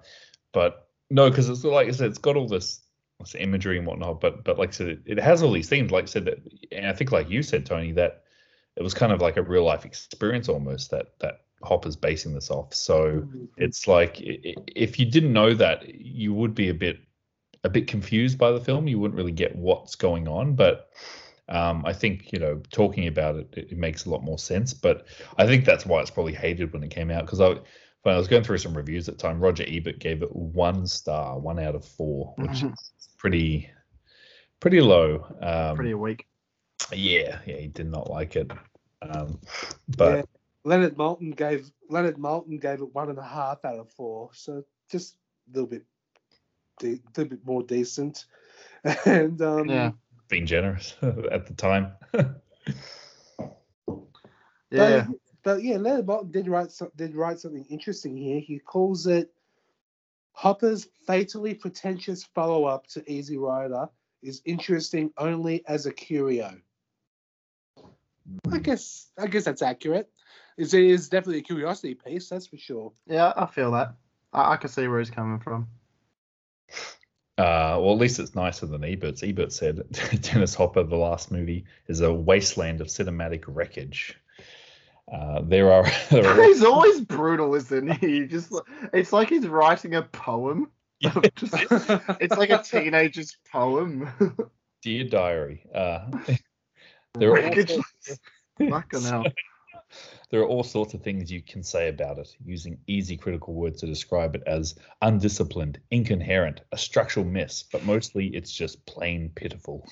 but 0.52 0.83
no, 1.10 1.28
because 1.28 1.48
it's 1.48 1.64
like 1.64 1.88
I 1.88 1.90
said, 1.90 2.10
it's 2.10 2.18
got 2.18 2.36
all 2.36 2.48
this 2.48 2.80
it, 3.20 3.34
imagery 3.40 3.78
and 3.78 3.86
whatnot. 3.86 4.20
But 4.20 4.44
but 4.44 4.58
like 4.58 4.70
I 4.70 4.72
said, 4.72 4.88
it, 4.88 5.00
it 5.06 5.18
has 5.18 5.42
all 5.42 5.52
these 5.52 5.68
themes. 5.68 5.90
Like 5.90 6.04
I 6.04 6.06
said, 6.06 6.24
that, 6.26 6.38
and 6.72 6.86
I 6.86 6.92
think 6.92 7.12
like 7.12 7.30
you 7.30 7.42
said, 7.42 7.66
Tony, 7.66 7.92
that 7.92 8.24
it 8.76 8.82
was 8.82 8.94
kind 8.94 9.12
of 9.12 9.20
like 9.20 9.36
a 9.36 9.42
real 9.42 9.64
life 9.64 9.84
experience 9.84 10.48
almost 10.48 10.90
that 10.90 11.18
that 11.20 11.42
Hopper's 11.62 11.96
basing 11.96 12.34
this 12.34 12.50
off. 12.50 12.74
So 12.74 13.28
it's 13.56 13.86
like 13.86 14.16
if 14.18 14.98
you 14.98 15.06
didn't 15.06 15.32
know 15.32 15.54
that, 15.54 15.94
you 15.94 16.34
would 16.34 16.54
be 16.54 16.68
a 16.68 16.74
bit 16.74 16.98
a 17.62 17.68
bit 17.68 17.86
confused 17.86 18.38
by 18.38 18.50
the 18.52 18.60
film. 18.60 18.88
You 18.88 18.98
wouldn't 18.98 19.16
really 19.16 19.32
get 19.32 19.56
what's 19.56 19.94
going 19.94 20.28
on, 20.28 20.54
but. 20.54 20.90
Um, 21.46 21.84
I 21.84 21.92
think 21.92 22.32
you 22.32 22.38
know 22.38 22.62
talking 22.70 23.06
about 23.06 23.36
it, 23.36 23.48
it, 23.52 23.72
it 23.72 23.76
makes 23.76 24.06
a 24.06 24.10
lot 24.10 24.22
more 24.24 24.38
sense. 24.38 24.72
But 24.72 25.06
I 25.36 25.46
think 25.46 25.66
that's 25.66 25.84
why 25.84 26.00
it's 26.00 26.10
probably 26.10 26.32
hated 26.32 26.72
when 26.72 26.82
it 26.82 26.90
came 26.90 27.10
out 27.10 27.26
because 27.26 27.42
I 27.42 27.56
when 28.04 28.14
I 28.14 28.18
was 28.18 28.28
going 28.28 28.44
through 28.44 28.58
some 28.58 28.76
reviews 28.76 29.08
at 29.08 29.16
the 29.16 29.22
time, 29.22 29.40
Roger 29.40 29.64
Ebert 29.66 29.98
gave 29.98 30.22
it 30.22 30.34
one 30.34 30.86
star, 30.86 31.38
one 31.38 31.58
out 31.58 31.74
of 31.74 31.84
four, 31.86 32.34
which 32.36 32.60
Mhm. 32.60 32.72
is 32.74 32.92
pretty 33.18 33.70
pretty 34.60 34.80
low. 34.80 35.26
Um, 35.42 35.74
Pretty 35.76 35.94
weak. 35.94 36.26
yeah, 36.92 37.40
yeah, 37.46 37.56
he 37.56 37.66
did 37.68 37.90
not 37.90 38.08
like 38.10 38.36
it. 38.36 38.50
Um, 39.02 39.40
but 39.96 40.16
Yeah. 40.16 40.22
Leonard 40.64 40.96
Maltin 40.96 41.34
gave 41.36 41.70
Leonard 41.90 42.16
Maltin 42.16 42.60
gave 42.60 42.80
it 42.80 42.94
one 42.94 43.08
and 43.10 43.18
a 43.18 43.22
half 43.22 43.64
out 43.64 43.78
of 43.78 43.90
four, 43.90 44.30
so 44.32 44.64
just 44.90 45.16
a 45.48 45.54
little 45.54 45.68
bit, 45.68 45.84
de- 46.78 47.02
little 47.16 47.24
bit 47.30 47.44
more 47.44 47.62
decent. 47.62 48.26
And 49.06 49.40
um, 49.40 49.68
Yeah. 49.70 49.92
being 50.28 50.44
generous 50.46 50.94
at 51.02 51.46
the 51.46 51.54
time. 51.54 51.92
Yeah. 54.70 55.06
But, 55.44 55.56
but 55.56 55.62
yeah, 55.62 55.76
Leonard 55.76 56.06
Maltin 56.06 56.32
did 56.32 56.48
write 56.48 56.72
some, 56.72 56.90
did 56.96 57.14
write 57.14 57.38
something 57.38 57.64
interesting 57.70 58.16
here. 58.16 58.40
He 58.40 58.58
calls 58.58 59.06
it 59.06 59.30
Hopper's 60.32 60.88
fatally 61.06 61.54
pretentious 61.54 62.24
follow 62.24 62.64
up 62.64 62.88
to 62.88 63.10
Easy 63.10 63.38
Rider 63.38 63.88
is 64.22 64.42
interesting 64.44 65.12
only 65.16 65.64
as 65.68 65.86
a 65.86 65.92
curio. 65.92 66.56
I 68.50 68.58
guess 68.58 69.10
I 69.18 69.26
guess 69.26 69.44
that's 69.44 69.62
accurate. 69.62 70.10
It's, 70.56 70.74
it 70.74 70.84
is 70.84 71.08
definitely 71.08 71.38
a 71.38 71.42
curiosity 71.42 71.94
piece, 71.94 72.28
that's 72.28 72.46
for 72.46 72.56
sure. 72.56 72.92
Yeah, 73.06 73.32
I 73.36 73.46
feel 73.46 73.70
that. 73.72 73.94
I, 74.32 74.54
I 74.54 74.56
can 74.56 74.70
see 74.70 74.88
where 74.88 74.98
he's 74.98 75.10
coming 75.10 75.40
from. 75.40 75.68
Uh, 77.36 77.78
well, 77.80 77.92
at 77.92 77.98
least 77.98 78.20
it's 78.20 78.34
nicer 78.34 78.64
than 78.66 78.84
Ebert's. 78.84 79.22
Ebert 79.22 79.52
said 79.52 79.82
Dennis 80.20 80.54
Hopper, 80.54 80.84
the 80.84 80.96
last 80.96 81.32
movie, 81.32 81.64
is 81.88 82.00
a 82.00 82.12
wasteland 82.12 82.80
of 82.80 82.86
cinematic 82.86 83.44
wreckage. 83.46 84.16
Uh, 85.12 85.42
there 85.42 85.70
are, 85.72 85.84
there 86.10 86.26
are 86.26 86.42
he's 86.44 86.62
always 86.64 87.00
brutal, 87.00 87.54
isn't 87.54 87.92
he? 87.98 88.26
Just 88.26 88.52
it's 88.92 89.12
like 89.12 89.28
he's 89.28 89.46
writing 89.46 89.94
a 89.94 90.02
poem. 90.02 90.70
of 91.04 91.22
just- 91.34 91.54
it's 92.20 92.36
like 92.36 92.50
a 92.50 92.58
teenager's 92.58 93.36
poem. 93.52 94.08
Dear 94.82 95.04
Diary. 95.04 95.66
Uh, 95.74 96.10
there 97.14 97.32
are 97.32 97.42
all 97.46 97.54
sorts- 97.66 98.18
Fucking. 98.58 99.32
There 100.30 100.40
are 100.40 100.46
all 100.46 100.64
sorts 100.64 100.94
of 100.94 101.02
things 101.02 101.30
you 101.30 101.42
can 101.42 101.62
say 101.62 101.88
about 101.88 102.18
it, 102.18 102.34
using 102.44 102.78
easy 102.88 103.16
critical 103.16 103.54
words 103.54 103.80
to 103.80 103.86
describe 103.86 104.34
it 104.34 104.42
as 104.46 104.74
undisciplined, 105.02 105.78
incoherent, 105.92 106.62
a 106.72 106.78
structural 106.78 107.24
mess, 107.26 107.64
but 107.70 107.84
mostly 107.84 108.26
it's 108.28 108.50
just 108.50 108.84
plain 108.86 109.30
pitiful. 109.34 109.86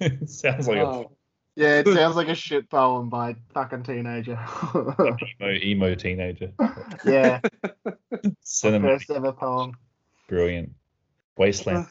it 0.00 0.28
sounds 0.28 0.68
like 0.68 0.78
Oh, 0.78 1.12
Yeah, 1.56 1.78
it 1.80 1.86
sounds 1.94 2.16
like 2.16 2.28
a 2.28 2.34
shit 2.34 2.68
poem 2.70 3.08
by 3.08 3.30
a 3.30 3.34
fucking 3.54 3.82
teenager. 3.84 4.38
emo, 4.74 5.50
emo 5.50 5.94
teenager. 5.94 6.52
yeah, 7.04 7.40
Cinema, 8.42 8.88
first 8.88 9.10
ever 9.10 9.32
poem. 9.32 9.72
brilliant. 10.28 10.72
Wasteland. 11.36 11.86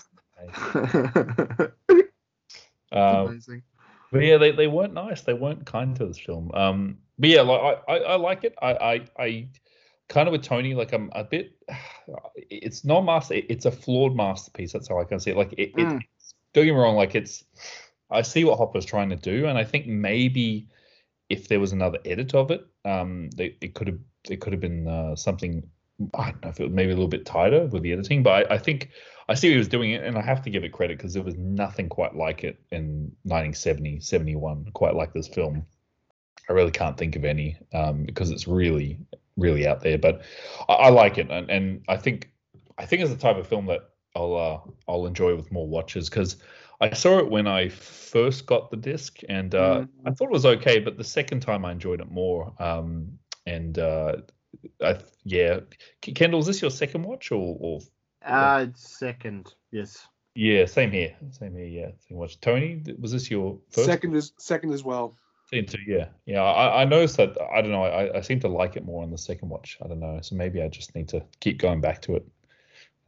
Um, 2.91 3.27
Amazing. 3.27 3.63
But 4.11 4.19
yeah, 4.23 4.37
they, 4.37 4.51
they 4.51 4.67
weren't 4.67 4.93
nice. 4.93 5.21
They 5.21 5.33
weren't 5.33 5.65
kind 5.65 5.95
to 5.97 6.05
this 6.05 6.19
film. 6.19 6.51
Um, 6.53 6.99
but 7.19 7.29
yeah, 7.29 7.41
like 7.41 7.79
I, 7.87 7.93
I, 7.93 7.97
I 7.97 8.15
like 8.15 8.43
it. 8.45 8.55
I, 8.61 8.73
I, 8.73 9.01
I 9.19 9.47
kind 10.07 10.27
of 10.29 10.31
with 10.31 10.43
Tony, 10.43 10.73
like 10.75 10.93
I'm 10.93 11.09
a 11.13 11.23
bit. 11.23 11.53
It's 12.37 12.85
not 12.85 13.01
master. 13.01 13.33
It's 13.49 13.65
a 13.65 13.71
flawed 13.71 14.15
masterpiece. 14.15 14.71
That's 14.71 14.87
how 14.87 14.99
I 15.01 15.03
can 15.03 15.19
see 15.19 15.31
it. 15.31 15.37
Like 15.37 15.51
it, 15.53 15.71
it 15.71 15.75
Mm. 15.75 15.99
don't 16.53 16.65
get 16.65 16.73
me 16.73 16.79
wrong. 16.79 16.95
Like 16.95 17.15
it's. 17.15 17.43
I 18.09 18.21
see 18.21 18.43
what 18.43 18.57
Hopper's 18.57 18.85
trying 18.85 19.09
to 19.09 19.15
do, 19.15 19.47
and 19.47 19.57
I 19.57 19.63
think 19.63 19.87
maybe 19.87 20.69
if 21.29 21.47
there 21.47 21.59
was 21.59 21.73
another 21.73 21.99
edit 22.05 22.35
of 22.35 22.51
it, 22.51 22.65
um, 22.83 23.29
they, 23.31 23.55
it 23.61 23.73
could 23.73 23.87
have 23.87 23.99
it 24.29 24.41
could 24.41 24.53
have 24.53 24.61
been 24.61 24.87
uh, 24.87 25.15
something 25.15 25.67
I 26.13 26.31
don't 26.31 26.43
know 26.43 26.49
if 26.49 26.59
it 26.59 26.63
was 26.63 26.73
maybe 26.73 26.91
a 26.91 26.95
little 26.95 27.07
bit 27.07 27.25
tighter 27.25 27.65
with 27.67 27.83
the 27.83 27.93
editing, 27.93 28.21
but 28.21 28.51
I, 28.51 28.55
I 28.55 28.57
think 28.57 28.89
I 29.29 29.33
see 29.33 29.51
he 29.51 29.57
was 29.57 29.67
doing 29.67 29.91
it, 29.91 30.03
and 30.03 30.17
I 30.17 30.21
have 30.21 30.41
to 30.43 30.49
give 30.49 30.63
it 30.63 30.73
credit 30.73 30.97
because 30.97 31.13
there 31.13 31.23
was 31.23 31.37
nothing 31.37 31.89
quite 31.89 32.15
like 32.15 32.43
it 32.43 32.59
in 32.71 33.11
1970, 33.23 34.01
71, 34.01 34.71
quite 34.73 34.93
like 34.93 35.13
this 35.13 35.27
film. 35.27 35.65
I 36.49 36.53
really 36.53 36.71
can't 36.71 36.97
think 36.97 37.15
of 37.15 37.25
any 37.25 37.57
um, 37.73 38.03
because 38.03 38.29
it's 38.29 38.47
really, 38.47 38.99
really 39.37 39.67
out 39.67 39.81
there. 39.81 39.97
But 39.97 40.23
I, 40.69 40.73
I 40.73 40.89
like 40.89 41.17
it, 41.17 41.31
and, 41.31 41.49
and 41.49 41.83
I 41.87 41.97
think 41.97 42.29
I 42.77 42.85
think 42.85 43.01
it's 43.01 43.11
the 43.11 43.17
type 43.17 43.37
of 43.37 43.47
film 43.47 43.65
that 43.67 43.89
I'll 44.15 44.35
uh, 44.35 44.71
I'll 44.87 45.05
enjoy 45.05 45.35
with 45.35 45.51
more 45.51 45.67
watches 45.67 46.09
because 46.09 46.37
I 46.81 46.93
saw 46.93 47.19
it 47.19 47.29
when 47.29 47.47
I 47.47 47.69
first 47.69 48.45
got 48.45 48.71
the 48.71 48.77
disc, 48.77 49.19
and 49.29 49.55
uh, 49.55 49.85
I 50.05 50.11
thought 50.11 50.25
it 50.25 50.31
was 50.31 50.45
okay. 50.45 50.79
But 50.79 50.97
the 50.97 51.03
second 51.03 51.41
time, 51.41 51.65
I 51.65 51.71
enjoyed 51.71 52.01
it 52.01 52.11
more. 52.11 52.53
Um, 52.59 53.17
and 53.45 53.77
uh, 53.79 54.17
I, 54.81 54.97
yeah, 55.23 55.59
K- 56.01 56.13
Kendall, 56.13 56.39
is 56.39 56.47
this 56.47 56.61
your 56.61 56.71
second 56.71 57.03
watch 57.03 57.31
or, 57.31 57.57
or 57.59 57.79
Uh, 58.25 58.67
second, 58.75 59.53
yes. 59.71 60.07
yeah, 60.33 60.65
same 60.65 60.91
here, 60.91 61.15
same 61.31 61.55
here. 61.55 61.65
Yeah, 61.65 61.91
second 61.99 62.17
watch. 62.17 62.39
Tony, 62.41 62.81
was 62.99 63.11
this 63.11 63.29
your 63.29 63.59
first? 63.71 63.85
Second 63.85 64.15
is 64.15 64.33
second 64.37 64.73
as 64.73 64.83
well. 64.83 65.15
Seem 65.51 65.65
to, 65.67 65.77
yeah, 65.85 66.07
yeah. 66.25 66.41
I, 66.41 66.81
I 66.81 66.85
noticed 66.85 67.17
that. 67.17 67.37
I 67.53 67.61
don't 67.61 67.71
know. 67.71 67.83
I, 67.83 68.17
I 68.17 68.21
seem 68.21 68.39
to 68.39 68.47
like 68.47 68.75
it 68.75 68.83
more 68.83 69.03
on 69.03 69.11
the 69.11 69.17
second 69.17 69.49
watch. 69.49 69.77
I 69.83 69.87
don't 69.87 69.99
know. 69.99 70.19
So 70.21 70.35
maybe 70.35 70.61
I 70.61 70.67
just 70.67 70.95
need 70.95 71.07
to 71.09 71.23
keep 71.39 71.59
going 71.59 71.81
back 71.81 72.01
to 72.03 72.15
it, 72.15 72.23
and 72.23 72.31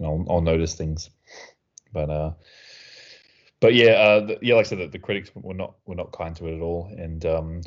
I'll, 0.01 0.25
I'll 0.29 0.41
notice 0.41 0.75
things. 0.75 1.09
But 1.93 2.09
uh, 2.09 2.31
but 3.59 3.73
yeah, 3.73 3.91
uh, 3.91 4.25
the, 4.25 4.39
yeah. 4.41 4.55
Like 4.55 4.65
I 4.65 4.69
said, 4.69 4.79
the, 4.79 4.87
the 4.87 4.99
critics 4.99 5.31
were 5.33 5.53
not 5.53 5.75
were 5.85 5.95
not 5.95 6.11
kind 6.11 6.35
to 6.35 6.47
it 6.47 6.55
at 6.55 6.61
all, 6.61 6.91
and 6.97 7.25
um, 7.25 7.61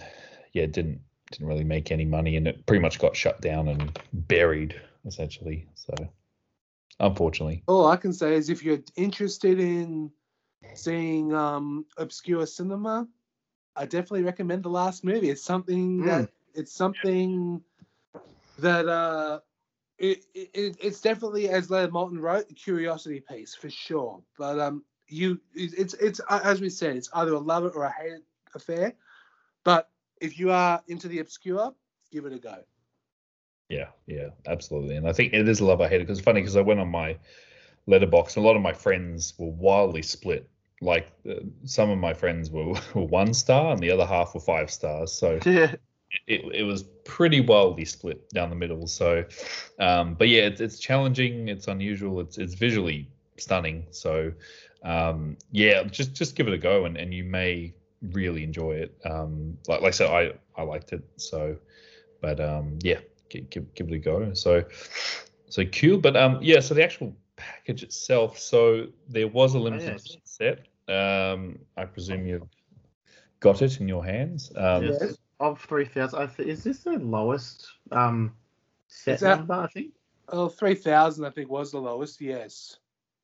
yeah, 0.53 0.65
it 0.65 0.73
didn't 0.73 1.01
didn't 1.33 1.47
really 1.47 1.65
make 1.65 1.91
any 1.91 2.05
money, 2.05 2.37
and 2.37 2.47
it 2.47 2.67
pretty 2.67 2.83
much 2.83 2.99
got 2.99 3.17
shut 3.17 3.41
down 3.41 3.69
and 3.69 3.99
buried 4.13 4.81
essentially. 5.07 5.67
So 5.75 5.95
unfortunately, 6.99 7.63
All 7.67 7.87
I 7.87 7.97
can 7.97 8.13
say 8.13 8.35
is 8.35 8.51
if 8.51 8.63
you're 8.63 8.81
interested 8.97 9.59
in 9.59 10.11
seeing 10.75 11.35
um, 11.35 11.87
obscure 11.97 12.47
cinema, 12.47 13.09
I 13.75 13.85
definitely 13.85 14.23
recommend 14.23 14.63
the 14.63 14.71
last 14.71 15.05
movie. 15.05 15.31
It's 15.31 15.43
something 15.43 16.05
that 16.05 16.31
it's 16.55 16.73
something 16.73 17.63
that 18.59 18.89
uh, 18.89 19.41
it, 20.01 20.25
it 20.35 20.77
it's 20.81 21.01
definitely 21.01 21.49
as 21.51 21.71
Leonard 21.71 21.93
Maltin 21.93 22.21
wrote, 22.21 22.51
a 22.51 22.55
curiosity 22.55 23.21
piece 23.21 23.55
for 23.55 23.69
sure. 23.69 24.23
But 24.39 24.59
um, 24.59 24.83
you 25.09 25.41
it's 25.55 25.95
it's 25.95 26.21
uh, 26.29 26.41
as 26.43 26.61
we 26.61 26.71
said, 26.71 26.97
it's 26.97 27.11
either 27.13 27.35
a 27.35 27.39
love 27.39 27.67
it 27.67 27.73
or 27.75 27.85
a 27.85 27.93
hate 27.93 28.13
it 28.13 28.25
affair. 28.55 28.95
But 29.63 29.91
if 30.21 30.39
you 30.39 30.51
are 30.51 30.83
into 30.89 31.07
the 31.07 31.19
obscure, 31.19 31.75
give 32.11 32.25
it 32.25 32.33
a 32.33 32.39
go. 32.39 32.57
Yeah, 33.69 33.89
yeah, 34.07 34.31
absolutely. 34.47 34.97
And 34.97 35.07
I 35.07 35.13
think 35.13 35.33
it 35.33 35.49
is 35.49 35.61
a 35.61 35.65
love 35.65 35.81
I 35.81 35.89
hate 35.89 36.01
it 36.01 36.07
because 36.07 36.19
it's 36.19 36.25
funny 36.25 36.41
because 36.41 36.57
I 36.57 36.63
went 36.63 36.81
on 36.81 36.89
my 36.89 37.17
Letterboxd. 37.87 38.37
And 38.37 38.45
a 38.45 38.49
lot 38.49 38.57
of 38.57 38.63
my 38.63 38.73
friends 38.73 39.35
were 39.39 39.51
wildly 39.51 40.03
split. 40.03 40.49
Like 40.81 41.13
uh, 41.29 41.35
some 41.65 41.91
of 41.91 41.99
my 41.99 42.15
friends 42.15 42.51
were, 42.51 42.73
were 42.95 43.05
one 43.05 43.35
star 43.35 43.73
and 43.73 43.81
the 43.81 43.91
other 43.91 44.07
half 44.07 44.35
were 44.35 44.41
five 44.41 44.71
stars. 44.71 45.13
So 45.13 45.39
Yeah. 45.47 45.77
It, 46.27 46.45
it 46.55 46.63
was 46.65 46.85
pretty 47.05 47.41
wildly 47.41 47.85
split 47.85 48.29
down 48.31 48.51
the 48.51 48.57
middle. 48.57 48.87
So, 48.87 49.25
um, 49.79 50.15
but 50.15 50.29
yeah, 50.29 50.43
it's, 50.43 50.61
it's 50.61 50.79
challenging. 50.79 51.49
It's 51.49 51.69
unusual. 51.69 52.21
It's 52.21 52.39
it's 52.39 52.55
visually 52.55 53.09
stunning. 53.37 53.87
So, 53.91 54.33
um, 54.83 55.37
yeah, 55.51 55.83
just 55.85 56.15
just 56.15 56.37
give 56.37 56.49
it 56.49 56.55
a 56.55 56.59
go 56.59 56.85
and, 56.85 56.97
and 56.97 57.13
you 57.13 57.25
may 57.25 57.75
really 58.13 58.45
enjoy 58.45 58.73
it. 58.73 58.97
Um, 59.05 59.57
like, 59.69 59.83
like 59.83 59.89
I 59.89 59.97
said, 59.97 60.11
I, 60.11 60.61
I 60.61 60.65
liked 60.65 60.93
it. 60.93 61.03
So, 61.17 61.57
but 62.21 62.41
um, 62.41 62.79
yeah, 62.83 62.99
give, 63.29 63.51
give, 63.51 63.75
give 63.75 63.89
it 63.89 63.95
a 63.95 63.99
go. 63.99 64.33
So, 64.35 64.65
so 65.49 65.65
cool. 65.67 65.99
But 65.99 66.17
um, 66.17 66.39
yeah, 66.41 66.61
so 66.61 66.75
the 66.75 66.85
actual 66.85 67.15
package 67.37 67.83
itself. 67.83 68.39
So 68.39 68.87
there 69.09 69.29
was 69.29 69.55
a 69.55 69.59
limited 69.59 70.01
yes. 70.05 70.17
set. 70.25 70.67
Um, 70.89 71.59
I 71.77 71.85
presume 71.85 72.27
you've 72.27 72.49
got 73.41 73.63
it 73.63 73.81
in 73.81 73.89
your 73.89 74.05
hands. 74.05 74.51
Um, 74.57 74.85
Yes. 74.85 75.17
Of 75.41 75.61
three 75.63 75.87
thousand, 75.87 76.29
th- 76.37 76.49
is 76.49 76.63
this 76.63 76.81
the 76.81 76.93
lowest 76.99 77.67
um 77.93 78.33
set 78.89 79.15
Is 79.17 79.21
that- 79.23 79.39
number? 79.39 79.55
I 79.55 79.67
think. 79.67 79.93
Oh, 80.33 80.49
3,000 80.49 81.25
I 81.25 81.31
think 81.31 81.51
was 81.51 81.73
the 81.73 81.81
lowest. 81.81 82.21
Yes. 82.21 82.77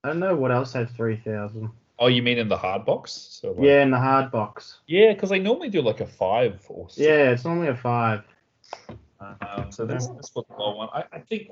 I 0.03 0.09
don't 0.09 0.19
know 0.19 0.35
what 0.35 0.51
else 0.51 0.73
has 0.73 0.91
three 0.91 1.17
thousand. 1.19 1.71
Oh, 2.01 2.09
you 2.09 2.21
mean 2.23 2.37
in 2.39 2.49
the 2.49 2.57
hard 2.57 2.85
box? 2.85 3.13
So 3.13 3.53
like, 3.53 3.65
Yeah, 3.65 3.83
in 3.83 3.91
the 3.93 3.99
hard 3.99 4.31
box. 4.33 4.81
yeah, 4.89 5.13
because 5.13 5.31
they 5.31 5.39
normally 5.39 5.69
do 5.69 5.83
like 5.83 6.01
a 6.01 6.07
five 6.07 6.61
or 6.69 6.91
six. 6.91 7.07
Yeah, 7.07 7.31
it's 7.31 7.47
only 7.47 7.69
a 7.69 7.77
five. 7.77 8.23
Um, 9.21 9.71
so 9.71 9.87
this 9.87 10.09
this 10.09 10.35
was 10.35 10.47
the 10.49 10.55
low 10.59 10.77
one. 10.77 10.89
I, 10.93 11.05
I 11.13 11.19
think 11.21 11.51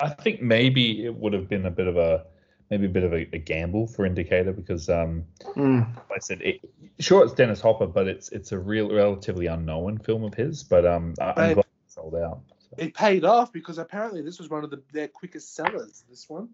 I 0.00 0.08
think 0.10 0.42
maybe 0.42 1.04
it 1.06 1.14
would 1.14 1.32
have 1.32 1.48
been 1.48 1.66
a 1.66 1.70
bit 1.70 1.86
of 1.86 1.96
a 1.96 2.24
maybe 2.72 2.86
a 2.86 2.88
bit 2.88 3.04
of 3.04 3.12
a, 3.12 3.28
a 3.34 3.38
gamble 3.38 3.86
for 3.86 4.06
Indicator 4.06 4.52
because 4.52 4.88
um 4.88 5.24
Mm. 5.56 5.94
like 6.08 6.16
I 6.16 6.18
said 6.20 6.40
it, 6.40 6.60
sure 6.98 7.22
it's 7.22 7.34
Dennis 7.34 7.60
Hopper, 7.60 7.86
but 7.86 8.08
it's 8.08 8.30
it's 8.30 8.52
a 8.52 8.58
real 8.58 8.90
relatively 8.90 9.46
unknown 9.46 9.98
film 9.98 10.24
of 10.24 10.32
his. 10.32 10.62
But 10.64 10.86
um 10.86 11.14
I, 11.20 11.34
I'm 11.36 11.54
glad 11.54 11.66
it 11.66 11.92
sold 11.92 12.14
out. 12.14 12.40
So 12.60 12.76
It 12.78 12.94
paid 12.94 13.24
off 13.24 13.52
because 13.52 13.76
apparently 13.76 14.22
this 14.22 14.38
was 14.38 14.48
one 14.48 14.64
of 14.64 14.70
the, 14.70 14.82
their 14.90 15.08
quickest 15.08 15.54
sellers. 15.54 16.04
This 16.08 16.30
one. 16.30 16.48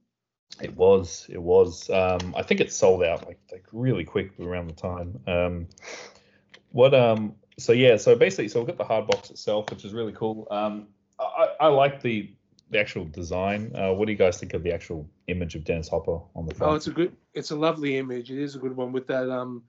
it 0.60 0.76
was 0.76 1.26
it 1.28 1.40
was 1.40 1.88
um 1.90 2.34
I 2.36 2.42
think 2.42 2.60
it 2.60 2.72
sold 2.72 3.04
out 3.04 3.24
like 3.26 3.38
like 3.52 3.66
really 3.72 4.04
quick 4.04 4.32
around 4.40 4.66
the 4.68 4.74
time. 4.74 5.20
Um 5.28 5.68
what 6.72 6.94
um 6.94 7.36
so 7.58 7.70
yeah 7.72 7.96
so 7.96 8.16
basically 8.16 8.48
so 8.48 8.58
we've 8.58 8.66
got 8.66 8.76
the 8.78 8.84
hard 8.84 9.06
box 9.06 9.30
itself 9.30 9.70
which 9.70 9.84
is 9.84 9.92
really 9.94 10.12
cool 10.12 10.46
um 10.50 10.88
i 11.20 11.24
i 11.24 11.66
I 11.66 11.66
like 11.68 12.02
the 12.02 12.30
the 12.70 12.78
actual 12.80 13.04
design 13.04 13.72
uh 13.74 13.92
what 13.92 14.06
do 14.06 14.12
you 14.12 14.18
guys 14.18 14.38
think 14.38 14.54
of 14.54 14.62
the 14.64 14.72
actual 14.72 15.08
image 15.28 15.54
of 15.54 15.64
dennis 15.64 15.88
hopper 15.88 16.18
on 16.34 16.46
the 16.46 16.54
front 16.54 16.72
Oh, 16.72 16.74
it's 16.74 16.86
a 16.86 16.90
good. 16.90 17.14
It's 17.34 17.50
a 17.52 17.56
lovely 17.56 17.96
image. 17.98 18.30
It 18.30 18.38
is 18.42 18.54
a 18.56 18.58
good 18.58 18.76
one 18.76 18.92
with 18.92 19.06
that 19.08 19.30
um, 19.30 19.62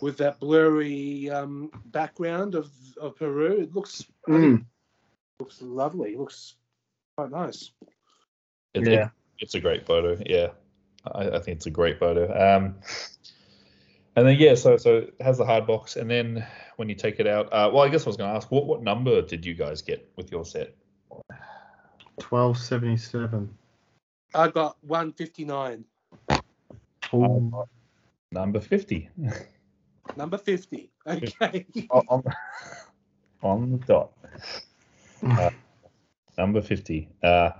with 0.00 0.16
that 0.18 0.38
blurry 0.40 1.30
um 1.30 1.70
background 1.86 2.54
of 2.54 2.70
of 3.00 3.16
Peru. 3.16 3.60
It 3.62 3.74
looks 3.74 4.04
I 4.26 4.30
Mm. 4.32 4.64
looks 5.40 5.62
lovely. 5.62 6.12
It 6.14 6.18
looks 6.18 6.56
quite 7.16 7.30
nice. 7.30 7.70
It- 8.74 8.86
Yeah. 8.86 9.04
it- 9.06 9.10
it's 9.40 9.54
a 9.54 9.60
great 9.60 9.86
photo 9.86 10.20
yeah 10.26 10.48
I, 11.14 11.28
I 11.30 11.38
think 11.38 11.56
it's 11.58 11.66
a 11.66 11.70
great 11.70 12.00
photo 12.00 12.24
um 12.26 12.74
and 14.16 14.26
then 14.26 14.36
yeah 14.36 14.56
so 14.56 14.76
so 14.76 14.96
it 14.96 15.14
has 15.20 15.38
the 15.38 15.44
hard 15.46 15.64
box 15.64 15.94
and 15.94 16.10
then 16.10 16.44
when 16.74 16.88
you 16.88 16.96
take 16.96 17.20
it 17.20 17.26
out 17.28 17.46
uh 17.52 17.70
well 17.72 17.84
i 17.84 17.88
guess 17.88 18.04
i 18.04 18.08
was 18.08 18.16
going 18.16 18.28
to 18.28 18.34
ask 18.36 18.50
what 18.50 18.66
what 18.66 18.82
number 18.82 19.22
did 19.22 19.46
you 19.46 19.54
guys 19.54 19.80
get 19.80 20.10
with 20.16 20.32
your 20.32 20.44
set 20.44 20.74
Twelve 22.18 22.58
seventy 22.58 22.96
seven. 22.96 23.56
I 24.34 24.48
got 24.48 24.76
one 24.82 25.12
fifty 25.12 25.44
nine. 25.44 25.84
Um, 27.12 27.54
number 28.32 28.60
50 28.60 29.08
Number 30.16 30.38
fifty. 30.38 30.90
Okay. 31.06 31.66
on, 31.90 32.04
on, 32.08 32.24
on 33.42 33.72
the 33.72 33.78
dot. 33.78 34.12
Uh, 35.26 35.50
number 36.36 36.60
50. 36.60 37.08
Uh, 37.22 37.50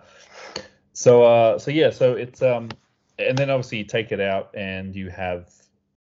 so, 0.92 1.22
uh, 1.22 1.58
so 1.58 1.70
yeah, 1.70 1.90
so 1.90 2.12
it's, 2.14 2.42
um, 2.42 2.68
and 3.18 3.36
then 3.36 3.50
obviously 3.50 3.78
you 3.78 3.84
take 3.84 4.12
it 4.12 4.20
out 4.20 4.50
and 4.54 4.94
you 4.94 5.10
have 5.10 5.50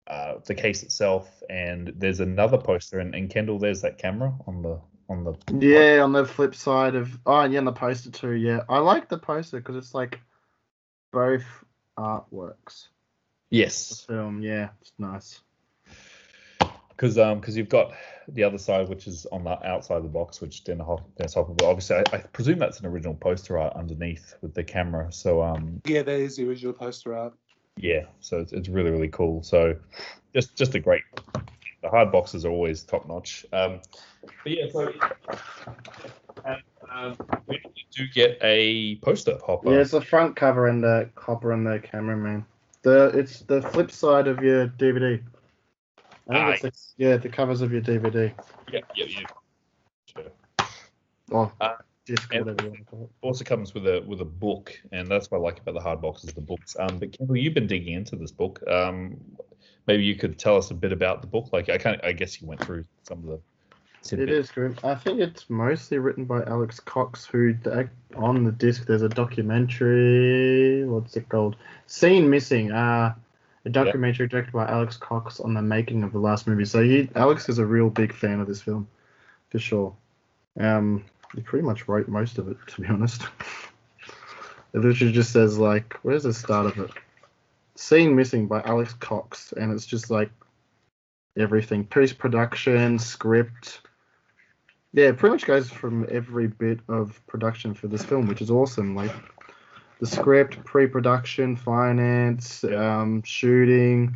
uh, 0.07 0.35
the 0.45 0.55
case 0.55 0.83
itself, 0.83 1.41
and 1.49 1.93
there's 1.97 2.19
another 2.19 2.57
poster, 2.57 2.99
and, 2.99 3.15
and 3.15 3.29
Kendall, 3.29 3.59
there's 3.59 3.81
that 3.81 3.97
camera 3.97 4.33
on 4.47 4.61
the, 4.61 4.79
on 5.09 5.23
the, 5.23 5.35
Yeah, 5.65 6.01
on 6.01 6.11
the 6.11 6.25
flip 6.25 6.53
side 6.53 6.95
of 6.95 7.17
oh 7.25 7.43
yeah, 7.43 7.59
and 7.59 7.67
the 7.67 7.71
poster 7.71 8.11
too. 8.11 8.33
Yeah, 8.33 8.61
I 8.67 8.79
like 8.79 9.07
the 9.07 9.17
poster 9.17 9.57
because 9.57 9.75
it's 9.75 9.93
like 9.93 10.19
both 11.11 11.45
artworks. 11.97 12.87
The 13.49 13.57
yes, 13.57 14.01
film, 14.01 14.41
yeah, 14.41 14.69
it's 14.81 14.93
nice. 14.97 15.41
because, 16.89 17.17
um, 17.17 17.39
because 17.39 17.57
you've 17.57 17.69
got 17.69 17.93
the 18.27 18.43
other 18.43 18.57
side, 18.57 18.87
which 18.89 19.07
is 19.07 19.25
on 19.31 19.43
the 19.43 19.65
outside 19.67 19.97
of 19.97 20.03
the 20.03 20.09
box, 20.09 20.39
which 20.41 20.63
Dennis 20.63 20.85
Hopper, 20.85 21.03
Dennis 21.17 21.33
Hopper 21.33 21.53
but 21.53 21.65
obviously 21.65 21.97
I, 21.97 22.03
I 22.13 22.17
presume 22.19 22.59
that's 22.59 22.79
an 22.79 22.85
original 22.85 23.15
poster 23.15 23.57
art 23.57 23.73
underneath 23.75 24.35
with 24.41 24.53
the 24.53 24.63
camera. 24.63 25.11
So, 25.11 25.41
um, 25.41 25.81
yeah, 25.85 26.03
that 26.03 26.19
is 26.19 26.37
the 26.37 26.47
original 26.47 26.73
poster 26.73 27.15
art. 27.15 27.33
yeah 27.77 28.03
so 28.19 28.39
it's, 28.39 28.51
it's 28.51 28.67
really 28.67 28.91
really 28.91 29.07
cool 29.07 29.41
so 29.43 29.75
just 30.33 30.55
just 30.57 30.75
a 30.75 30.79
great 30.79 31.03
the 31.81 31.89
hard 31.89 32.11
boxes 32.11 32.45
are 32.45 32.51
always 32.51 32.83
top 32.83 33.07
notch 33.07 33.45
um 33.53 33.79
but 34.43 34.51
yeah 34.51 34.65
so 34.71 34.91
and, 36.45 36.61
um, 36.93 37.15
we 37.47 37.59
do 37.95 38.07
get 38.13 38.37
a 38.41 38.95
poster 38.97 39.37
hopper 39.45 39.71
Yeah, 39.71 39.79
it's 39.79 39.91
the 39.91 40.01
front 40.01 40.35
cover 40.35 40.67
and 40.67 40.83
the 40.83 41.09
copper 41.15 41.51
and 41.51 41.65
the 41.65 41.79
cameraman. 41.79 42.45
The 42.83 43.07
it's 43.17 43.41
the 43.41 43.61
flip 43.61 43.91
side 43.91 44.27
of 44.27 44.41
your 44.43 44.67
DVD. 44.67 45.21
I 46.29 46.33
think 46.33 46.63
Ah, 46.63 46.67
it's 46.67 46.93
the, 46.97 47.03
yeah, 47.03 47.17
the 47.17 47.29
covers 47.29 47.61
of 47.61 47.71
your 47.71 47.81
DVD. 47.81 48.33
yeah 48.71 48.79
yeah 48.95 49.05
yeah 49.07 49.25
sure. 50.05 50.67
Or 51.31 51.51
Uh, 51.61 51.75
disc, 52.05 52.29
whatever 52.31 52.55
you 52.63 52.69
want 52.69 52.79
to 52.79 52.85
call 52.85 53.03
it. 53.03 53.09
also 53.21 53.43
comes 53.43 53.73
with 53.73 53.85
a 53.87 54.03
with 54.07 54.21
a 54.21 54.25
book 54.25 54.73
and 54.91 55.07
that's 55.07 55.29
what 55.29 55.37
i 55.37 55.41
like 55.41 55.59
about 55.59 55.75
the 55.75 55.79
hard 55.81 56.01
boxes 56.01 56.33
the 56.33 56.41
books 56.41 56.75
um 56.79 56.97
but 56.99 57.15
Kendall, 57.17 57.37
you've 57.37 57.53
been 57.53 57.67
digging 57.67 57.93
into 57.93 58.15
this 58.15 58.31
book 58.31 58.61
um 58.67 59.17
maybe 59.87 60.03
you 60.03 60.15
could 60.15 60.37
tell 60.39 60.57
us 60.57 60.71
a 60.71 60.73
bit 60.73 60.91
about 60.91 61.21
the 61.21 61.27
book 61.27 61.49
like 61.53 61.69
i 61.69 61.77
kind 61.77 62.01
i 62.03 62.11
guess 62.11 62.41
you 62.41 62.47
went 62.47 62.59
through 62.63 62.83
some 63.03 63.19
of 63.19 63.25
the 63.25 63.39
It 64.09 64.29
is 64.29 64.51
grim. 64.51 64.75
I 64.83 64.95
think 64.95 65.19
it's 65.19 65.49
mostly 65.49 65.99
written 65.99 66.25
by 66.25 66.43
Alex 66.43 66.79
Cox, 66.79 67.25
who 67.25 67.55
on 68.15 68.43
the 68.43 68.51
disc 68.51 68.85
there's 68.85 69.03
a 69.03 69.09
documentary. 69.09 70.85
What's 70.85 71.15
it 71.15 71.29
called? 71.29 71.55
Scene 71.85 72.29
missing. 72.29 72.71
Uh, 72.71 73.13
a 73.65 73.69
documentary 73.69 74.27
directed 74.27 74.53
by 74.53 74.65
Alex 74.65 74.97
Cox 74.97 75.39
on 75.39 75.53
the 75.53 75.61
making 75.61 76.03
of 76.03 76.11
the 76.11 76.19
last 76.19 76.47
movie. 76.47 76.65
So 76.65 76.83
he, 76.83 77.09
Alex 77.15 77.47
is 77.47 77.59
a 77.59 77.65
real 77.65 77.89
big 77.89 78.13
fan 78.13 78.39
of 78.39 78.47
this 78.47 78.61
film, 78.61 78.87
for 79.49 79.59
sure. 79.59 79.95
Um, 80.59 81.05
he 81.35 81.41
pretty 81.41 81.65
much 81.65 81.87
wrote 81.87 82.07
most 82.07 82.37
of 82.39 82.47
it, 82.49 82.57
to 82.67 82.81
be 82.81 82.87
honest. 82.89 83.23
it 84.73 84.79
literally 84.79 85.13
just 85.13 85.31
says 85.31 85.59
like, 85.59 85.93
where's 86.01 86.23
the 86.23 86.33
start 86.33 86.65
of 86.65 86.77
it? 86.79 86.91
Scene 87.75 88.15
missing 88.15 88.47
by 88.47 88.61
Alex 88.63 88.93
Cox, 88.93 89.53
and 89.53 89.71
it's 89.71 89.85
just 89.85 90.09
like 90.09 90.31
everything 91.37 91.85
post 91.85 92.17
production, 92.17 92.97
script. 92.99 93.81
Yeah, 94.93 95.11
pretty 95.13 95.33
much 95.33 95.45
goes 95.45 95.69
from 95.69 96.05
every 96.11 96.47
bit 96.47 96.79
of 96.89 97.25
production 97.27 97.73
for 97.73 97.87
this 97.87 98.03
film, 98.03 98.27
which 98.27 98.41
is 98.41 98.51
awesome. 98.51 98.95
Like 98.95 99.11
the 99.99 100.05
script, 100.07 100.63
pre 100.65 100.87
production, 100.87 101.55
finance, 101.55 102.63
um, 102.65 103.21
shooting, 103.23 104.15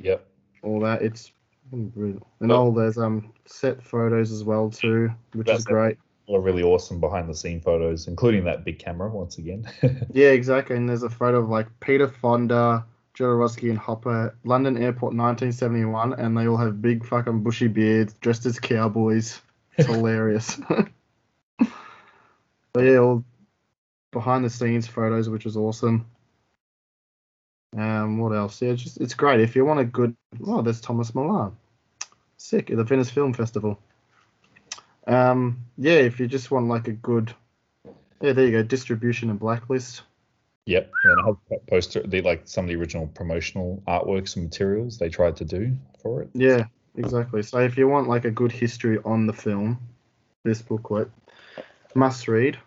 Yep. 0.00 0.24
all 0.62 0.80
that. 0.80 1.02
It's 1.02 1.32
and 1.72 2.52
all 2.52 2.70
there's 2.72 2.98
um 2.98 3.32
set 3.46 3.82
photos 3.82 4.30
as 4.30 4.44
well 4.44 4.70
too, 4.70 5.10
which 5.32 5.46
That's 5.46 5.60
is 5.60 5.64
great. 5.64 5.96
A 6.28 6.38
really 6.38 6.62
awesome 6.62 7.00
behind 7.00 7.28
the 7.28 7.34
scene 7.34 7.60
photos, 7.60 8.06
including 8.06 8.44
that 8.44 8.64
big 8.64 8.78
camera 8.78 9.10
once 9.10 9.38
again. 9.38 9.66
Yeah, 10.12 10.28
exactly. 10.28 10.76
And 10.76 10.88
there's 10.88 11.02
a 11.02 11.10
photo 11.10 11.38
of 11.38 11.48
like 11.48 11.66
Peter 11.80 12.08
Fonda, 12.08 12.84
Jodorowsky, 13.14 13.70
and 13.70 13.78
Hopper, 13.78 14.34
London 14.44 14.76
Airport, 14.76 15.14
1971, 15.14 16.12
and 16.14 16.36
they 16.36 16.46
all 16.46 16.56
have 16.56 16.80
big 16.80 17.04
fucking 17.04 17.42
bushy 17.42 17.68
beards, 17.68 18.14
dressed 18.20 18.46
as 18.46 18.58
cowboys. 18.60 19.40
It's 19.76 19.88
hilarious. 19.88 20.56
but 21.58 22.84
yeah, 22.84 22.98
all 22.98 23.24
behind 24.10 24.44
the 24.44 24.50
scenes 24.50 24.86
photos, 24.86 25.28
which 25.28 25.46
is 25.46 25.56
awesome. 25.56 26.06
Um, 27.76 28.18
what 28.18 28.32
else? 28.32 28.60
Yeah, 28.60 28.70
it's 28.70 28.82
just 28.82 29.00
it's 29.00 29.14
great. 29.14 29.40
If 29.40 29.56
you 29.56 29.64
want 29.64 29.80
a 29.80 29.84
good, 29.84 30.14
oh, 30.46 30.62
there's 30.62 30.80
Tomas 30.80 31.12
Milian, 31.12 31.52
sick 32.36 32.70
at 32.70 32.76
the 32.76 32.84
Venice 32.84 33.10
Film 33.10 33.32
Festival. 33.32 33.78
Um, 35.06 35.64
yeah, 35.78 35.94
if 35.94 36.20
you 36.20 36.26
just 36.26 36.50
want 36.50 36.68
like 36.68 36.88
a 36.88 36.92
good, 36.92 37.34
yeah, 38.20 38.32
there 38.32 38.44
you 38.44 38.52
go, 38.52 38.62
distribution 38.62 39.30
and 39.30 39.40
blacklist. 39.40 40.02
Yep, 40.66 40.92
and 41.04 41.20
I 41.20 41.26
have 41.26 41.66
poster, 41.66 42.02
the 42.06 42.20
like 42.20 42.42
some 42.44 42.66
of 42.66 42.68
the 42.68 42.76
original 42.76 43.08
promotional 43.08 43.82
artworks 43.88 44.36
and 44.36 44.44
materials 44.44 44.98
they 44.98 45.08
tried 45.08 45.36
to 45.36 45.44
do 45.44 45.76
for 46.00 46.22
it. 46.22 46.30
Yeah, 46.34 46.66
exactly. 46.96 47.42
So 47.42 47.58
if 47.60 47.76
you 47.76 47.88
want 47.88 48.08
like 48.08 48.24
a 48.24 48.30
good 48.30 48.52
history 48.52 48.98
on 49.04 49.26
the 49.26 49.32
film, 49.32 49.78
this 50.44 50.62
booklet 50.62 51.10
must 51.94 52.28
read. 52.28 52.58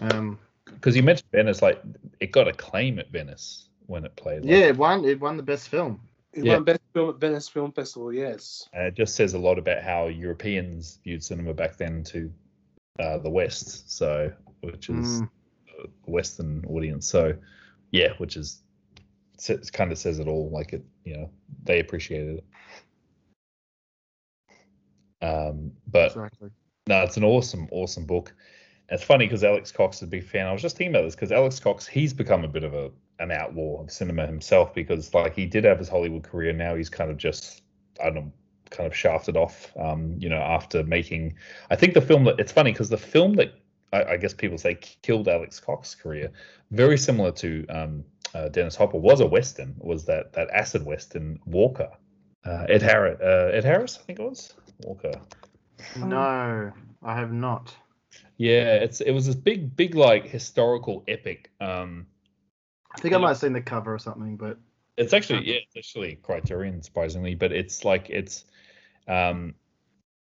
Um, 0.00 0.38
Because 0.66 0.96
you 0.96 1.02
mentioned 1.02 1.28
Venice, 1.32 1.62
like 1.62 1.80
it 2.20 2.32
got 2.32 2.48
acclaim 2.48 2.98
at 2.98 3.10
Venice 3.10 3.68
when 3.86 4.04
it 4.04 4.14
played. 4.16 4.42
like, 4.42 4.50
yeah, 4.50 4.66
it 4.66 4.76
won. 4.76 5.04
It 5.04 5.20
won 5.20 5.36
the 5.36 5.42
best 5.42 5.68
film. 5.68 6.00
It 6.32 6.44
Yeah. 6.44 6.54
won 6.54 6.64
Best 6.64 6.80
Film 6.92 7.10
at 7.10 7.20
Venice 7.20 7.48
Film 7.48 7.70
Festival, 7.70 8.12
yes. 8.12 8.68
and 8.72 8.86
it 8.88 8.94
just 8.94 9.14
says 9.14 9.34
a 9.34 9.38
lot 9.38 9.56
about 9.56 9.82
how 9.84 10.08
Europeans 10.08 10.98
viewed 11.04 11.22
cinema 11.22 11.54
back 11.54 11.76
then 11.76 12.02
to 12.04 12.28
uh, 12.98 13.18
the 13.18 13.30
West, 13.30 13.90
so 13.96 14.32
which 14.62 14.88
is 14.88 15.22
Mm. 15.22 15.28
a 15.78 16.10
Western 16.10 16.64
audience. 16.66 17.06
So 17.06 17.36
yeah, 17.92 18.14
which 18.18 18.36
is 18.36 18.62
it 19.48 19.72
kind 19.72 19.92
of 19.92 19.98
says 19.98 20.18
it 20.18 20.26
all. 20.26 20.50
Like 20.50 20.72
it, 20.72 20.84
you 21.04 21.16
know, 21.16 21.30
they 21.62 21.78
appreciated 21.78 22.38
it. 22.38 22.44
Um, 25.24 25.72
but 25.86 26.06
Exactly. 26.06 26.50
No, 26.86 27.02
it's 27.02 27.16
an 27.16 27.24
awesome, 27.24 27.68
awesome 27.70 28.04
book. 28.04 28.34
And 28.88 28.98
it's 28.98 29.04
funny 29.04 29.24
because 29.24 29.42
Alex 29.42 29.72
Cox 29.72 29.96
is 29.96 30.02
a 30.02 30.06
big 30.06 30.24
fan. 30.24 30.46
I 30.46 30.52
was 30.52 30.60
just 30.60 30.76
thinking 30.76 30.94
about 30.94 31.04
this 31.04 31.14
because 31.14 31.32
Alex 31.32 31.58
Cox, 31.58 31.86
he's 31.86 32.12
become 32.12 32.44
a 32.44 32.48
bit 32.48 32.64
of 32.64 32.74
a 32.74 32.90
an 33.20 33.30
outlaw 33.30 33.80
of 33.80 33.90
cinema 33.90 34.26
himself 34.26 34.74
because 34.74 35.14
like 35.14 35.34
he 35.34 35.46
did 35.46 35.64
have 35.64 35.78
his 35.78 35.88
Hollywood 35.88 36.24
career. 36.24 36.52
Now 36.52 36.74
he's 36.74 36.90
kind 36.90 37.10
of 37.10 37.16
just 37.16 37.62
I 38.00 38.04
don't 38.04 38.14
know, 38.16 38.32
kind 38.70 38.86
of 38.86 38.94
shafted 38.94 39.36
off. 39.36 39.72
Um, 39.78 40.16
you 40.18 40.28
know, 40.28 40.40
after 40.40 40.82
making, 40.84 41.36
I 41.70 41.76
think 41.76 41.94
the 41.94 42.02
film 42.02 42.24
that 42.24 42.38
it's 42.38 42.52
funny 42.52 42.72
because 42.72 42.90
the 42.90 42.98
film 42.98 43.34
that 43.34 43.54
I, 43.94 44.04
I 44.04 44.16
guess 44.18 44.34
people 44.34 44.58
say 44.58 44.74
killed 44.74 45.28
Alex 45.28 45.58
Cox's 45.58 45.94
career, 45.94 46.30
very 46.70 46.98
similar 46.98 47.32
to 47.32 47.66
um, 47.68 48.04
uh, 48.34 48.48
Dennis 48.50 48.76
Hopper, 48.76 48.98
was 48.98 49.20
a 49.20 49.26
western. 49.26 49.74
Was 49.78 50.04
that 50.04 50.34
that 50.34 50.50
acid 50.50 50.84
western 50.84 51.38
Walker? 51.46 51.90
Uh, 52.44 52.66
Ed 52.68 52.82
Harris, 52.82 53.18
uh, 53.22 53.50
Ed 53.54 53.64
Harris, 53.64 53.98
I 53.98 54.02
think 54.02 54.18
it 54.18 54.22
was 54.22 54.52
Walker. 54.84 55.20
No, 55.96 56.72
I 57.02 57.14
have 57.14 57.32
not. 57.32 57.74
Yeah, 58.36 58.74
it's 58.74 59.00
it 59.00 59.12
was 59.12 59.26
this 59.26 59.34
big, 59.34 59.76
big 59.76 59.94
like 59.94 60.26
historical 60.26 61.04
epic. 61.08 61.50
Um, 61.60 62.06
I 62.94 63.00
think 63.00 63.14
I 63.14 63.18
might 63.18 63.28
have 63.28 63.38
seen 63.38 63.52
the 63.52 63.60
cover 63.60 63.94
or 63.94 63.98
something, 63.98 64.36
but 64.36 64.58
it's 64.96 65.12
actually 65.12 65.46
yeah, 65.46 65.58
it's 65.66 65.76
actually 65.76 66.16
Criterion, 66.16 66.82
surprisingly, 66.82 67.34
but 67.34 67.52
it's 67.52 67.84
like 67.84 68.10
it's, 68.10 68.44
um, 69.08 69.54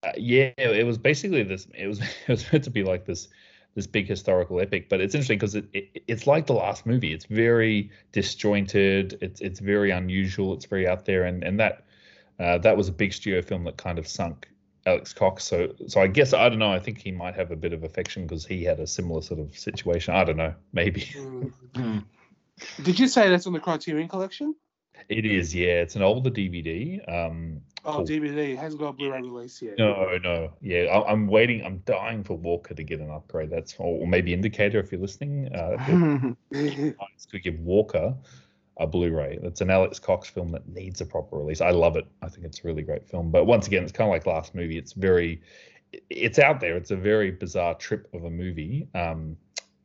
uh, 0.03 0.13
yeah, 0.17 0.53
it 0.57 0.87
was 0.87 0.99
basically 0.99 1.43
this. 1.43 1.67
It 1.75 1.87
was 1.87 2.01
it 2.27 2.29
was 2.29 2.53
meant 2.53 2.65
to 2.65 2.71
be 2.71 2.85
like 2.85 3.05
this 3.05 3.29
this 3.75 3.87
big 3.87 4.07
historical 4.07 4.61
epic, 4.61 4.89
but 4.89 5.01
it's 5.01 5.15
interesting 5.15 5.39
because 5.39 5.55
it, 5.55 5.67
it 5.73 6.03
it's 6.07 6.27
like 6.27 6.47
the 6.47 6.53
last 6.53 6.87
movie. 6.87 7.13
It's 7.13 7.25
very 7.25 7.91
disjointed. 8.13 9.19
It's 9.21 9.41
it's 9.41 9.61
very 9.61 9.91
unusual. 9.91 10.55
It's 10.55 10.67
very 10.67 10.87
out 10.87 11.05
there, 11.05 11.25
and 11.25 11.43
and 11.43 11.59
that 11.61 11.85
uh, 12.43 12.59
that 12.59 12.77
was 12.77 12.89
a 12.89 12.93
big 12.93 13.13
studio 13.13 13.41
film 13.43 13.65
that 13.65 13.77
kind 13.77 13.99
of 13.99 14.07
sunk 14.09 14.49
Alex 14.87 15.13
Cox. 15.13 15.45
So 15.45 15.73
so 15.87 16.01
I 16.01 16.07
guess 16.09 16.33
I 16.35 16.49
don't 16.49 16.59
know. 16.59 16.73
I 16.73 16.79
think 16.81 16.99
he 16.99 17.13
might 17.13 17.35
have 17.35 17.51
a 17.51 17.57
bit 17.57 17.73
of 17.73 17.85
affection 17.85 18.27
because 18.27 18.45
he 18.45 18.65
had 18.65 18.81
a 18.81 18.87
similar 18.87 19.23
sort 19.23 19.41
of 19.41 19.57
situation. 19.57 20.15
I 20.15 20.25
don't 20.25 20.37
know. 20.37 20.55
Maybe 20.73 21.03
Mm. 21.75 22.05
Did 22.83 22.99
you 23.01 23.09
say 23.09 23.29
that's 23.31 23.47
on 23.47 23.53
the 23.55 23.61
Criterion 23.61 24.09
Collection? 24.09 24.55
it 25.09 25.25
is. 25.27 25.55
Yeah, 25.55 25.81
it's 25.83 25.97
an 25.97 26.03
older 26.03 26.31
DVD. 26.31 27.01
Um, 27.09 27.63
Oh, 27.85 27.95
Cool. 27.97 28.05
DVD. 28.07 28.51
It 28.53 28.59
hasn't 28.59 28.81
got 28.81 28.91
a 28.91 28.93
Blu-ray 28.93 29.23
release 29.23 29.61
yet. 29.61 29.77
no, 29.77 30.17
no. 30.23 30.53
Yeah, 30.61 30.83
I, 30.85 31.11
I'm 31.11 31.27
waiting. 31.27 31.65
I'm 31.65 31.79
dying 31.79 32.23
for 32.23 32.37
Walker 32.37 32.75
to 32.75 32.83
get 32.85 33.01
an 33.01 33.11
upgrade. 33.11 33.51
That's 33.51 33.75
or, 33.81 34.03
or 34.03 34.07
maybe 34.07 34.33
Indicator 34.33 34.79
if 34.79 34.93
you're 34.93 35.01
listening. 35.01 35.53
Uh, 35.53 36.35
Nice 36.53 37.27
could 37.29 37.43
give 37.43 37.59
Walker 37.59 38.15
a 38.79 38.87
Blu-ray. 38.87 39.39
It's 39.43 39.61
an 39.61 39.71
Alex 39.71 39.99
Cox 39.99 40.29
film 40.29 40.49
that 40.51 40.67
needs 40.69 41.01
a 41.01 41.07
proper 41.07 41.37
release. 41.37 41.61
I 41.61 41.71
love 41.71 41.97
it. 41.97 42.07
I 42.23 42.29
think 42.29 42.47
it's 42.47 42.61
a 42.65 42.67
really 42.67 42.83
great 42.83 43.09
film. 43.09 43.31
But 43.31 43.45
once 43.45 43.67
again, 43.67 43.83
it's 43.83 43.93
kind 43.93 44.09
of 44.09 44.13
like 44.13 44.27
last 44.27 44.55
movie. 44.55 44.79
It's 44.79 44.93
very, 44.93 45.43
it's 46.11 46.39
out 46.39 46.61
there. 46.61 46.77
It's 46.77 46.91
a 46.91 46.97
very 46.97 47.31
bizarre 47.31 47.75
trip 47.75 48.09
of 48.15 48.25
a 48.25 48.31
movie. 48.31 48.89
Um, 48.95 49.37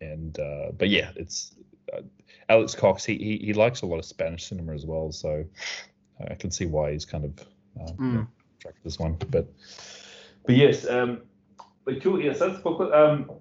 and 0.02 0.40
uh, 0.40 0.72
but 0.78 0.90
yeah, 0.90 1.12
it's 1.16 1.56
uh, 1.94 2.02
Alex 2.50 2.76
Cox. 2.76 3.04
He, 3.04 3.18
he 3.18 3.38
he 3.38 3.54
likes 3.54 3.82
a 3.82 3.86
lot 3.86 3.98
of 3.98 4.06
Spanish 4.06 4.46
cinema 4.46 4.74
as 4.74 4.86
well. 4.86 5.12
So 5.12 5.44
I 6.30 6.36
can 6.36 6.52
see 6.52 6.66
why 6.66 6.92
he's 6.92 7.06
kind 7.06 7.26
of 7.26 7.40
uh, 7.82 7.94
you 8.00 8.06
know, 8.06 8.28
attracted 8.60 8.84
this 8.84 9.00
one. 9.00 9.18
But 9.30 9.48
but 10.46 10.56
yes, 10.56 10.88
um, 10.88 11.22
but 11.84 12.02
cool. 12.02 12.22
Yes, 12.22 12.40
that's 12.40 12.58
the 12.58 12.62
booklet. 12.62 12.94
Um, 12.94 13.32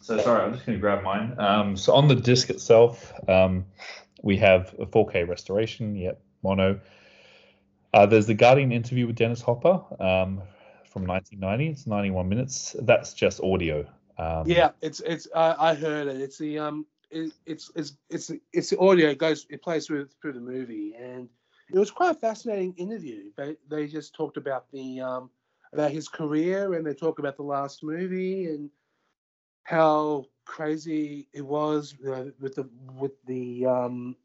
so 0.00 0.18
sorry, 0.18 0.42
I'm 0.42 0.52
just 0.52 0.66
going 0.66 0.76
to 0.76 0.80
grab 0.80 1.02
mine. 1.02 1.34
Um, 1.38 1.76
so 1.76 1.94
on 1.94 2.08
the 2.08 2.14
disc 2.14 2.50
itself, 2.50 3.12
um, 3.28 3.64
we 4.24 4.38
have 4.38 4.74
a 4.78 4.86
4K 4.86 5.28
restoration. 5.28 5.94
Yep, 5.94 6.20
mono. 6.42 6.80
Uh, 7.92 8.06
there's 8.06 8.26
the 8.26 8.34
Guardian 8.34 8.72
interview 8.72 9.06
with 9.06 9.16
Dennis 9.16 9.40
Hopper 9.40 9.84
um, 10.00 10.42
from 10.90 11.06
1990. 11.06 11.68
It's 11.68 11.86
91 11.86 12.28
minutes. 12.28 12.74
That's 12.80 13.12
just 13.12 13.40
audio. 13.40 13.86
Um, 14.18 14.44
Yeah, 14.46 14.70
it's 14.80 15.00
it's. 15.00 15.28
I 15.34 15.70
I 15.70 15.74
heard 15.74 16.08
it. 16.08 16.20
It's 16.20 16.38
the 16.38 16.58
um. 16.58 16.86
It, 17.10 17.32
it's 17.46 17.70
it's 17.76 17.96
it's 18.08 18.32
it's 18.52 18.70
the 18.70 18.78
audio 18.78 19.10
it 19.10 19.18
goes. 19.18 19.46
It 19.50 19.62
plays 19.62 19.86
through 19.86 20.08
through 20.20 20.32
the 20.32 20.40
movie, 20.40 20.94
and 20.98 21.28
it 21.72 21.78
was 21.78 21.90
quite 21.90 22.16
a 22.16 22.18
fascinating 22.18 22.74
interview. 22.76 23.30
They 23.36 23.56
they 23.68 23.86
just 23.86 24.14
talked 24.14 24.38
about 24.38 24.70
the 24.72 25.00
um 25.00 25.30
about 25.72 25.90
his 25.90 26.08
career, 26.08 26.74
and 26.74 26.86
they 26.86 26.94
talk 26.94 27.18
about 27.18 27.36
the 27.36 27.42
last 27.42 27.84
movie 27.84 28.46
and 28.46 28.70
how 29.64 30.26
crazy 30.44 31.28
it 31.32 31.42
was 31.44 31.94
with 32.00 32.54
the 32.54 32.68
with 32.98 33.12
the 33.26 33.66
um 33.66 34.16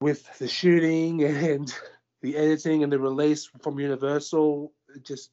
with 0.00 0.38
the 0.38 0.48
shooting 0.48 1.22
and 1.24 1.72
the 2.22 2.36
editing 2.36 2.82
and 2.82 2.92
the 2.92 2.98
release 2.98 3.48
from 3.62 3.78
Universal. 3.78 4.72
It 4.94 5.04
just 5.04 5.30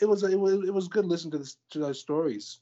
it 0.00 0.06
was 0.08 0.22
it 0.22 0.38
was 0.38 0.54
it 0.54 0.72
was 0.72 0.88
good 0.88 1.06
listening 1.06 1.32
to 1.32 1.38
this 1.38 1.56
to 1.70 1.78
those 1.78 2.00
stories 2.00 2.60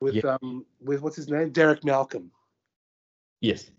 with 0.00 0.16
Yeah. 0.16 0.36
um 0.42 0.64
with 0.80 1.02
what's 1.02 1.16
his 1.16 1.28
name 1.28 1.50
Derek 1.50 1.84
Malcolm. 1.84 2.30
Yes. 3.40 3.70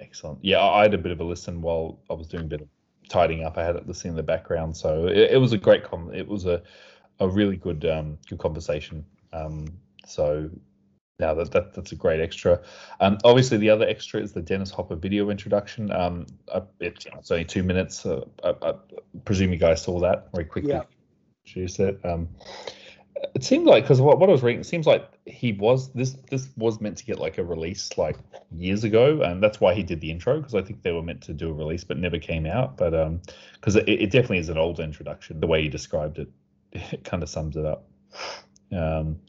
Excellent. 0.00 0.38
Yeah, 0.42 0.62
I 0.62 0.82
had 0.82 0.94
a 0.94 0.98
bit 0.98 1.12
of 1.12 1.20
a 1.20 1.24
listen 1.24 1.62
while 1.62 1.98
I 2.10 2.14
was 2.14 2.26
doing 2.26 2.44
a 2.44 2.48
bit 2.48 2.60
of 2.60 2.68
tidying 3.08 3.44
up. 3.44 3.56
I 3.56 3.64
had 3.64 3.76
it 3.76 3.86
listening 3.88 4.12
in 4.12 4.16
the 4.16 4.22
background, 4.22 4.76
so 4.76 5.06
it, 5.06 5.32
it 5.32 5.40
was 5.40 5.52
a 5.52 5.58
great 5.58 5.84
com. 5.84 6.12
It 6.12 6.26
was 6.28 6.44
a 6.44 6.62
a 7.20 7.28
really 7.28 7.56
good 7.56 7.84
um 7.84 8.18
good 8.28 8.38
conversation. 8.38 9.04
Um, 9.32 9.66
so 10.06 10.50
now 11.18 11.34
that, 11.34 11.50
that 11.52 11.74
that's 11.74 11.92
a 11.92 11.96
great 11.96 12.20
extra. 12.20 12.60
Um, 13.00 13.18
obviously 13.24 13.58
the 13.58 13.70
other 13.70 13.86
extra 13.86 14.20
is 14.20 14.32
the 14.32 14.42
Dennis 14.42 14.70
Hopper 14.70 14.96
video 14.96 15.30
introduction. 15.30 15.90
Um, 15.90 16.26
uh, 16.48 16.62
it, 16.80 17.06
it's 17.18 17.30
only 17.30 17.44
two 17.44 17.62
minutes. 17.62 18.04
Uh, 18.04 18.24
uh, 18.42 18.54
uh, 18.62 18.74
presume 19.24 19.52
you 19.52 19.58
guys 19.58 19.82
saw 19.82 19.98
that 20.00 20.28
very 20.32 20.44
quickly. 20.44 20.72
Yeah. 20.72 20.82
Introduce 21.46 21.78
it. 21.78 22.00
Um, 22.04 22.28
it 23.34 23.44
seemed 23.44 23.66
like 23.66 23.84
because 23.84 24.00
what, 24.00 24.18
what 24.18 24.28
I 24.28 24.32
was 24.32 24.42
reading, 24.42 24.60
it 24.60 24.66
seems 24.66 24.86
like 24.86 25.08
he 25.24 25.52
was 25.52 25.90
this 25.92 26.16
this 26.30 26.48
was 26.56 26.80
meant 26.80 26.98
to 26.98 27.04
get 27.04 27.18
like 27.18 27.38
a 27.38 27.44
release 27.44 27.96
like 27.96 28.16
years 28.52 28.84
ago, 28.84 29.22
and 29.22 29.42
that's 29.42 29.60
why 29.60 29.74
he 29.74 29.82
did 29.82 30.00
the 30.00 30.10
intro 30.10 30.38
because 30.38 30.54
I 30.54 30.62
think 30.62 30.82
they 30.82 30.92
were 30.92 31.02
meant 31.02 31.22
to 31.22 31.32
do 31.32 31.48
a 31.48 31.52
release 31.52 31.84
but 31.84 31.98
never 31.98 32.18
came 32.18 32.46
out. 32.46 32.76
But 32.76 32.94
um, 32.94 33.22
because 33.54 33.76
it, 33.76 33.88
it 33.88 34.10
definitely 34.10 34.38
is 34.38 34.48
an 34.48 34.58
old 34.58 34.80
introduction. 34.80 35.40
The 35.40 35.46
way 35.46 35.62
you 35.62 35.70
described 35.70 36.18
it, 36.18 36.28
it 36.92 37.04
kind 37.04 37.22
of 37.22 37.28
sums 37.28 37.56
it 37.56 37.64
up. 37.64 37.88
Um, 38.72 39.20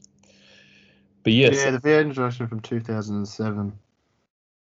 but 1.22 1.32
yes, 1.32 1.56
Yeah, 1.56 1.70
the 1.72 1.78
video 1.78 2.00
introduction 2.00 2.46
from 2.46 2.60
2007. 2.60 3.72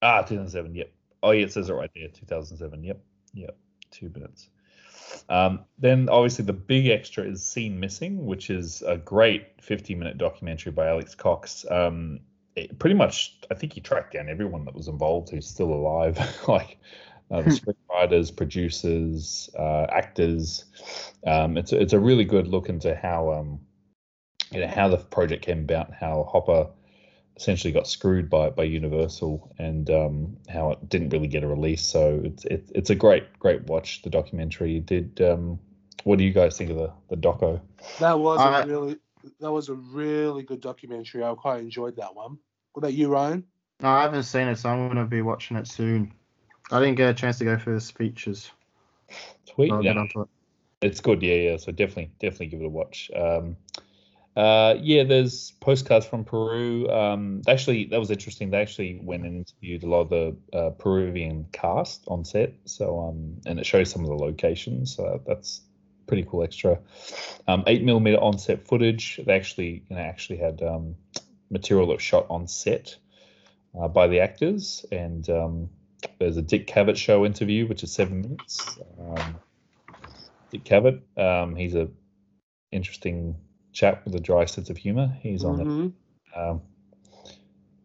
Ah, 0.03 0.23
2007. 0.23 0.75
Yep. 0.75 0.93
Oh, 1.23 1.31
yeah, 1.31 1.45
it 1.45 1.53
says 1.53 1.69
it 1.69 1.75
right 1.75 1.91
there. 1.95 2.09
2007. 2.09 2.85
Yep. 2.85 3.01
Yep. 3.35 3.57
Two 3.91 4.11
minutes. 4.11 4.49
Um, 5.29 5.61
then 5.79 6.09
obviously 6.09 6.45
the 6.45 6.53
big 6.53 6.89
extra 6.89 7.25
is 7.25 7.45
Scene 7.45 7.79
Missing, 7.79 8.25
which 8.25 8.51
is 8.51 8.83
a 8.83 8.97
great 8.97 9.61
50 9.61 9.95
minute 9.95 10.19
documentary 10.19 10.73
by 10.73 10.89
Alex 10.89 11.15
Cox. 11.15 11.65
Um, 11.71 12.21
it 12.57 12.79
pretty 12.79 12.95
much, 12.95 13.39
I 13.51 13.55
think 13.55 13.73
he 13.73 13.81
tracked 13.81 14.15
down 14.15 14.29
everyone 14.29 14.65
that 14.65 14.75
was 14.75 14.89
involved 14.89 15.31
who's 15.31 15.47
still 15.47 15.73
alive, 15.73 16.19
like 16.49 16.79
uh, 17.33 17.43
the 17.43 17.51
screenwriters, 17.51 18.37
producers, 18.37 19.51
uh, 19.59 19.87
actors. 19.91 20.65
Um, 21.27 21.57
it's 21.57 21.73
a, 21.73 21.81
it's 21.81 21.93
a 21.95 21.99
really 21.99 22.25
good 22.25 22.47
look 22.47 22.69
into 22.69 22.95
how 22.95 23.33
um, 23.33 23.61
you 24.51 24.61
know 24.61 24.69
how 24.69 24.89
the 24.89 24.99
project 24.99 25.45
came 25.45 25.61
about, 25.61 25.93
how 25.93 26.29
Hopper 26.31 26.69
essentially 27.37 27.73
got 27.73 27.89
screwed 27.89 28.29
by 28.29 28.51
by 28.51 28.65
Universal 28.65 29.55
and 29.59 29.89
um, 29.91 30.37
how 30.49 30.71
it 30.73 30.89
didn't 30.89 31.09
really 31.09 31.29
get 31.29 31.43
a 31.43 31.49
release. 31.49 31.83
So 31.83 32.21
it's 32.23 32.45
it, 32.45 32.71
it's 32.75 32.91
a 32.91 32.95
great 32.95 33.39
great 33.39 33.65
watch. 33.65 34.03
The 34.03 34.11
documentary 34.11 34.81
did. 34.81 35.21
Um, 35.21 35.59
what 36.05 36.19
do 36.19 36.25
you 36.25 36.33
guys 36.33 36.59
think 36.59 36.71
of 36.71 36.77
the 36.77 36.93
the 37.09 37.17
doco? 37.17 37.61
That 38.01 38.19
was 38.19 38.41
Uh, 38.41 38.63
a 38.63 38.67
really 38.67 38.99
that 39.41 39.53
was 39.53 39.69
a 39.69 39.75
really 39.75 40.43
good 40.43 40.61
documentary. 40.61 41.23
I 41.25 41.33
quite 41.35 41.61
enjoyed 41.61 41.97
that 41.97 42.15
one. 42.15 42.39
What 42.73 42.81
about 42.81 42.95
you, 42.95 43.09
Ryan? 43.09 43.45
No, 43.81 43.89
I 43.89 44.03
haven't 44.03 44.25
seen 44.25 44.49
it, 44.49 44.57
so 44.57 44.69
I'm 44.69 44.87
going 44.87 44.97
to 44.97 45.05
be 45.05 45.23
watching 45.23 45.57
it 45.57 45.67
soon. 45.67 46.13
I 46.73 46.81
didn't 46.81 46.97
get 46.97 47.11
a 47.11 47.15
chance 47.15 47.39
to 47.39 47.45
go 47.45 47.59
through 47.59 47.79
the 47.79 47.81
features. 47.81 48.51
Sweet. 49.45 49.69
so 49.69 49.75
I'll 49.77 49.83
Yeah, 49.83 49.93
get 49.93 49.99
onto 49.99 50.23
it. 50.23 50.29
it's 50.81 51.01
good. 51.01 51.23
Yeah, 51.23 51.35
yeah. 51.35 51.57
So 51.59 51.73
definitely 51.73 52.13
definitely 52.19 52.47
give 52.47 52.61
it 52.61 52.67
a 52.67 52.71
watch. 52.71 53.11
Um, 53.15 53.57
uh, 54.35 54.77
yeah, 54.81 55.05
there's 55.05 55.53
postcards 55.61 56.07
from 56.07 56.25
Peru. 56.25 56.89
Um, 56.89 57.43
actually, 57.47 57.85
that 57.87 58.01
was 58.01 58.11
interesting. 58.11 58.51
They 58.51 58.61
actually 58.61 58.99
went 59.03 59.25
and 59.25 59.37
interviewed 59.37 59.83
a 59.83 59.89
lot 59.89 60.01
of 60.01 60.09
the 60.09 60.37
uh, 60.57 60.71
Peruvian 60.71 61.47
cast 61.53 62.05
on 62.09 62.25
set. 62.25 62.55
So, 62.65 63.01
um, 63.01 63.37
and 63.45 63.59
it 63.59 63.67
shows 63.67 63.91
some 63.91 64.03
of 64.03 64.09
the 64.09 64.17
locations. 64.17 64.97
So 64.97 65.21
that's 65.27 65.61
pretty 66.07 66.25
cool 66.25 66.43
extra. 66.43 66.79
Um, 67.47 67.65
eight 67.67 67.85
millimeter 67.85 68.17
on 68.19 68.39
set 68.39 68.67
footage. 68.67 69.21
They 69.25 69.35
actually, 69.35 69.85
you 69.91 69.97
know, 69.97 70.03
actually 70.03 70.39
had 70.39 70.63
um, 70.63 70.97
material 71.51 71.87
that 71.89 71.95
was 71.95 72.03
shot 72.03 72.27
on 72.31 72.49
set 72.49 72.97
uh, 73.79 73.89
by 73.89 74.07
the 74.07 74.21
actors. 74.21 74.87
And 74.91 75.29
um, 75.29 75.69
there's 76.19 76.37
a 76.37 76.43
Dick 76.43 76.67
Cavett 76.67 76.97
show 76.97 77.25
interview, 77.25 77.67
which 77.67 77.83
is 77.83 77.93
seven 77.93 78.21
minutes. 78.23 78.79
Um, 78.99 79.37
Dick 80.51 80.65
Cavett, 80.65 81.01
um, 81.17 81.57
he's 81.57 81.75
a 81.75 81.89
interesting 82.71 83.37
chap 83.73 84.05
with 84.05 84.15
a 84.15 84.21
dry 84.21 84.45
sense 84.45 84.71
of 84.71 84.77
humor. 84.77 85.17
He's 85.21 85.45
on 85.45 85.61
it. 85.61 85.67
Mhm. 85.67 85.93
Um, 86.35 86.63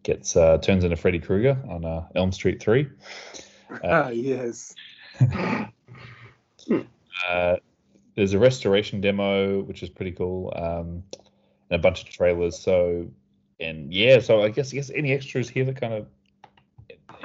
gets 0.03 0.35
uh, 0.35 0.57
turns 0.59 0.83
into 0.83 0.95
Freddy 0.95 1.19
Krueger 1.19 1.57
on 1.69 1.85
uh, 1.85 2.07
Elm 2.15 2.31
Street 2.31 2.61
Three. 2.61 2.87
Ah, 3.83 4.09
yes. 4.09 4.73
Uh, 7.27 7.55
there's 8.15 8.33
a 8.33 8.39
restoration 8.39 9.01
demo, 9.01 9.61
which 9.61 9.83
is 9.83 9.89
pretty 9.89 10.11
cool, 10.11 10.53
um, 10.55 11.03
and 11.69 11.71
a 11.71 11.77
bunch 11.77 12.01
of 12.01 12.09
trailers. 12.09 12.57
So, 12.57 13.07
and 13.59 13.93
yeah, 13.93 14.19
so 14.19 14.43
I 14.43 14.49
guess 14.49 14.71
I 14.71 14.75
guess 14.75 14.91
any 14.93 15.13
extras 15.13 15.49
here 15.49 15.65
that 15.65 15.79
kind 15.79 15.93
of 15.93 16.07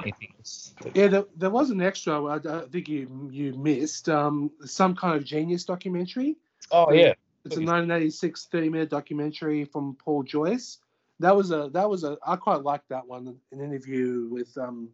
anything 0.01 0.29
else? 0.37 0.73
Yeah, 0.93 1.07
there, 1.07 1.25
there 1.35 1.49
was 1.49 1.69
an 1.69 1.81
extra. 1.81 2.23
I, 2.23 2.35
I 2.35 2.65
think 2.67 2.87
you 2.89 3.29
you 3.31 3.53
missed 3.53 4.09
um, 4.09 4.51
some 4.65 4.95
kind 4.95 5.15
of 5.15 5.23
genius 5.23 5.65
documentary. 5.65 6.37
Oh 6.71 6.91
yeah, 6.91 7.13
It's 7.45 7.57
a 7.57 7.59
1986 7.59 8.45
30 8.45 8.69
minute 8.69 8.89
documentary 8.89 9.65
from 9.65 9.95
Paul 10.03 10.23
Joyce. 10.23 10.79
That 11.19 11.35
was 11.35 11.51
a 11.51 11.69
that 11.73 11.89
was 11.89 12.03
a 12.03 12.17
I 12.25 12.35
quite 12.35 12.63
liked 12.63 12.89
that 12.89 13.07
one. 13.07 13.37
An 13.51 13.61
interview 13.61 14.27
with 14.29 14.57
um 14.57 14.89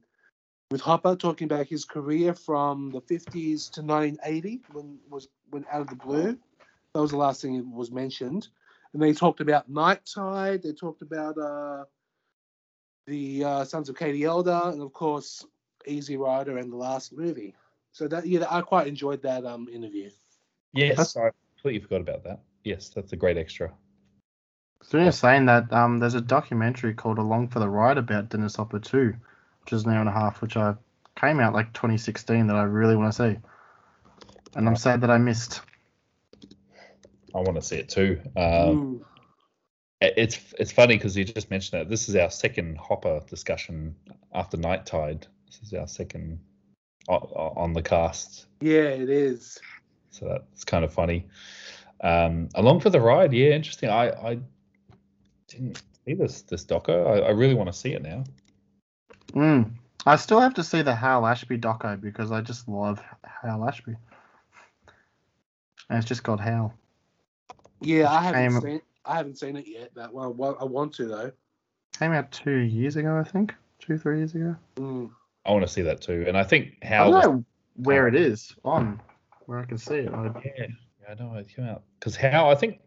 with 0.71 0.81
Hopper 0.81 1.15
talking 1.15 1.45
about 1.45 1.65
his 1.65 1.83
career 1.83 2.33
from 2.33 2.91
the 2.91 3.01
50s 3.01 3.71
to 3.71 3.81
1980 3.81 4.61
when 4.71 4.99
was 5.09 5.27
when 5.49 5.65
out 5.71 5.81
of 5.81 5.87
the 5.87 5.95
blue. 5.95 6.37
That 6.93 7.01
was 7.01 7.11
the 7.11 7.17
last 7.17 7.41
thing 7.41 7.57
that 7.57 7.67
was 7.67 7.91
mentioned. 7.91 8.47
And 8.93 9.01
they 9.01 9.13
talked 9.13 9.41
about 9.41 9.69
Night 9.69 10.01
Tide. 10.11 10.63
They 10.63 10.73
talked 10.73 11.01
about 11.01 11.37
uh, 11.37 11.83
the 13.09 13.43
uh, 13.43 13.65
Sons 13.65 13.89
of 13.89 13.97
Katie 13.97 14.23
Elder, 14.23 14.61
and 14.65 14.81
of 14.81 14.93
course 14.93 15.45
Easy 15.85 16.15
Rider 16.15 16.57
and 16.57 16.71
the 16.71 16.77
last 16.77 17.11
movie. 17.11 17.55
So 17.91 18.07
that 18.07 18.25
yeah, 18.25 18.45
I 18.49 18.61
quite 18.61 18.87
enjoyed 18.87 19.21
that 19.23 19.45
um 19.45 19.67
interview. 19.67 20.09
yes, 20.73 21.17
I 21.17 21.31
completely 21.55 21.81
forgot 21.81 22.01
about 22.01 22.23
that. 22.23 22.39
Yes, 22.63 22.89
that's 22.89 23.11
a 23.13 23.17
great 23.17 23.37
extra. 23.37 23.73
So 24.83 24.97
you're 24.97 25.11
saying 25.11 25.45
that 25.47 25.71
um, 25.73 25.99
there's 25.99 26.13
a 26.13 26.21
documentary 26.21 26.93
called 26.93 27.17
Along 27.17 27.49
for 27.49 27.59
the 27.59 27.67
Ride 27.69 27.97
about 27.97 28.29
Dennis 28.29 28.55
Hopper 28.55 28.79
too, 28.79 29.13
which 29.63 29.73
is 29.73 29.83
an 29.85 29.91
hour 29.91 29.99
and 29.99 30.09
a 30.09 30.13
half, 30.13 30.41
which 30.41 30.55
I 30.55 30.75
came 31.15 31.39
out 31.39 31.53
like 31.53 31.73
2016 31.73 32.47
that 32.47 32.55
I 32.55 32.63
really 32.63 32.95
want 32.95 33.13
to 33.13 33.33
see, 33.33 33.39
and 34.55 34.67
I'm 34.67 34.75
sad 34.77 35.01
that 35.01 35.11
I 35.11 35.17
missed. 35.17 35.61
I 37.35 37.39
want 37.39 37.55
to 37.55 37.61
see 37.61 37.77
it 37.77 37.89
too. 37.89 38.21
Um, 38.37 39.03
it- 39.05 39.05
it's 40.01 40.53
it's 40.59 40.71
funny 40.71 40.95
because 40.97 41.17
you 41.17 41.25
just 41.25 41.49
mentioned 41.49 41.81
it. 41.81 41.89
This 41.89 42.07
is 42.09 42.15
our 42.15 42.29
second 42.31 42.77
Hopper 42.77 43.21
discussion 43.29 43.95
after 44.33 44.57
Night 44.57 44.85
Tide. 44.85 45.27
This 45.47 45.59
is 45.63 45.73
our 45.73 45.87
second 45.87 46.39
o- 47.07 47.15
o- 47.15 47.53
on 47.57 47.73
the 47.73 47.81
cast, 47.81 48.45
Yeah, 48.61 48.83
it 48.83 49.09
is. 49.09 49.59
so 50.11 50.27
that's 50.27 50.63
kind 50.63 50.85
of 50.85 50.93
funny. 50.93 51.25
Um, 52.01 52.47
along 52.55 52.79
for 52.79 52.89
the 52.89 53.01
ride, 53.01 53.33
yeah, 53.33 53.49
interesting. 53.49 53.89
I 53.89 54.09
I 54.11 54.39
didn't 55.47 55.81
see 56.05 56.13
this 56.13 56.43
this 56.43 56.63
doco. 56.65 57.07
I, 57.07 57.27
I 57.27 57.29
really 57.31 57.55
want 57.55 57.67
to 57.67 57.73
see 57.77 57.93
it 57.93 58.01
now. 58.01 58.23
Mm. 59.33 59.71
I 60.05 60.15
still 60.15 60.39
have 60.39 60.53
to 60.53 60.63
see 60.63 60.81
the 60.81 60.95
Hal 60.95 61.25
Ashby 61.25 61.57
doco 61.57 61.99
because 61.99 62.31
I 62.31 62.39
just 62.39 62.69
love 62.69 63.01
Hal 63.43 63.67
Ashby, 63.67 63.95
and 65.89 65.97
it's 65.97 66.07
just 66.07 66.23
called 66.23 66.39
Hal. 66.39 66.73
Yeah, 67.81 68.09
I 68.09 68.21
haven't 68.23 68.51
Came- 68.53 68.61
seen 68.61 68.81
I 69.09 69.17
haven't 69.17 69.39
seen 69.39 69.57
it 69.57 69.67
yet. 69.67 69.89
That 69.95 70.13
one, 70.13 70.37
well, 70.37 70.55
I 70.61 70.65
want 70.65 70.93
to 70.95 71.07
though. 71.07 71.31
Came 71.97 72.11
out 72.11 72.31
two 72.31 72.59
years 72.59 72.95
ago, 72.95 73.17
I 73.17 73.23
think, 73.23 73.55
two 73.79 73.97
three 73.97 74.19
years 74.19 74.35
ago. 74.35 74.55
Mm. 74.75 75.09
I 75.45 75.51
want 75.51 75.65
to 75.65 75.71
see 75.71 75.81
that 75.81 75.99
too. 75.99 76.25
And 76.27 76.37
I 76.37 76.43
think 76.43 76.75
I 76.83 76.85
how 76.85 77.11
don't 77.11 77.23
know 77.23 77.45
where 77.77 78.07
it 78.07 78.13
is 78.13 78.55
on, 78.63 79.01
where 79.47 79.57
I 79.57 79.65
can 79.65 79.79
see 79.79 79.95
it. 79.95 80.13
I, 80.13 80.31
Yeah, 80.45 80.67
I 81.09 81.13
know 81.15 81.33
it 81.35 81.47
came 81.53 81.65
out 81.65 81.81
because 81.99 82.15
how 82.15 82.51
I 82.51 82.55
think 82.55 82.81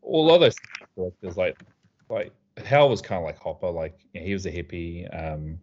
all 0.00 0.30
other 0.30 0.50
directors 0.96 1.36
like 1.36 1.60
like 2.08 2.32
Hal 2.64 2.88
was 2.88 3.02
kind 3.02 3.18
of 3.18 3.26
like 3.26 3.38
Hopper. 3.38 3.70
Like 3.70 3.98
you 4.14 4.20
know, 4.20 4.26
he 4.26 4.32
was 4.32 4.46
a 4.46 4.50
hippie. 4.50 5.06
Um, 5.14 5.58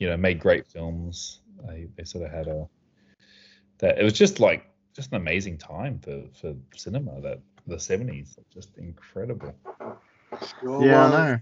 you 0.00 0.08
know, 0.08 0.16
made 0.16 0.40
great 0.40 0.66
films. 0.66 1.42
They, 1.68 1.86
they 1.96 2.02
sort 2.02 2.24
of 2.24 2.32
had 2.32 2.48
a 2.48 2.68
that. 3.78 3.98
It 3.98 4.02
was 4.02 4.14
just 4.14 4.40
like 4.40 4.68
just 4.96 5.12
an 5.12 5.16
amazing 5.16 5.58
time 5.58 6.00
for 6.00 6.24
for 6.34 6.56
cinema. 6.74 7.20
That 7.20 7.40
the 7.66 7.78
seventies, 7.78 8.36
just 8.52 8.76
incredible. 8.78 9.54
Sure 10.60 10.84
yeah, 10.84 11.04
was. 11.04 11.14
I 11.14 11.30
know. 11.32 11.38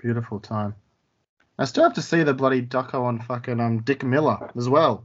Beautiful 0.00 0.40
time. 0.40 0.74
I 1.58 1.64
still 1.64 1.84
have 1.84 1.94
to 1.94 2.02
see 2.02 2.22
the 2.22 2.34
bloody 2.34 2.62
doco 2.62 3.02
on 3.02 3.20
fucking 3.20 3.60
um 3.60 3.82
Dick 3.82 4.04
Miller 4.04 4.50
as 4.56 4.68
well. 4.68 5.04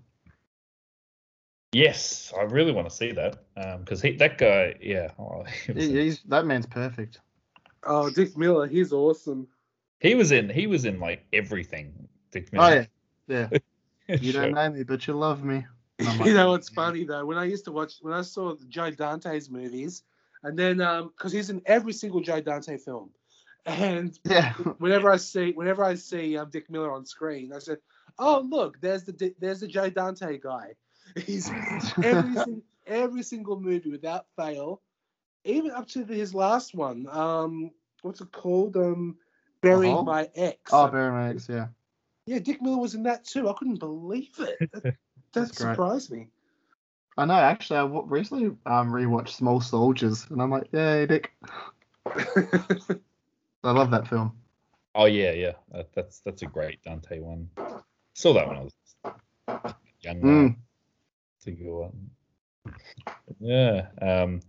Yes, 1.74 2.32
I 2.38 2.44
really 2.44 2.72
want 2.72 2.88
to 2.88 2.96
see 2.96 3.12
that 3.14 3.44
because 3.80 4.02
he 4.02 4.16
that 4.18 4.38
guy. 4.38 4.76
Yeah, 4.80 5.10
oh, 5.20 5.44
he, 5.44 5.72
was 5.72 5.84
He, 5.84 5.89
in, 5.89 5.96
he's 5.98 6.22
that 6.24 6.46
man's 6.46 6.68
perfect. 6.68 7.20
Oh, 7.84 8.10
Dick 8.10 8.38
Miller, 8.38 8.68
he's 8.68 8.94
awesome. 8.94 9.48
he 10.00 10.16
was 10.16 10.32
in 10.32 10.50
he 10.50 10.68
was 10.68 10.86
in 10.86 11.00
like 11.00 11.26
everything. 11.34 12.08
Dick 12.32 12.54
Miller. 12.54 12.66
Oh 12.66 12.74
yeah, 13.34 13.50
yeah. 13.50 13.60
You 14.08 14.34
Sure. 14.34 14.41
don't 14.41 14.52
know 14.52 14.70
me, 14.70 14.84
but 14.84 15.08
you 15.08 15.14
love 15.14 15.46
me. 15.46 15.66
Like, 16.00 16.20
you 16.26 16.34
know 16.34 16.52
what's 16.52 16.70
funny 16.70 17.04
though? 17.06 17.26
When 17.26 17.38
I 17.38 17.46
used 17.46 17.66
to 17.66 17.72
watch, 17.72 17.96
when 18.02 18.14
I 18.14 18.22
saw 18.22 18.56
Joe 18.68 18.91
Dante's 18.91 19.50
movies, 19.50 20.04
and 20.44 20.58
then 20.58 20.82
um, 20.82 21.12
because 21.16 21.32
he's 21.32 21.50
in 21.50 21.62
every 21.66 21.94
single 21.94 22.22
Joe 22.22 22.41
Dante 22.41 22.78
film, 22.78 23.10
and 23.66 24.18
Yeah. 24.26 24.54
whenever 24.80 25.12
I 25.12 25.18
see 25.18 25.52
whenever 25.54 25.84
I 25.84 25.96
see 25.96 26.38
um, 26.38 26.50
Dick 26.50 26.70
Miller 26.70 26.91
on 26.91 27.06
screen, 27.06 27.52
I 27.54 27.60
said, 27.60 27.78
"Oh 28.20 28.46
look, 28.48 28.80
there's 28.82 29.04
the 29.04 29.34
there's 29.39 29.62
the 29.62 29.68
Joe 29.68 29.89
Dante 29.89 30.38
guy." 30.39 30.74
He's 31.26 31.52
every 32.04 32.34
sing- 32.36 32.64
every 32.88 33.24
single 33.24 33.60
movie 33.60 33.91
without 33.91 34.26
fail, 34.36 34.82
even 35.46 35.72
up 35.72 35.88
to 35.89 36.04
his 36.06 36.34
last 36.34 36.74
one. 36.74 37.08
Um, 37.10 37.72
what's 38.02 38.22
it 38.22 38.32
called? 38.32 38.76
Um, 38.78 39.18
burying 39.62 39.94
Uh-huh. 39.94 40.04
my 40.04 40.30
ex. 40.36 40.72
Oh, 40.74 40.88
Barry 40.88 41.30
ex. 41.32 41.48
yeah. 41.50 41.68
yeah, 42.26 42.39
Dick 42.39 42.62
Miller 42.62 42.80
was 42.80 42.96
in 42.96 43.04
that 43.04 43.26
too. 43.26 43.48
I 43.50 43.54
couldn't 43.54 43.80
believe 43.80 44.34
it. 44.39 44.96
That, 45.34 45.40
that 45.40 45.46
That's 45.48 45.62
great. 45.62 45.72
surprised 45.72 46.12
me. 46.12 46.28
I 47.18 47.26
know. 47.26 47.34
Actually, 47.34 47.80
I 47.80 48.02
recently 48.06 48.46
um 48.66 48.92
rewatched 48.92 49.30
Small 49.30 49.62
Soldiers, 49.62 50.26
and 50.30 50.42
I'm 50.42 50.50
like, 50.50 50.70
yay, 50.72 51.06
Dick. 51.06 51.32
I 52.06 53.72
love 53.72 53.92
that 53.92 54.08
film. 54.08 54.36
Oh 54.96 55.06
yeah, 55.06 55.32
yeah. 55.32 55.54
That, 55.72 55.94
that's 55.94 56.20
that's 56.20 56.42
a 56.42 56.48
great 56.48 56.82
Dante 56.84 57.20
one. 57.20 57.50
Saw 58.14 58.34
that 58.34 58.48
when 58.48 58.58
I 58.58 58.62
was 58.62 58.74
young. 60.02 60.22
Mm. 60.22 60.56
It's 61.38 61.48
a 61.48 61.52
good 61.52 61.72
one. 61.72 62.10
Yeah. 63.40 63.88
Um, 64.02 64.42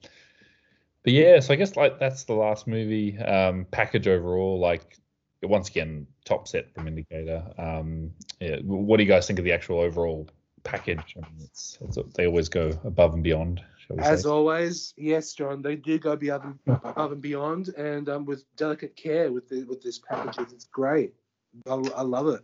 but 1.03 1.13
yeah, 1.13 1.41
so 1.41 1.53
I 1.53 1.57
guess 1.57 1.77
like 1.77 1.99
that's 1.99 2.25
the 2.25 2.35
last 2.35 2.67
movie 2.67 3.19
um, 3.19 3.67
package 3.71 4.09
overall. 4.09 4.59
Like 4.59 4.97
once 5.43 5.69
again, 5.69 6.07
top 6.25 6.49
set 6.49 6.73
from 6.75 6.89
Indicator. 6.89 7.45
Um, 7.59 8.13
yeah, 8.41 8.57
what 8.63 8.97
do 8.97 9.03
you 9.03 9.09
guys 9.09 9.27
think 9.27 9.39
of 9.39 9.45
the 9.45 9.53
actual 9.53 9.81
overall 9.81 10.29
package? 10.65 11.15
I 11.17 11.21
mean, 11.21 11.45
it's, 11.45 11.79
it's 11.81 11.99
they 12.15 12.27
always 12.27 12.49
go 12.49 12.79
above 12.85 13.15
and 13.15 13.23
beyond. 13.23 13.63
Shall 13.87 13.97
we 13.97 14.03
As 14.03 14.23
say? 14.23 14.29
always, 14.29 14.95
yes, 14.97 15.35
John, 15.35 15.63
they 15.63 15.77
do 15.77 15.99
go 15.99 16.17
beyond, 16.17 16.59
above 16.67 17.13
and 17.13 17.21
beyond, 17.21 17.69
and 17.69 18.09
um, 18.09 18.25
with 18.25 18.45
delicate 18.57 18.97
care 18.97 19.31
with 19.31 19.49
the, 19.49 19.65
with 19.65 19.83
this 19.83 19.99
package, 19.99 20.53
it's 20.53 20.65
great. 20.65 21.15
I, 21.69 21.75
I 21.75 22.03
love 22.03 22.29
it. 22.29 22.43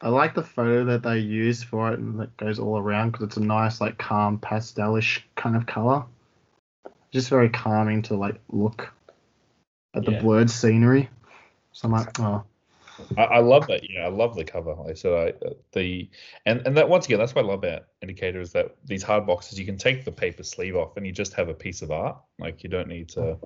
I 0.00 0.08
like 0.08 0.34
the 0.34 0.42
photo 0.42 0.84
that 0.84 1.02
they 1.02 1.18
use 1.18 1.62
for 1.62 1.92
it, 1.92 1.98
and 1.98 2.20
that 2.20 2.36
goes 2.36 2.58
all 2.58 2.78
around 2.78 3.12
because 3.12 3.26
it's 3.28 3.36
a 3.38 3.40
nice, 3.40 3.80
like, 3.80 3.96
calm 3.96 4.38
pastelish 4.38 5.22
kind 5.34 5.56
of 5.56 5.66
color. 5.66 6.04
Just 7.10 7.30
very 7.30 7.48
calming 7.48 8.02
to 8.02 8.16
like 8.16 8.40
look 8.48 8.92
at 9.94 10.04
the 10.04 10.10
Yeah. 10.10 10.20
blurred 10.20 10.50
scenery. 10.50 11.08
So 11.72 11.86
I'm 11.86 11.92
like, 11.92 12.18
oh, 12.20 12.42
I, 13.16 13.22
I 13.22 13.38
love 13.40 13.66
that. 13.68 13.88
Yeah, 13.88 14.06
I 14.06 14.08
love 14.08 14.36
the 14.36 14.44
cover. 14.44 14.74
Like 14.74 14.90
I 14.90 14.94
said, 14.94 15.12
I, 15.12 15.46
uh, 15.46 15.50
the 15.72 16.08
and 16.46 16.66
and 16.66 16.76
that 16.76 16.88
once 16.88 17.06
again, 17.06 17.18
that's 17.18 17.34
what 17.34 17.44
I 17.44 17.48
love 17.48 17.64
about 17.64 17.84
Indicator 18.02 18.40
is 18.40 18.52
that 18.52 18.76
these 18.84 19.02
hard 19.02 19.26
boxes 19.26 19.58
you 19.58 19.66
can 19.66 19.76
take 19.76 20.04
the 20.04 20.12
paper 20.12 20.42
sleeve 20.42 20.76
off 20.76 20.96
and 20.96 21.06
you 21.06 21.12
just 21.12 21.34
have 21.34 21.48
a 21.48 21.54
piece 21.54 21.82
of 21.82 21.90
art. 21.90 22.16
Like 22.38 22.62
you 22.62 22.70
don't 22.70 22.88
need 22.88 23.08
to, 23.10 23.38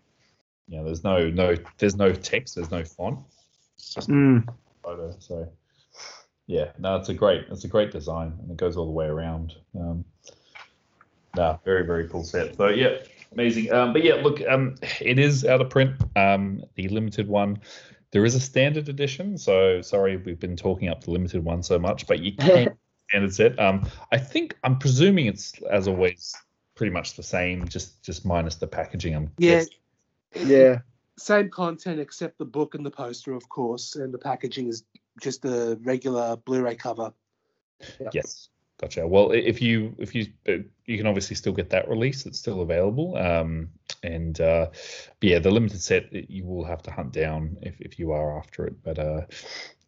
you 0.68 0.78
know, 0.78 0.84
there's 0.84 1.04
no 1.04 1.30
no 1.30 1.56
there's 1.78 1.96
no 1.96 2.12
text, 2.12 2.54
there's 2.56 2.70
no 2.70 2.84
font. 2.84 3.20
It's 3.76 3.94
just 3.94 4.08
mm, 4.08 4.46
photo. 4.82 5.14
So 5.18 5.50
yeah, 6.46 6.72
no, 6.78 6.96
it's 6.96 7.08
a 7.08 7.14
great 7.14 7.46
it's 7.50 7.64
a 7.64 7.68
great 7.68 7.90
design 7.90 8.34
and 8.40 8.50
it 8.50 8.56
goes 8.56 8.76
all 8.76 8.86
the 8.86 8.92
way 8.92 9.06
around. 9.06 9.54
Um, 9.78 10.04
no, 11.36 11.58
very 11.64 11.86
very 11.86 12.08
cool 12.08 12.24
set. 12.24 12.56
So 12.56 12.68
yeah, 12.68 12.98
amazing. 13.32 13.72
Um, 13.72 13.92
but 13.92 14.04
yeah, 14.04 14.14
look, 14.14 14.40
um, 14.48 14.74
it 15.00 15.18
is 15.18 15.44
out 15.44 15.60
of 15.60 15.70
print. 15.70 15.94
Um, 16.16 16.64
the 16.74 16.88
limited 16.88 17.28
one. 17.28 17.60
There 18.10 18.24
is 18.24 18.34
a 18.34 18.40
standard 18.40 18.88
edition. 18.88 19.36
So 19.38 19.80
sorry, 19.82 20.16
we've 20.16 20.40
been 20.40 20.56
talking 20.56 20.88
up 20.88 21.04
the 21.04 21.10
limited 21.10 21.44
one 21.44 21.62
so 21.62 21.78
much, 21.78 22.06
but 22.06 22.20
you 22.20 22.32
can 22.36 22.64
get 22.64 22.76
standard 23.08 23.34
set. 23.34 23.58
Um, 23.58 23.88
I 24.12 24.18
think 24.18 24.56
I'm 24.64 24.78
presuming 24.78 25.26
it's 25.26 25.52
as 25.70 25.88
always 25.88 26.34
pretty 26.74 26.92
much 26.92 27.16
the 27.16 27.22
same, 27.22 27.66
just 27.68 28.02
just 28.02 28.24
minus 28.24 28.54
the 28.56 28.66
packaging. 28.66 29.14
I'm 29.14 29.30
Yeah, 29.38 29.64
guessing. 30.34 30.48
yeah. 30.48 30.78
same 31.18 31.50
content 31.50 32.00
except 32.00 32.38
the 32.38 32.44
book 32.44 32.74
and 32.74 32.86
the 32.86 32.90
poster, 32.90 33.34
of 33.34 33.48
course, 33.48 33.96
and 33.96 34.14
the 34.14 34.18
packaging 34.18 34.68
is 34.68 34.84
just 35.20 35.44
a 35.44 35.76
regular 35.82 36.36
Blu-ray 36.36 36.76
cover. 36.76 37.12
Yes, 38.12 38.48
gotcha. 38.80 39.06
Well, 39.06 39.32
if 39.32 39.60
you 39.60 39.94
if 39.98 40.14
you 40.14 40.26
uh, 40.48 40.58
you 40.86 40.96
can 40.96 41.06
obviously 41.06 41.36
still 41.36 41.52
get 41.52 41.70
that 41.70 41.88
release. 41.88 42.26
It's 42.26 42.38
still 42.38 42.60
available. 42.60 43.16
Um, 43.16 43.68
and 44.02 44.40
uh, 44.40 44.68
yeah, 45.20 45.38
the 45.38 45.50
limited 45.50 45.82
set 45.82 46.12
you 46.30 46.44
will 46.44 46.64
have 46.64 46.82
to 46.82 46.90
hunt 46.90 47.12
down 47.12 47.56
if, 47.62 47.80
if 47.80 47.98
you 47.98 48.12
are 48.12 48.38
after 48.38 48.66
it. 48.66 48.82
But 48.82 48.98
uh, 48.98 49.22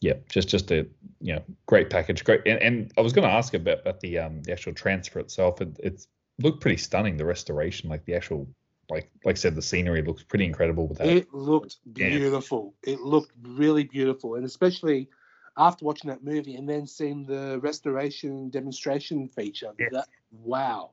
yeah, 0.00 0.14
just 0.28 0.48
just 0.48 0.70
a 0.70 0.86
you 1.20 1.34
know 1.34 1.42
great 1.66 1.90
package, 1.90 2.24
great. 2.24 2.42
And, 2.46 2.60
and 2.60 2.92
I 2.98 3.00
was 3.00 3.12
going 3.12 3.26
to 3.26 3.34
ask 3.34 3.54
about 3.54 3.80
about 3.80 4.00
the 4.00 4.18
um 4.18 4.42
the 4.42 4.52
actual 4.52 4.74
transfer 4.74 5.20
itself. 5.20 5.60
It 5.60 5.76
it's 5.78 6.08
looked 6.42 6.60
pretty 6.60 6.78
stunning. 6.78 7.16
The 7.16 7.24
restoration, 7.24 7.88
like 7.88 8.04
the 8.04 8.14
actual 8.14 8.48
like 8.90 9.10
like 9.24 9.36
I 9.36 9.38
said, 9.38 9.54
the 9.54 9.62
scenery 9.62 10.02
looks 10.02 10.22
pretty 10.22 10.44
incredible 10.44 10.88
with 10.88 10.98
that. 10.98 11.06
It 11.08 11.32
looked 11.32 11.78
Yeah. 11.94 12.08
beautiful. 12.08 12.74
It 12.82 13.00
looked 13.00 13.32
really 13.42 13.84
beautiful, 13.84 14.34
and 14.34 14.44
especially 14.44 15.08
after 15.56 15.84
watching 15.84 16.10
that 16.10 16.24
movie 16.24 16.56
and 16.56 16.68
then 16.68 16.86
seeing 16.86 17.24
the 17.26 17.58
restoration 17.60 18.50
demonstration 18.50 19.28
feature. 19.28 19.72
Yeah. 19.78 19.88
That 19.92 20.08
wow, 20.32 20.90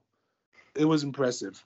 it 0.75 0.85
was 0.85 1.03
impressive. 1.03 1.63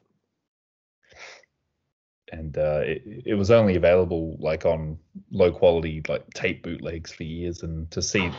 and 2.32 2.58
uh, 2.58 2.82
it, 2.84 3.04
it 3.26 3.34
was 3.36 3.52
only 3.52 3.76
available 3.76 4.38
like 4.40 4.66
on 4.66 4.98
low 5.32 5.52
quality 5.52 6.02
like 6.08 6.28
tape 6.34 6.64
bootlegs 6.64 7.12
for 7.12 7.24
years 7.24 7.64
and 7.64 7.90
to 7.92 8.02
see 8.02 8.32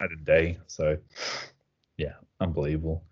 at 0.00 0.12
a 0.12 0.24
day 0.24 0.58
so 0.66 0.96
yeah 1.96 2.14
unbelievable 2.40 3.02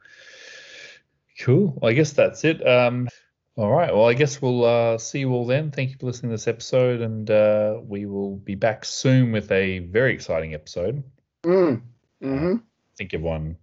cool 1.40 1.72
well, 1.76 1.90
i 1.90 1.94
guess 1.94 2.12
that's 2.12 2.44
it 2.44 2.66
um 2.66 3.08
all 3.56 3.70
right. 3.70 3.94
Well 3.94 4.08
i 4.08 4.14
guess 4.14 4.40
we'll 4.40 4.64
uh, 4.64 4.98
see 4.98 5.20
you 5.20 5.32
all 5.32 5.46
then. 5.46 5.70
Thank 5.70 5.90
you 5.90 5.96
for 5.98 6.06
listening 6.06 6.30
to 6.30 6.34
this 6.34 6.48
episode 6.48 7.00
and 7.00 7.30
uh, 7.30 7.80
we 7.82 8.06
will 8.06 8.36
be 8.36 8.54
back 8.54 8.84
soon 8.84 9.32
with 9.32 9.50
a 9.52 9.80
very 9.80 10.14
exciting 10.14 10.54
episode. 10.54 11.02
Mm, 11.44 11.82
hmm 12.22 12.54
i 12.54 12.94
think 12.96 13.14
everyone 13.14 13.56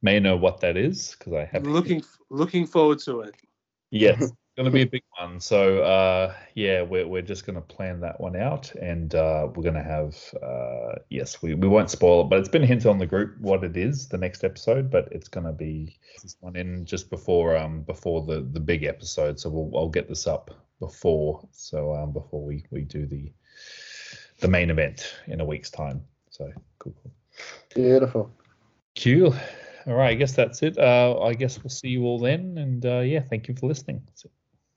may 0.00 0.18
know 0.18 0.36
what 0.36 0.60
that 0.60 0.76
is 0.76 1.14
because 1.18 1.34
i 1.34 1.44
have 1.44 1.66
Looking 1.66 2.02
looking 2.30 2.66
forward 2.66 3.00
to 3.00 3.20
it. 3.20 3.34
Yes, 3.90 4.22
it's 4.22 4.32
going 4.58 4.66
to 4.66 4.72
be 4.72 4.82
a 4.82 4.86
big 4.86 5.04
one. 5.16 5.38
So 5.38 5.82
uh, 5.82 6.34
yeah, 6.54 6.82
we're 6.82 7.06
we're 7.06 7.22
just 7.22 7.46
going 7.46 7.54
to 7.54 7.60
plan 7.60 8.00
that 8.00 8.20
one 8.20 8.34
out, 8.34 8.74
and 8.74 9.14
uh, 9.14 9.46
we're 9.54 9.62
going 9.62 9.74
to 9.74 9.82
have 9.82 10.16
uh, 10.42 10.98
yes, 11.10 11.40
we, 11.40 11.54
we 11.54 11.68
won't 11.68 11.90
spoil 11.90 12.22
it, 12.22 12.24
but 12.24 12.40
it's 12.40 12.48
been 12.48 12.64
hinted 12.64 12.88
on 12.88 12.98
the 12.98 13.06
group 13.06 13.38
what 13.38 13.62
it 13.62 13.76
is 13.76 14.08
the 14.08 14.18
next 14.18 14.42
episode, 14.42 14.90
but 14.90 15.08
it's 15.12 15.28
going 15.28 15.46
to 15.46 15.52
be 15.52 15.96
this 16.22 16.36
one 16.40 16.56
in 16.56 16.84
just 16.84 17.08
before 17.08 17.56
um 17.56 17.82
before 17.82 18.26
the 18.26 18.40
the 18.40 18.58
big 18.58 18.82
episode. 18.82 19.38
So 19.38 19.48
we'll 19.48 19.70
I'll 19.78 19.88
get 19.88 20.08
this 20.08 20.26
up 20.26 20.50
before 20.80 21.46
so 21.52 21.94
um 21.94 22.12
before 22.12 22.44
we 22.44 22.64
we 22.72 22.82
do 22.82 23.06
the 23.06 23.32
the 24.40 24.48
main 24.48 24.70
event 24.70 25.14
in 25.28 25.40
a 25.40 25.44
week's 25.44 25.70
time. 25.70 26.02
So 26.30 26.50
cool, 26.80 26.94
cool. 27.00 27.12
Beautiful. 27.76 28.32
Cool. 29.00 29.36
All 29.86 29.94
right, 29.94 30.10
I 30.10 30.14
guess 30.14 30.32
that's 30.32 30.64
it. 30.64 30.76
Uh, 30.76 31.20
I 31.20 31.34
guess 31.34 31.62
we'll 31.62 31.70
see 31.70 31.88
you 31.88 32.04
all 32.04 32.18
then, 32.18 32.58
and 32.58 32.84
uh, 32.84 32.98
yeah, 32.98 33.20
thank 33.20 33.46
you 33.46 33.54
for 33.54 33.68
listening. 33.68 34.02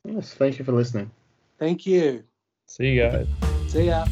Yes, 0.06 0.34
thank 0.34 0.58
you 0.60 0.66
for 0.66 0.72
listening. 0.72 1.12
Thank 1.60 1.86
you. 1.86 2.24
See 2.68 2.89
you 2.89 3.02
guys. 3.02 3.28
See 3.68 3.86
ya. 3.88 4.06